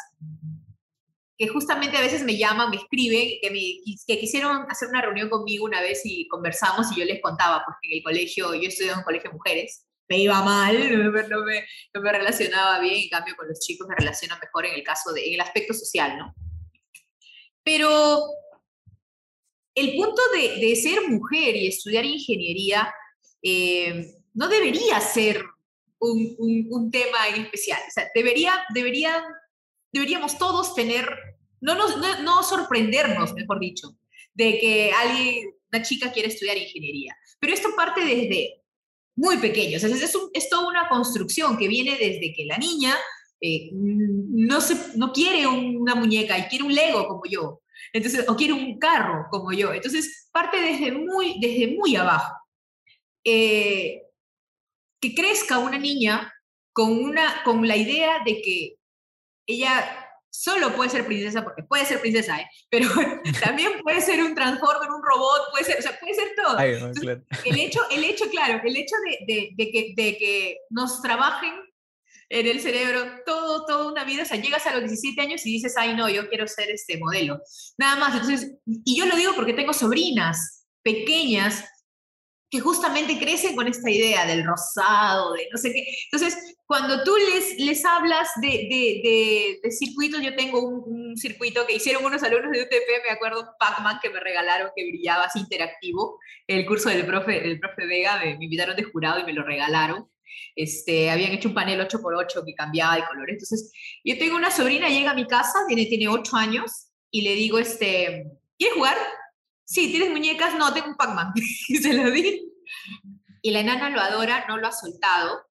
que 1.38 1.48
justamente 1.48 1.96
a 1.96 2.00
veces 2.00 2.22
me 2.22 2.36
llaman, 2.36 2.70
me 2.70 2.76
escriben, 2.76 3.38
que, 3.40 3.50
me, 3.50 3.96
que 4.06 4.20
quisieron 4.20 4.66
hacer 4.68 4.88
una 4.88 5.02
reunión 5.02 5.28
conmigo 5.28 5.64
una 5.64 5.80
vez 5.80 6.02
y 6.04 6.28
conversamos 6.28 6.92
y 6.92 7.00
yo 7.00 7.04
les 7.04 7.20
contaba, 7.20 7.62
porque 7.64 7.88
en 7.88 7.98
el 7.98 8.02
colegio, 8.02 8.54
yo 8.54 8.68
estudié 8.68 8.92
en 8.92 8.98
un 8.98 9.04
colegio 9.04 9.30
de 9.30 9.36
mujeres, 9.36 9.86
me 10.08 10.18
iba 10.18 10.42
mal, 10.42 10.74
no 11.30 11.44
me, 11.44 11.64
no 11.94 12.00
me, 12.00 12.12
relacionaba 12.12 12.80
bien, 12.80 13.04
en 13.04 13.08
cambio 13.08 13.34
con 13.36 13.48
los 13.48 13.60
chicos 13.60 13.88
me 13.88 13.96
relaciono 13.96 14.36
mejor 14.40 14.66
en 14.66 14.74
el 14.74 14.82
caso 14.82 15.12
de, 15.12 15.34
el 15.34 15.40
aspecto 15.40 15.74
social, 15.74 16.18
¿no? 16.18 16.34
Pero 17.64 18.22
el 19.74 19.94
punto 19.94 20.20
de, 20.34 20.64
de 20.64 20.76
ser 20.76 21.08
mujer 21.08 21.56
y 21.56 21.68
estudiar 21.68 22.04
ingeniería 22.04 22.92
eh, 23.42 24.14
no 24.34 24.48
debería 24.48 25.00
ser 25.00 25.44
un, 26.02 26.90
tema 26.90 27.28
en 27.28 27.42
especial. 27.42 27.80
O 27.86 27.90
sea, 27.90 28.10
debería, 28.14 28.64
deberían, 28.74 29.22
deberíamos 29.92 30.38
todos 30.38 30.74
tener, 30.74 31.08
no, 31.60 31.74
no, 31.74 32.42
sorprendernos, 32.42 33.34
mejor 33.34 33.60
dicho, 33.60 33.96
de 34.34 34.58
que 34.58 34.92
alguien, 34.92 35.54
una 35.72 35.82
chica 35.82 36.12
quiere 36.12 36.28
estudiar 36.28 36.56
ingeniería. 36.56 37.16
Pero 37.38 37.54
esto 37.54 37.70
parte 37.76 38.04
desde 38.04 38.62
muy 39.16 39.38
pequeño. 39.38 39.76
O 39.76 39.80
sea, 39.80 39.88
es, 39.88 40.16
es 40.32 40.48
toda 40.48 40.68
una 40.68 40.88
construcción 40.88 41.56
que 41.56 41.68
viene 41.68 41.92
desde 41.92 42.32
que 42.34 42.44
la 42.46 42.58
niña 42.58 42.96
eh, 43.40 43.70
no, 43.72 44.60
se, 44.60 44.96
no 44.96 45.12
quiere 45.12 45.46
una 45.46 45.94
muñeca 45.94 46.38
y 46.38 46.44
quiere 46.44 46.64
un 46.64 46.74
Lego 46.74 47.06
como 47.08 47.22
yo. 47.28 47.62
Entonces, 47.92 48.24
o 48.28 48.36
quiere 48.36 48.52
un 48.52 48.78
carro 48.78 49.26
como 49.30 49.52
yo. 49.52 49.72
Entonces, 49.72 50.28
parte 50.32 50.60
desde 50.60 50.92
muy, 50.92 51.38
desde 51.40 51.76
muy 51.76 51.96
abajo. 51.96 52.34
Eh, 53.24 54.01
que 55.02 55.14
crezca 55.14 55.58
una 55.58 55.78
niña 55.78 56.32
con, 56.72 56.92
una, 56.92 57.42
con 57.42 57.66
la 57.66 57.76
idea 57.76 58.20
de 58.24 58.40
que 58.40 58.76
ella 59.46 59.98
solo 60.30 60.74
puede 60.74 60.88
ser 60.88 61.04
princesa, 61.04 61.42
porque 61.44 61.64
puede 61.64 61.84
ser 61.84 62.00
princesa, 62.00 62.40
¿eh? 62.40 62.46
pero 62.70 62.88
también 63.44 63.72
puede 63.82 64.00
ser 64.00 64.22
un 64.22 64.34
transformer, 64.34 64.90
un 64.90 65.02
robot, 65.02 65.50
puede 65.50 65.64
ser, 65.64 65.78
o 65.78 65.82
sea, 65.82 65.98
puede 65.98 66.14
ser 66.14 66.32
todo. 66.36 66.58
el, 66.58 67.60
hecho, 67.60 67.80
el 67.90 68.04
hecho, 68.04 68.30
claro, 68.30 68.62
el 68.64 68.76
hecho 68.76 68.94
de, 69.26 69.50
de, 69.56 69.70
que, 69.70 69.92
de 69.94 70.16
que 70.16 70.58
nos 70.70 71.02
trabajen 71.02 71.52
en 72.30 72.46
el 72.46 72.60
cerebro 72.60 73.04
todo, 73.26 73.66
toda 73.66 73.92
una 73.92 74.04
vida, 74.04 74.22
o 74.22 74.26
sea, 74.26 74.40
llegas 74.40 74.66
a 74.66 74.72
los 74.72 74.88
17 74.88 75.20
años 75.20 75.44
y 75.44 75.52
dices, 75.52 75.74
ay, 75.76 75.94
no, 75.94 76.08
yo 76.08 76.28
quiero 76.30 76.46
ser 76.46 76.70
este 76.70 76.96
modelo. 76.96 77.42
Nada 77.76 77.96
más, 77.96 78.14
entonces, 78.14 78.54
y 78.64 78.96
yo 78.96 79.04
lo 79.04 79.16
digo 79.16 79.34
porque 79.34 79.52
tengo 79.52 79.74
sobrinas 79.74 80.64
pequeñas 80.82 81.64
que 82.52 82.60
justamente 82.60 83.18
crecen 83.18 83.56
con 83.56 83.66
esta 83.66 83.90
idea 83.90 84.26
del 84.26 84.44
rosado, 84.44 85.32
de 85.32 85.48
no 85.50 85.56
sé 85.56 85.72
qué. 85.72 85.86
Entonces, 86.04 86.54
cuando 86.66 87.02
tú 87.02 87.16
les, 87.16 87.58
les 87.58 87.82
hablas 87.82 88.28
de, 88.42 88.48
de, 88.48 89.60
de, 89.62 89.70
circuitos, 89.70 90.20
yo 90.20 90.36
tengo 90.36 90.60
un, 90.60 91.16
circuito 91.16 91.66
que 91.66 91.76
hicieron 91.76 92.04
unos 92.04 92.22
alumnos 92.22 92.52
de 92.52 92.62
UTP, 92.62 93.06
me 93.06 93.10
acuerdo, 93.10 93.54
Pac-Man, 93.58 94.00
que 94.02 94.10
me 94.10 94.20
regalaron, 94.20 94.70
que 94.76 94.86
brillaba 94.86 95.24
así 95.24 95.38
interactivo, 95.38 96.18
el 96.46 96.66
curso 96.66 96.90
del 96.90 97.06
profe, 97.06 97.40
del 97.40 97.58
profe 97.58 97.86
Vega, 97.86 98.18
me, 98.18 98.32
invitaron 98.32 98.76
de 98.76 98.82
jurado 98.82 99.20
y 99.20 99.24
me 99.24 99.32
lo 99.32 99.44
regalaron. 99.44 100.10
Este, 100.54 101.10
habían 101.10 101.32
hecho 101.32 101.48
un 101.48 101.54
panel 101.54 101.80
8x8 101.80 102.44
que 102.44 102.54
cambiaba 102.54 102.96
de 102.96 103.06
colores. 103.06 103.32
Entonces, 103.32 103.72
yo 104.04 104.18
tengo 104.18 104.36
una 104.36 104.50
sobrina, 104.50 104.90
llega 104.90 105.12
a 105.12 105.14
mi 105.14 105.26
casa, 105.26 105.60
tiene, 105.66 105.86
tiene 105.86 106.08
8 106.08 106.36
años, 106.36 106.88
y 107.10 107.22
le 107.22 107.34
digo, 107.34 107.58
este, 107.58 108.26
¿quieres 108.58 108.76
jugar? 108.76 108.98
Sí, 109.72 109.90
¿tienes 109.90 110.10
muñecas? 110.10 110.54
No, 110.56 110.72
tengo 110.72 110.88
un 110.88 110.96
Pac-Man. 110.96 111.32
y 111.68 111.76
se 111.76 111.94
lo 111.94 112.10
di. 112.10 112.42
Y 113.40 113.50
la 113.50 113.60
enana 113.60 113.90
lo 113.90 114.00
adora, 114.00 114.44
no 114.46 114.58
lo 114.58 114.68
ha 114.68 114.72
soltado. 114.72 115.46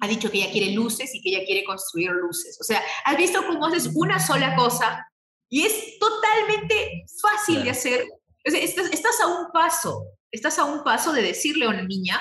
Ha 0.00 0.08
dicho 0.08 0.30
que 0.30 0.38
ella 0.38 0.50
quiere 0.50 0.72
luces 0.72 1.14
y 1.14 1.20
que 1.20 1.28
ella 1.28 1.44
quiere 1.44 1.64
construir 1.64 2.10
luces. 2.10 2.58
O 2.60 2.64
sea, 2.64 2.82
has 3.04 3.16
visto 3.16 3.44
cómo 3.46 3.66
haces 3.66 3.90
una 3.94 4.18
sola 4.18 4.56
cosa 4.56 5.06
y 5.50 5.62
es 5.62 5.98
totalmente 5.98 7.04
fácil 7.20 7.62
de 7.62 7.70
hacer. 7.70 8.04
O 8.46 8.50
sea, 8.50 8.60
estás, 8.60 8.90
estás 8.92 9.20
a 9.20 9.26
un 9.26 9.52
paso, 9.52 10.06
estás 10.30 10.58
a 10.58 10.64
un 10.64 10.82
paso 10.82 11.12
de 11.12 11.20
decirle 11.20 11.66
a 11.66 11.68
una 11.68 11.82
niña 11.82 12.18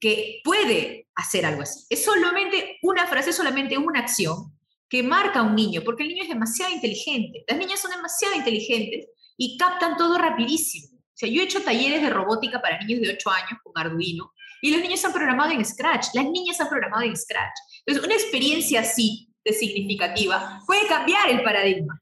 que 0.00 0.40
puede 0.42 1.06
hacer 1.14 1.46
algo 1.46 1.62
así. 1.62 1.86
Es 1.88 2.04
solamente 2.04 2.78
una 2.82 3.06
frase, 3.06 3.30
es 3.30 3.36
solamente 3.36 3.78
una 3.78 4.00
acción 4.00 4.52
que 4.88 5.02
marca 5.04 5.40
a 5.40 5.42
un 5.44 5.54
niño, 5.54 5.82
porque 5.84 6.02
el 6.02 6.08
niño 6.08 6.24
es 6.24 6.28
demasiado 6.28 6.72
inteligente. 6.72 7.44
Las 7.46 7.58
niñas 7.58 7.80
son 7.80 7.92
demasiado 7.92 8.34
inteligentes 8.34 9.06
y 9.36 9.56
captan 9.56 9.96
todo 9.96 10.18
rapidísimo. 10.18 10.98
O 10.98 11.16
sea, 11.16 11.28
yo 11.28 11.40
he 11.40 11.44
hecho 11.44 11.62
talleres 11.62 12.02
de 12.02 12.10
robótica 12.10 12.60
para 12.60 12.78
niños 12.78 13.00
de 13.00 13.14
8 13.14 13.30
años 13.30 13.58
con 13.62 13.72
Arduino 13.76 14.32
y 14.62 14.70
los 14.72 14.80
niños 14.80 15.04
han 15.04 15.12
programado 15.12 15.52
en 15.52 15.64
Scratch, 15.64 16.08
las 16.14 16.24
niñas 16.24 16.60
han 16.60 16.68
programado 16.68 17.02
en 17.02 17.16
Scratch. 17.16 17.54
Entonces, 17.86 18.04
una 18.04 18.14
experiencia 18.14 18.80
así 18.80 19.28
de 19.44 19.52
significativa 19.52 20.60
puede 20.66 20.86
cambiar 20.86 21.30
el 21.30 21.42
paradigma. 21.42 22.00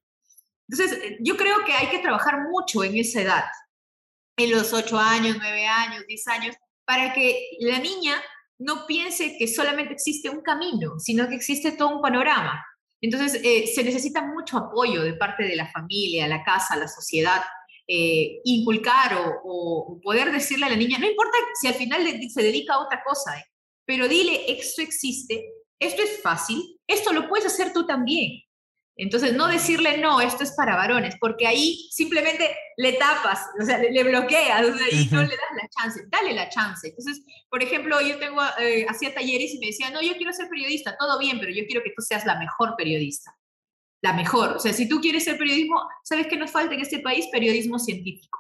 Entonces, 0.69 1.17
yo 1.21 1.37
creo 1.37 1.65
que 1.65 1.73
hay 1.73 1.89
que 1.89 1.99
trabajar 1.99 2.41
mucho 2.49 2.85
en 2.85 2.97
esa 2.97 3.21
edad, 3.21 3.45
en 4.39 4.51
los 4.53 4.73
8 4.73 4.99
años, 4.99 5.37
9 5.39 5.67
años, 5.67 6.07
10 6.07 6.29
años, 6.29 6.57
para 6.87 7.13
que 7.13 7.49
la 7.61 7.79
niña 7.79 8.15
no 8.59 8.87
piense 8.87 9.37
que 9.39 9.49
solamente 9.49 9.93
existe 9.93 10.31
un 10.31 10.41
camino, 10.41 10.99
sino 10.99 11.29
que 11.29 11.35
existe 11.35 11.73
todo 11.73 11.97
un 11.97 12.01
panorama. 12.01 12.65
Entonces, 13.03 13.41
eh, 13.45 13.67
se 13.67 13.83
necesita 13.83 14.23
mucho 14.23 14.57
apoyo 14.57 15.03
de 15.03 15.15
parte 15.15 15.43
de 15.43 15.57
la 15.57 15.71
familia, 15.71 16.29
la 16.29 16.45
casa, 16.45 16.77
la 16.77 16.87
sociedad, 16.87 17.43
eh, 17.89 18.41
inculcar 18.45 19.19
o, 19.45 20.01
poder 20.03 20.31
decirle 20.31 20.67
a 20.67 20.69
la 20.69 20.77
niña, 20.77 20.99
no 20.99 21.09
importa 21.09 21.37
si 21.61 21.67
al 21.67 21.75
final 21.75 22.07
se 22.33 22.43
dedica 22.43 22.75
a 22.75 22.79
otra 22.79 23.03
cosa, 23.05 23.37
eh, 23.39 23.45
pero 23.85 24.07
dile, 24.09 24.51
esto 24.53 24.83
existe, 24.83 25.45
esto 25.81 26.01
es 26.01 26.23
fácil, 26.23 26.81
esto 26.87 27.13
lo 27.13 27.29
puedes 27.29 27.47
hacer 27.47 27.73
tú 27.73 27.85
también. 27.85 28.41
Entonces, 28.97 29.33
no 29.33 29.49
decirle, 29.49 29.99
no, 29.99 30.21
esto 30.21 30.43
es 30.43 30.53
para 30.53 30.77
varones, 30.77 31.15
porque 31.19 31.47
ahí 31.47 31.89
simplemente 31.91 32.55
le 32.77 32.93
tapas, 32.95 33.41
o 33.61 33.65
sea, 33.65 33.79
le, 33.79 34.05
bloqueas, 34.05 34.67
y 34.93 35.09
no 35.11 35.23
le 35.23 35.29
das 35.29 35.57
la 35.57 35.69
chance, 35.69 36.05
dale 36.09 36.35
la 36.35 36.49
chance. 36.51 36.89
Entonces, 36.89 37.25
por 37.49 37.63
ejemplo, 37.63 38.01
yo 38.03 38.19
tengo, 38.19 38.43
eh, 38.61 38.85
hacía 38.89 39.15
talleres 39.15 39.55
y 39.55 39.59
me 39.59 39.67
decía, 39.67 39.91
no, 39.91 40.03
yo 40.03 40.15
quiero 40.17 40.33
ser 40.33 40.49
periodista, 40.49 40.95
todo 40.99 41.19
bien, 41.19 41.39
pero 41.41 41.51
yo 41.53 41.65
quiero 41.67 41.83
que 41.83 41.93
tú 41.97 42.03
seas 42.03 42.27
la 42.27 42.39
mejor 42.39 42.75
periodista, 42.77 43.35
la 44.03 44.13
mejor. 44.13 44.57
O 44.57 44.59
sea, 44.59 44.75
si 44.75 44.87
tú 44.87 45.01
quieres 45.01 45.25
ser 45.25 45.39
periodismo, 45.39 45.81
¿sabes 46.05 46.27
qué 46.27 46.37
nos 46.37 46.51
falta 46.51 46.75
en 46.75 46.81
este 46.81 46.99
país? 46.99 47.27
Periodismo 47.33 47.79
científico. 47.79 48.39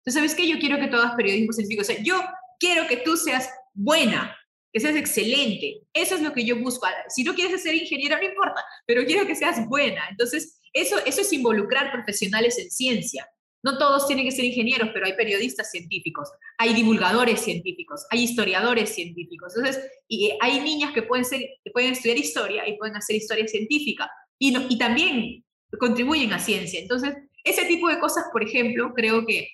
Entonces, 0.00 0.14
¿sabes 0.14 0.34
qué? 0.36 0.48
Yo 0.48 0.60
quiero 0.60 0.78
que 0.78 0.86
tú 0.86 0.96
hagas 0.96 1.16
periodismo 1.16 1.52
científico. 1.52 1.82
O 1.82 1.84
sea, 1.84 2.00
yo 2.02 2.22
quiero 2.60 2.86
que 2.86 2.98
tú 2.98 3.16
seas 3.16 3.50
buena, 3.74 4.37
que 4.72 4.80
seas 4.80 4.96
excelente. 4.96 5.80
Eso 5.92 6.14
es 6.14 6.22
lo 6.22 6.32
que 6.32 6.44
yo 6.44 6.56
busco. 6.56 6.86
Si 7.08 7.24
no 7.24 7.34
quieres 7.34 7.62
ser 7.62 7.74
ingeniera, 7.74 8.18
no 8.18 8.26
importa, 8.26 8.64
pero 8.86 9.04
quiero 9.04 9.26
que 9.26 9.34
seas 9.34 9.66
buena. 9.68 10.08
Entonces, 10.10 10.60
eso, 10.72 10.96
eso 11.04 11.20
es 11.20 11.32
involucrar 11.32 11.90
profesionales 11.92 12.58
en 12.58 12.70
ciencia. 12.70 13.28
No 13.62 13.76
todos 13.76 14.06
tienen 14.06 14.24
que 14.24 14.30
ser 14.30 14.44
ingenieros, 14.44 14.90
pero 14.92 15.06
hay 15.06 15.14
periodistas 15.14 15.70
científicos, 15.70 16.28
hay 16.58 16.74
divulgadores 16.74 17.40
científicos, 17.40 18.06
hay 18.10 18.22
historiadores 18.22 18.94
científicos. 18.94 19.52
Entonces, 19.56 19.84
y 20.06 20.32
hay 20.40 20.60
niñas 20.60 20.92
que 20.92 21.02
pueden, 21.02 21.24
ser, 21.24 21.40
que 21.64 21.70
pueden 21.72 21.92
estudiar 21.92 22.18
historia 22.18 22.68
y 22.68 22.76
pueden 22.78 22.96
hacer 22.96 23.16
historia 23.16 23.48
científica 23.48 24.08
y, 24.38 24.56
y 24.56 24.78
también 24.78 25.44
contribuyen 25.78 26.32
a 26.32 26.38
ciencia. 26.38 26.78
Entonces, 26.78 27.14
ese 27.42 27.64
tipo 27.64 27.88
de 27.88 27.98
cosas, 27.98 28.26
por 28.32 28.44
ejemplo, 28.44 28.92
creo 28.94 29.26
que 29.26 29.48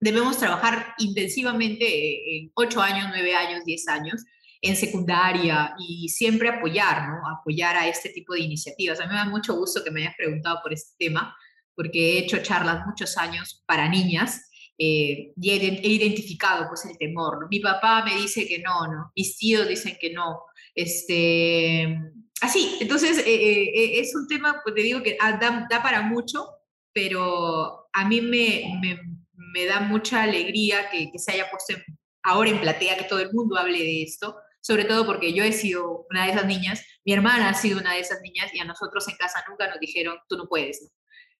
debemos 0.00 0.38
trabajar 0.38 0.94
intensivamente 0.98 1.84
eh, 1.86 2.38
en 2.38 2.50
8 2.54 2.80
años, 2.80 3.06
9 3.10 3.34
años, 3.34 3.64
10 3.64 3.88
años, 3.88 4.24
en 4.64 4.76
secundaria 4.76 5.74
y 5.78 6.08
siempre 6.08 6.48
apoyar, 6.48 7.06
¿no? 7.06 7.28
Apoyar 7.28 7.76
a 7.76 7.86
este 7.86 8.08
tipo 8.08 8.32
de 8.32 8.40
iniciativas. 8.40 8.98
A 8.98 9.04
mí 9.04 9.10
me 9.10 9.18
da 9.18 9.26
mucho 9.26 9.54
gusto 9.54 9.84
que 9.84 9.90
me 9.90 10.00
hayas 10.00 10.16
preguntado 10.16 10.60
por 10.62 10.72
este 10.72 10.94
tema, 10.98 11.36
porque 11.76 11.98
he 11.98 12.18
hecho 12.20 12.38
charlas 12.42 12.86
muchos 12.86 13.18
años 13.18 13.62
para 13.66 13.90
niñas 13.90 14.48
eh, 14.78 15.34
y 15.36 15.50
he, 15.50 15.86
identificado 15.86 16.66
pues 16.68 16.86
el 16.86 16.96
temor. 16.96 17.46
Mi 17.50 17.60
papá 17.60 18.04
me 18.06 18.16
dice 18.16 18.48
que 18.48 18.60
no, 18.60 18.86
¿no? 18.86 19.12
Mis 19.14 19.36
tíos 19.36 19.68
dicen 19.68 19.98
que 20.00 20.14
no. 20.14 20.40
Este, 20.74 22.00
así, 22.40 22.78
entonces 22.80 23.18
eh, 23.18 23.64
eh, 23.64 24.00
es 24.00 24.14
un 24.14 24.26
tema, 24.26 24.62
pues 24.64 24.74
te 24.74 24.80
digo 24.80 25.02
que 25.02 25.18
ah, 25.20 25.32
da, 25.32 25.66
da 25.70 25.82
para 25.82 26.00
mucho, 26.00 26.48
pero 26.94 27.90
a 27.92 28.08
mí 28.08 28.22
me, 28.22 28.78
me, 28.80 28.98
me 29.34 29.66
da 29.66 29.80
mucha 29.80 30.22
alegría 30.22 30.88
que, 30.90 31.12
que 31.12 31.18
se 31.18 31.32
haya 31.32 31.50
puesto 31.50 31.74
ahora 32.22 32.48
en 32.48 32.60
platea, 32.60 32.96
que 32.96 33.04
todo 33.04 33.20
el 33.20 33.32
mundo 33.32 33.58
hable 33.58 33.78
de 33.78 34.02
esto, 34.02 34.36
sobre 34.64 34.86
todo 34.86 35.04
porque 35.04 35.34
yo 35.34 35.44
he 35.44 35.52
sido 35.52 36.06
una 36.08 36.24
de 36.24 36.30
esas 36.32 36.46
niñas, 36.46 36.82
mi 37.04 37.12
hermana 37.12 37.50
ha 37.50 37.54
sido 37.54 37.78
una 37.78 37.92
de 37.92 38.00
esas 38.00 38.22
niñas 38.22 38.50
y 38.54 38.60
a 38.60 38.64
nosotros 38.64 39.06
en 39.08 39.16
casa 39.16 39.44
nunca 39.46 39.68
nos 39.68 39.78
dijeron, 39.78 40.16
tú 40.26 40.38
no 40.38 40.46
puedes. 40.48 40.90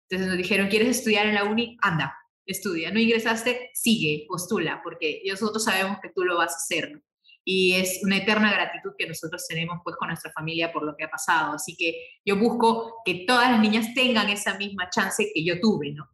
Entonces 0.03 0.29
nos 0.29 0.37
dijeron, 0.37 0.69
¿quieres 0.69 0.99
estudiar 0.99 1.27
en 1.27 1.35
la 1.35 1.45
uni? 1.45 1.79
Anda, 1.81 2.15
estudia. 2.45 2.91
¿No 2.91 3.01
ingresaste? 3.01 3.71
Sigue, 3.73 4.27
postula, 4.29 4.83
porque 4.85 5.23
nosotros 5.27 5.65
sabemos 5.65 5.97
que 6.03 6.11
tú 6.15 6.23
lo 6.23 6.37
vas 6.37 6.53
a 6.53 6.57
hacer. 6.57 7.01
Y 7.47 7.73
es 7.73 8.01
una 8.03 8.19
eterna 8.19 8.53
gratitud 8.53 8.93
que 8.99 9.09
nosotros 9.09 9.47
tenemos 9.49 9.79
pues 9.83 9.97
con 9.97 10.09
nuestra 10.09 10.31
familia 10.31 10.71
por 10.71 10.85
lo 10.85 10.95
que 10.95 11.05
ha 11.05 11.11
pasado. 11.11 11.55
Así 11.55 11.77
que 11.79 11.97
yo 12.27 12.37
busco 12.37 12.97
que 13.07 13.25
todas 13.27 13.51
las 13.51 13.61
niñas 13.61 13.95
tengan 13.95 14.29
esa 14.29 14.59
misma 14.59 14.91
chance 14.91 15.31
que 15.35 15.43
yo 15.43 15.59
tuve, 15.61 15.95
¿no? 15.95 16.11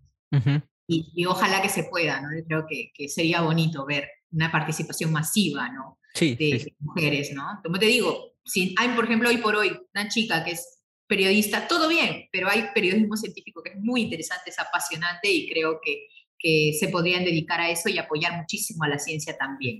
y, 0.86 1.26
ojalá 1.26 1.60
que 1.60 1.68
se 1.68 1.84
pueda, 1.84 2.20
¿no? 2.20 2.28
Yo 2.36 2.44
creo 2.44 2.66
que, 2.68 2.92
que 2.94 3.08
sería 3.08 3.40
bonito 3.40 3.84
ver 3.84 4.08
una 4.30 4.52
participación 4.52 5.10
masiva, 5.10 5.68
¿no? 5.70 5.99
De, 6.18 6.74
mujeres, 6.80 7.32
¿no? 7.32 7.60
Como 7.62 7.78
te 7.78 7.86
digo, 7.86 8.34
si 8.44 8.74
hay, 8.78 8.90
por 8.90 9.04
ejemplo, 9.04 9.28
hoy 9.28 9.38
por 9.38 9.56
hoy, 9.56 9.76
una 9.94 10.08
chica 10.08 10.44
que 10.44 10.52
es 10.52 10.82
periodista, 11.06 11.66
todo 11.66 11.88
bien, 11.88 12.28
pero 12.32 12.48
hay 12.48 12.66
periodismo 12.74 13.16
científico 13.16 13.62
que 13.62 13.70
es 13.70 13.76
muy 13.80 14.02
interesante, 14.02 14.50
es 14.50 14.58
apasionante 14.58 15.30
y 15.30 15.48
creo 15.48 15.80
que, 15.82 16.06
que 16.38 16.72
se 16.78 16.88
podrían 16.88 17.24
dedicar 17.24 17.60
a 17.60 17.70
eso 17.70 17.88
y 17.88 17.98
apoyar 17.98 18.36
muchísimo 18.36 18.84
a 18.84 18.88
la 18.88 18.98
ciencia 18.98 19.36
también. 19.36 19.78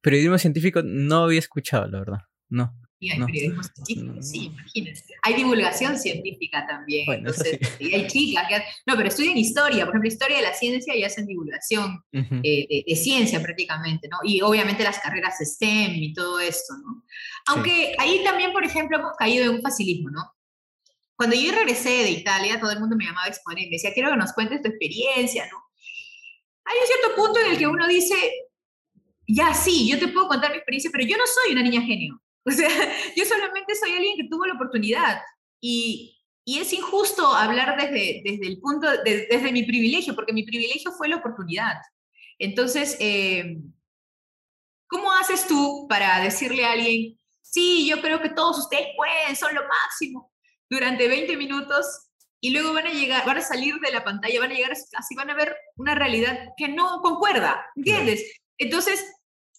Periodismo 0.00 0.38
científico 0.38 0.82
no 0.82 1.24
había 1.24 1.38
escuchado, 1.38 1.86
la 1.86 2.00
verdad, 2.00 2.18
no 2.48 2.83
hay 3.10 3.20
periodismo 3.20 3.62
científico, 3.62 4.22
sí, 4.22 4.44
imagínense. 4.46 5.14
Hay 5.22 5.34
divulgación 5.34 5.98
científica 5.98 6.66
también. 6.66 7.10
Entonces, 7.10 7.58
hay 7.80 8.06
chicas 8.06 8.46
que... 8.48 8.62
No, 8.86 8.96
pero 8.96 9.08
estudian 9.08 9.36
historia, 9.36 9.84
por 9.84 9.94
ejemplo, 9.94 10.08
historia 10.08 10.36
de 10.36 10.42
la 10.42 10.54
ciencia 10.54 10.96
y 10.96 11.04
hacen 11.04 11.26
divulgación 11.26 12.02
eh, 12.12 12.84
de, 12.86 12.96
ciencia 12.96 13.40
prácticamente, 13.42 14.08
¿no? 14.08 14.18
Y 14.22 14.40
obviamente 14.40 14.82
las 14.82 14.98
carreras 14.98 15.38
STEM 15.40 15.94
y 15.94 16.12
todo 16.14 16.40
esto, 16.40 16.74
¿no? 16.78 17.04
Aunque 17.46 17.94
ahí 17.98 18.22
también, 18.24 18.52
por 18.52 18.64
ejemplo, 18.64 18.98
hemos 18.98 19.12
caído 19.18 19.44
en 19.44 19.50
un 19.56 19.62
facilismo, 19.62 20.10
¿no? 20.10 20.22
Cuando 21.16 21.36
yo 21.36 21.52
regresé 21.52 21.90
de 21.90 22.10
Italia, 22.10 22.58
todo 22.58 22.72
el 22.72 22.80
mundo 22.80 22.96
me 22.96 23.04
llamaba 23.04 23.26
a 23.26 23.30
exponer 23.30 23.64
y 23.64 23.66
me 23.66 23.76
decía, 23.76 23.92
quiero 23.92 24.10
que 24.10 24.16
nos 24.16 24.32
cuentes 24.32 24.62
tu 24.62 24.68
experiencia, 24.68 25.46
¿no? 25.50 25.58
Hay 26.64 26.76
un 26.80 26.86
cierto 26.86 27.16
punto 27.16 27.40
en 27.40 27.52
el 27.52 27.58
que 27.58 27.66
uno 27.66 27.86
dice, 27.86 28.14
ya 29.26 29.54
sí, 29.54 29.88
yo 29.88 29.98
te 29.98 30.08
puedo 30.08 30.28
contar 30.28 30.50
mi 30.50 30.56
experiencia, 30.56 30.90
pero 30.92 31.04
yo 31.06 31.16
no 31.16 31.24
soy 31.26 31.52
una 31.52 31.62
niña 31.62 31.82
genio. 31.82 32.20
O 32.48 32.50
sea, 32.50 32.68
yo 33.16 33.24
solamente 33.24 33.74
soy 33.74 33.92
alguien 33.92 34.16
que 34.16 34.28
tuvo 34.28 34.44
la 34.44 34.54
oportunidad 34.54 35.22
y, 35.62 36.22
y 36.44 36.58
es 36.58 36.72
injusto 36.74 37.26
hablar 37.26 37.74
desde, 37.80 38.20
desde 38.22 38.46
el 38.46 38.60
punto, 38.60 38.86
desde 39.02 39.50
mi 39.50 39.62
privilegio, 39.62 40.14
porque 40.14 40.34
mi 40.34 40.44
privilegio 40.44 40.92
fue 40.92 41.08
la 41.08 41.16
oportunidad. 41.16 41.76
Entonces, 42.38 42.98
eh, 43.00 43.56
¿cómo 44.86 45.10
haces 45.12 45.46
tú 45.46 45.86
para 45.88 46.20
decirle 46.20 46.66
a 46.66 46.72
alguien, 46.72 47.18
sí, 47.40 47.86
yo 47.88 48.02
creo 48.02 48.20
que 48.20 48.28
todos 48.28 48.58
ustedes 48.58 48.88
pueden, 48.96 49.36
son 49.36 49.54
lo 49.54 49.62
máximo, 49.66 50.30
durante 50.68 51.08
20 51.08 51.36
minutos 51.36 51.86
y 52.40 52.50
luego 52.50 52.74
van 52.74 52.86
a 52.86 52.92
llegar, 52.92 53.24
van 53.24 53.38
a 53.38 53.42
salir 53.42 53.76
de 53.76 53.90
la 53.90 54.04
pantalla, 54.04 54.40
van 54.40 54.50
a 54.50 54.54
llegar 54.54 54.72
a 54.72 54.76
su 54.76 54.84
casa 54.90 55.06
y 55.10 55.16
van 55.16 55.30
a 55.30 55.34
ver 55.34 55.56
una 55.76 55.94
realidad 55.94 56.50
que 56.58 56.68
no 56.68 57.00
concuerda, 57.00 57.64
¿entiendes? 57.74 58.22
Entonces, 58.58 59.02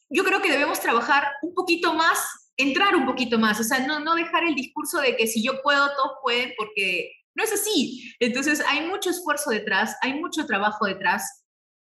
yo 0.10 0.24
creo 0.24 0.40
que 0.42 0.52
debemos 0.52 0.80
trabajar 0.80 1.32
un 1.42 1.56
poquito 1.56 1.96
más 1.96 2.45
entrar 2.58 2.96
un 2.96 3.06
poquito 3.06 3.38
más, 3.38 3.60
o 3.60 3.64
sea, 3.64 3.86
no, 3.86 4.00
no 4.00 4.16
dejar 4.16 4.44
el 4.46 4.56
discurso 4.56 5.02
de 5.02 5.16
que 5.16 5.28
si 5.28 5.44
yo 5.44 5.62
puedo, 5.62 5.88
todos 5.96 6.18
pueden, 6.24 6.54
porque 6.58 7.12
no 7.36 7.44
es 7.44 7.52
así. 7.52 8.14
Entonces, 8.20 8.64
hay 8.68 8.88
mucho 8.88 9.10
esfuerzo 9.10 9.50
detrás, 9.50 9.98
hay 10.02 10.14
mucho 10.14 10.46
trabajo 10.46 10.86
detrás, 10.86 11.44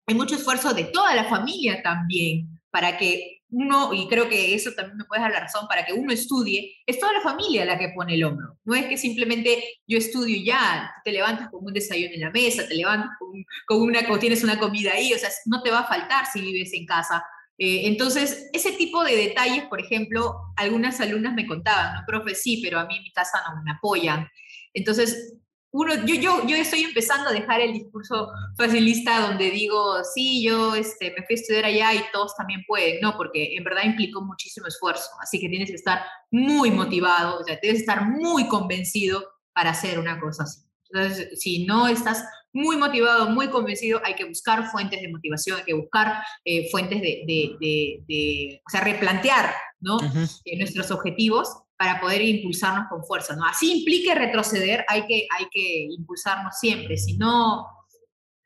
hay 0.08 0.16
mucho 0.16 0.36
esfuerzo 0.36 0.74
de 0.74 0.86
toda 0.86 1.14
la 1.16 1.26
familia 1.26 1.82
también, 1.84 2.47
para 2.72 2.97
que 2.97 3.41
uno, 3.49 3.93
y 3.93 4.08
creo 4.10 4.28
que 4.28 4.53
eso 4.55 4.72
también 4.74 4.97
me 4.97 5.05
puede 5.05 5.22
dar 5.22 5.32
la 5.32 5.39
razón, 5.41 5.68
para 5.68 5.86
que 5.86 5.93
uno 5.93 6.12
estudie, 6.12 6.76
es 6.86 6.99
toda 6.99 7.14
la 7.14 7.22
familia 7.22 7.64
la 7.64 7.78
que 7.78 7.93
pone 7.95 8.16
el 8.16 8.24
hombro. 8.24 8.58
No 8.66 8.76
es 8.76 8.88
que 8.88 8.97
simplemente 8.97 9.64
yo 9.88 9.97
estudio 9.97 10.38
ya, 10.43 10.91
te 11.05 11.12
levantas 11.12 11.49
con 11.49 11.64
un 11.66 11.74
desayuno 11.74 12.14
en 12.14 12.22
la 12.22 12.32
mesa, 12.32 12.68
te 12.68 12.76
levantas 12.76 13.12
con, 13.18 13.45
con 13.66 13.82
una, 13.82 14.01
tienes 14.20 14.43
una 14.43 14.60
comida 14.60 14.91
ahí, 14.93 15.14
o 15.14 15.18
sea, 15.18 15.30
no 15.45 15.62
te 15.62 15.72
va 15.72 15.80
a 15.80 15.88
faltar 15.88 16.26
si 16.26 16.41
vives 16.41 16.74
en 16.74 16.86
casa 16.86 17.24
eh, 17.60 17.88
entonces, 17.88 18.49
ese 18.53 18.74
tipo 18.74 19.03
de 19.03 19.16
detalles, 19.16 19.66
por 19.66 19.82
ejemplo, 19.82 20.36
algunas 20.55 21.01
alumnas 21.01 21.34
me 21.34 21.47
contaban, 21.47 21.95
no, 21.95 22.01
profe, 22.05 22.36
sí, 22.36 22.62
pero 22.64 22.80
a 22.80 22.86
mí 22.86 22.97
en 22.97 23.03
mi 23.03 23.12
casa 23.12 23.41
no 23.55 23.64
me 23.64 23.72
apoyan. 23.72 24.28
Entonces, 24.74 25.38
uno, 25.72 25.93
yo, 26.05 26.16
yo, 26.16 26.47
yo 26.47 26.55
estoy 26.55 26.84
empezando 26.84 27.30
a 27.30 27.34
dejar 27.34 27.60
el 27.62 27.74
discurso 27.74 28.30
facilista 28.55 29.28
donde 29.28 29.49
digo, 29.49 30.03
sí, 30.03 30.43
yo 30.43 30.76
este, 30.76 31.12
me 31.12 31.26
fui 31.26 31.36
a 31.36 31.39
estudiar 31.39 31.66
allá 31.66 31.93
y 31.93 32.01
todos 32.14 32.36
también 32.36 32.64
pueden, 32.68 33.01
no, 33.01 33.18
porque 33.18 33.55
en 33.55 33.64
verdad 33.64 33.84
implicó 33.84 34.22
muchísimo 34.22 34.68
esfuerzo, 34.68 35.10
así 35.22 35.39
que 35.39 35.49
tienes 35.49 35.70
que 35.70 35.76
estar 35.76 36.03
muy 36.32 36.72
motivado, 36.72 37.39
o 37.39 37.43
sea, 37.43 37.60
tienes 37.60 37.80
que 37.80 37.91
estar 37.91 38.08
muy 38.08 38.47
convencido 38.47 39.24
para 39.53 39.72
hacer 39.72 39.99
una 39.99 40.20
cosa 40.20 40.43
así. 40.43 40.62
Entonces, 40.89 41.39
si 41.39 41.66
no 41.66 41.88
estás 41.88 42.24
muy 42.58 42.76
motivado, 42.76 43.30
muy 43.30 43.49
convencido, 43.49 44.01
hay 44.03 44.16
que 44.16 44.26
buscar 44.26 44.72
fuentes 44.72 44.99
de 44.99 45.10
motivación, 45.10 45.60
hay 45.60 45.64
que 45.64 45.76
buscar 45.76 46.24
eh, 46.43 46.70
fuentes 46.72 46.99
de, 47.01 47.24
de, 47.28 48.05
de, 48.08 48.62
o 48.66 48.70
sea, 48.70 48.82
replantear 48.82 49.53
¿no? 49.80 49.99
Eh, 50.43 50.58
nuestros 50.58 50.89
objetivos 50.89 51.49
para 51.78 52.01
poder 52.01 52.24
impulsarnos 52.24 52.88
con 52.89 53.03
fuerza. 53.03 53.36
¿no? 53.36 53.45
Así 53.45 53.80
implique 53.80 54.16
retroceder, 54.16 54.84
hay 54.88 55.05
que, 55.05 55.28
hay 55.30 55.45
que 55.51 55.88
impulsarnos 55.91 56.58
siempre, 56.60 56.97
si 56.97 57.16
no, 57.18 57.68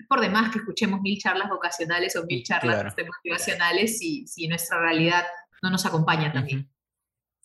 por 0.10 0.20
demás 0.20 0.52
que 0.52 0.60
escuchemos 0.60 1.00
mil 1.00 1.18
charlas 1.18 1.48
vocacionales 1.48 2.18
o 2.18 2.26
mil 2.26 2.44
charlas 2.44 2.94
motivacionales 2.98 3.98
si, 3.98 4.28
si 4.28 4.46
nuestra 4.50 4.78
realidad 4.82 5.24
no 5.64 5.70
nos 5.70 5.86
acompaña 5.86 6.34
también. 6.34 6.70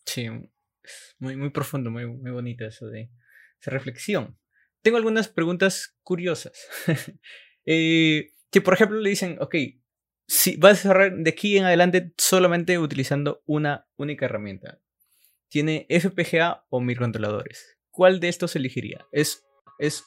Sí, 0.05 0.29
muy, 1.21 1.37
muy 1.37 1.51
profundo, 1.51 1.93
muy, 1.93 2.07
muy 2.07 2.33
bonito 2.33 2.65
eso 2.65 2.87
de 2.87 3.09
esa 3.61 3.71
reflexión 3.71 4.37
tengo 4.87 4.99
algunas 4.99 5.27
preguntas 5.27 5.97
curiosas. 6.05 6.53
eh, 7.67 8.31
si 8.53 8.61
por 8.61 8.75
ejemplo 8.75 9.01
le 9.01 9.11
dicen, 9.11 9.37
ok, 9.41 9.57
si 10.29 10.57
vas 10.59 10.79
a 10.79 10.83
cerrar 10.83 11.13
de 11.13 11.29
aquí 11.29 11.59
en 11.59 11.65
adelante 11.65 12.13
solamente 12.17 12.79
utilizando 12.79 13.43
una 13.47 13.89
única 13.97 14.27
herramienta. 14.27 14.79
Tiene 15.49 15.89
FPGA 15.91 16.67
o 16.71 16.81
microcontroladores. 16.81 17.79
¿Cuál 17.91 18.21
de 18.21 18.29
estos 18.29 18.55
elegiría? 18.55 19.05
Es, 19.11 19.45
es 19.81 20.05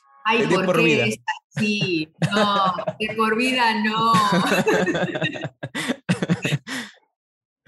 de 0.47 0.59
por, 0.63 0.81
vida. 0.81 1.07
Sí, 1.49 2.13
no, 2.33 2.73
de 2.97 3.15
por 3.17 3.35
vida 3.35 3.83
no. 3.83 4.13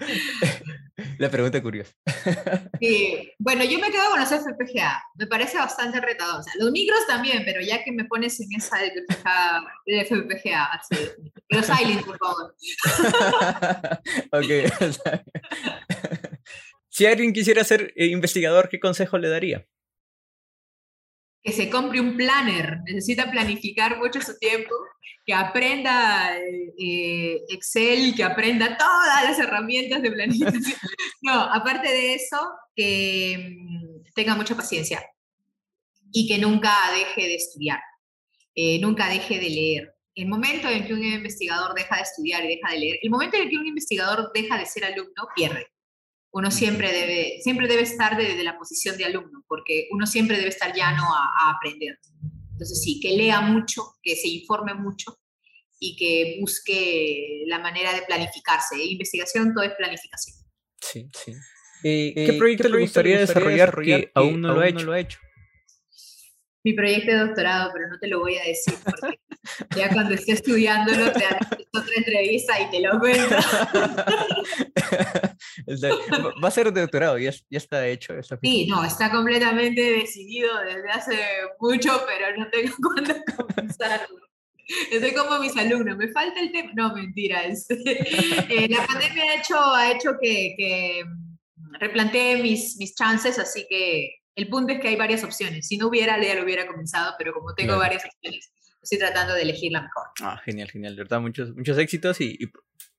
La 1.18 1.30
pregunta 1.30 1.62
curiosa. 1.62 1.92
Sí, 2.80 3.30
bueno, 3.38 3.62
yo 3.62 3.78
me 3.78 3.92
quedo 3.92 4.10
con 4.10 4.18
los 4.18 4.28
FPGA. 4.28 5.00
Me 5.14 5.28
parece 5.28 5.56
bastante 5.56 6.00
retador. 6.00 6.40
O 6.40 6.42
sea, 6.42 6.52
los 6.58 6.72
micros 6.72 7.06
también, 7.06 7.44
pero 7.44 7.60
ya 7.60 7.84
que 7.84 7.92
me 7.92 8.06
pones 8.06 8.40
en 8.40 8.48
esa 8.56 8.78
de 8.78 8.90
FPGA, 8.90 9.62
de 9.86 10.04
FPGA 10.04 10.64
así. 10.64 10.96
Los 11.50 11.66
silent, 11.66 12.04
por 12.04 12.18
favor. 12.18 12.56
ok. 14.32 14.98
si 16.88 17.06
alguien 17.06 17.32
quisiera 17.32 17.62
ser 17.62 17.92
eh, 17.94 18.06
investigador, 18.06 18.68
¿qué 18.68 18.80
consejo 18.80 19.16
le 19.16 19.28
daría? 19.28 19.64
Que 21.42 21.52
se 21.52 21.68
compre 21.68 22.00
un 22.00 22.16
planner, 22.16 22.78
necesita 22.84 23.30
planificar 23.30 23.98
mucho 23.98 24.20
su 24.20 24.38
tiempo, 24.38 24.74
que 25.24 25.34
aprenda 25.34 26.36
eh, 26.78 27.40
Excel, 27.48 28.14
que 28.14 28.22
aprenda 28.22 28.76
todas 28.76 29.24
las 29.24 29.38
herramientas 29.38 30.02
de 30.02 30.12
planificación. 30.12 30.78
No, 31.24 31.40
aparte 31.40 31.88
de 31.88 32.14
eso, 32.14 32.36
que 32.74 33.54
mm, 33.56 34.12
tenga 34.14 34.34
mucha 34.34 34.56
paciencia 34.56 35.00
y 36.12 36.26
que 36.26 36.38
nunca 36.38 36.74
deje 36.92 37.28
de 37.28 37.34
estudiar, 37.36 37.78
eh, 38.56 38.80
nunca 38.80 39.08
deje 39.08 39.38
de 39.38 39.50
leer. 39.50 39.94
El 40.16 40.26
momento 40.26 40.68
en 40.68 40.84
que 40.84 40.92
un 40.92 41.04
investigador 41.04 41.74
deja 41.74 41.96
de 41.96 42.02
estudiar 42.02 42.44
y 42.44 42.48
deja 42.56 42.72
de 42.72 42.78
leer, 42.78 42.98
el 43.02 43.10
momento 43.10 43.36
en 43.36 43.48
que 43.48 43.56
un 43.56 43.66
investigador 43.66 44.32
deja 44.34 44.58
de 44.58 44.66
ser 44.66 44.84
alumno, 44.84 45.28
pierde 45.34 45.66
uno 46.32 46.50
siempre 46.50 46.92
debe, 46.92 47.40
siempre 47.42 47.68
debe 47.68 47.82
estar 47.82 48.16
desde 48.16 48.42
la 48.42 48.58
posición 48.58 48.96
de 48.96 49.04
alumno, 49.04 49.44
porque 49.46 49.88
uno 49.90 50.06
siempre 50.06 50.36
debe 50.36 50.48
estar 50.48 50.74
llano 50.74 51.04
a, 51.04 51.24
a, 51.24 51.56
aprender. 51.56 51.98
Entonces 52.52 52.82
sí, 52.82 53.00
que 53.00 53.16
lea 53.16 53.40
mucho, 53.40 53.82
que 54.02 54.16
se 54.16 54.28
informe 54.28 54.74
mucho 54.74 55.18
y 55.78 55.96
que 55.96 56.38
busque 56.40 57.42
la 57.46 57.58
manera 57.58 57.92
de 57.92 58.02
planificarse. 58.02 58.82
Investigación 58.82 59.52
todo 59.52 59.64
es 59.64 59.72
planificación. 59.76 60.36
Sí, 60.80 61.08
sí. 61.12 61.32
Eh, 61.84 62.12
¿Qué, 62.14 62.32
proyecto 62.34 62.68
le 62.68 62.80
gustaría, 62.80 63.18
desarrollar, 63.18 63.74
que, 63.82 64.12
aún 64.14 64.40
no, 64.40 64.54
lo, 64.54 64.60
ha 64.60 64.68
hecho? 64.68 64.84
lo 64.84 64.92
ha 64.92 65.00
hecho? 65.00 65.18
Mi 66.64 66.74
proyecto 66.74 67.10
de 67.10 67.18
doctorado, 67.18 67.72
pero 67.74 67.88
no 67.88 67.98
te 67.98 68.06
lo 68.06 68.20
voy 68.20 68.36
a 68.36 68.44
decir 68.44 68.74
porque 68.84 69.18
ya 69.76 69.90
cuando 69.90 70.14
esté 70.14 70.32
estudiándolo 70.32 71.12
te 71.12 71.24
haré 71.24 71.38
otra 71.72 71.92
entrevista 71.96 72.60
y 72.60 72.70
te 72.70 72.80
lo 72.80 73.00
cuento. 73.00 73.36
Va 76.42 76.48
a 76.48 76.50
ser 76.50 76.72
doctorado, 76.72 77.18
ya, 77.18 77.30
ya 77.30 77.58
está 77.58 77.86
hecho. 77.86 78.14
sí, 78.42 78.66
no, 78.66 78.84
está 78.84 79.10
completamente 79.10 79.80
decidido 79.80 80.50
desde 80.64 80.90
hace 80.90 81.18
mucho, 81.58 82.02
pero 82.06 82.36
no 82.36 82.48
tengo 82.50 82.74
cuándo 82.82 83.14
comenzarlo. 83.36 84.18
Estoy 84.90 85.12
como 85.12 85.38
mis 85.38 85.56
alumnos, 85.56 85.96
me 85.96 86.08
falta 86.08 86.40
el 86.40 86.52
tema. 86.52 86.70
No, 86.74 86.94
mentira. 86.94 87.42
Eh, 88.48 88.68
la 88.68 88.86
pandemia 88.86 89.24
ha 89.24 89.34
hecho, 89.36 89.58
ha 89.58 89.92
hecho 89.92 90.10
que, 90.20 90.54
que 90.56 91.04
replantee 91.80 92.42
mis, 92.42 92.76
mis 92.76 92.94
chances, 92.94 93.38
así 93.38 93.66
que 93.68 94.10
el 94.34 94.48
punto 94.48 94.72
es 94.72 94.80
que 94.80 94.88
hay 94.88 94.96
varias 94.96 95.24
opciones. 95.24 95.66
Si 95.66 95.76
no 95.76 95.88
hubiera, 95.88 96.20
ya 96.22 96.34
lo 96.34 96.44
hubiera 96.44 96.66
comenzado, 96.66 97.14
pero 97.18 97.32
como 97.32 97.54
tengo 97.54 97.78
varias 97.78 98.04
opciones, 98.04 98.52
estoy 98.82 98.98
tratando 98.98 99.34
de 99.34 99.42
elegir 99.42 99.72
la 99.72 99.82
mejor. 99.82 100.04
Ah, 100.22 100.40
genial, 100.44 100.70
genial. 100.70 100.96
De 100.96 101.02
verdad, 101.02 101.20
muchos, 101.20 101.54
muchos 101.54 101.78
éxitos 101.78 102.20
y, 102.20 102.38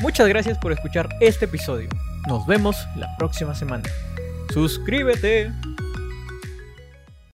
Muchas 0.00 0.28
gracias 0.28 0.58
por 0.58 0.72
escuchar 0.72 1.08
este 1.20 1.44
episodio. 1.44 1.88
Nos 2.26 2.46
vemos 2.46 2.76
la 2.96 3.08
próxima 3.18 3.54
semana. 3.54 3.88
Suscríbete. 4.52 5.52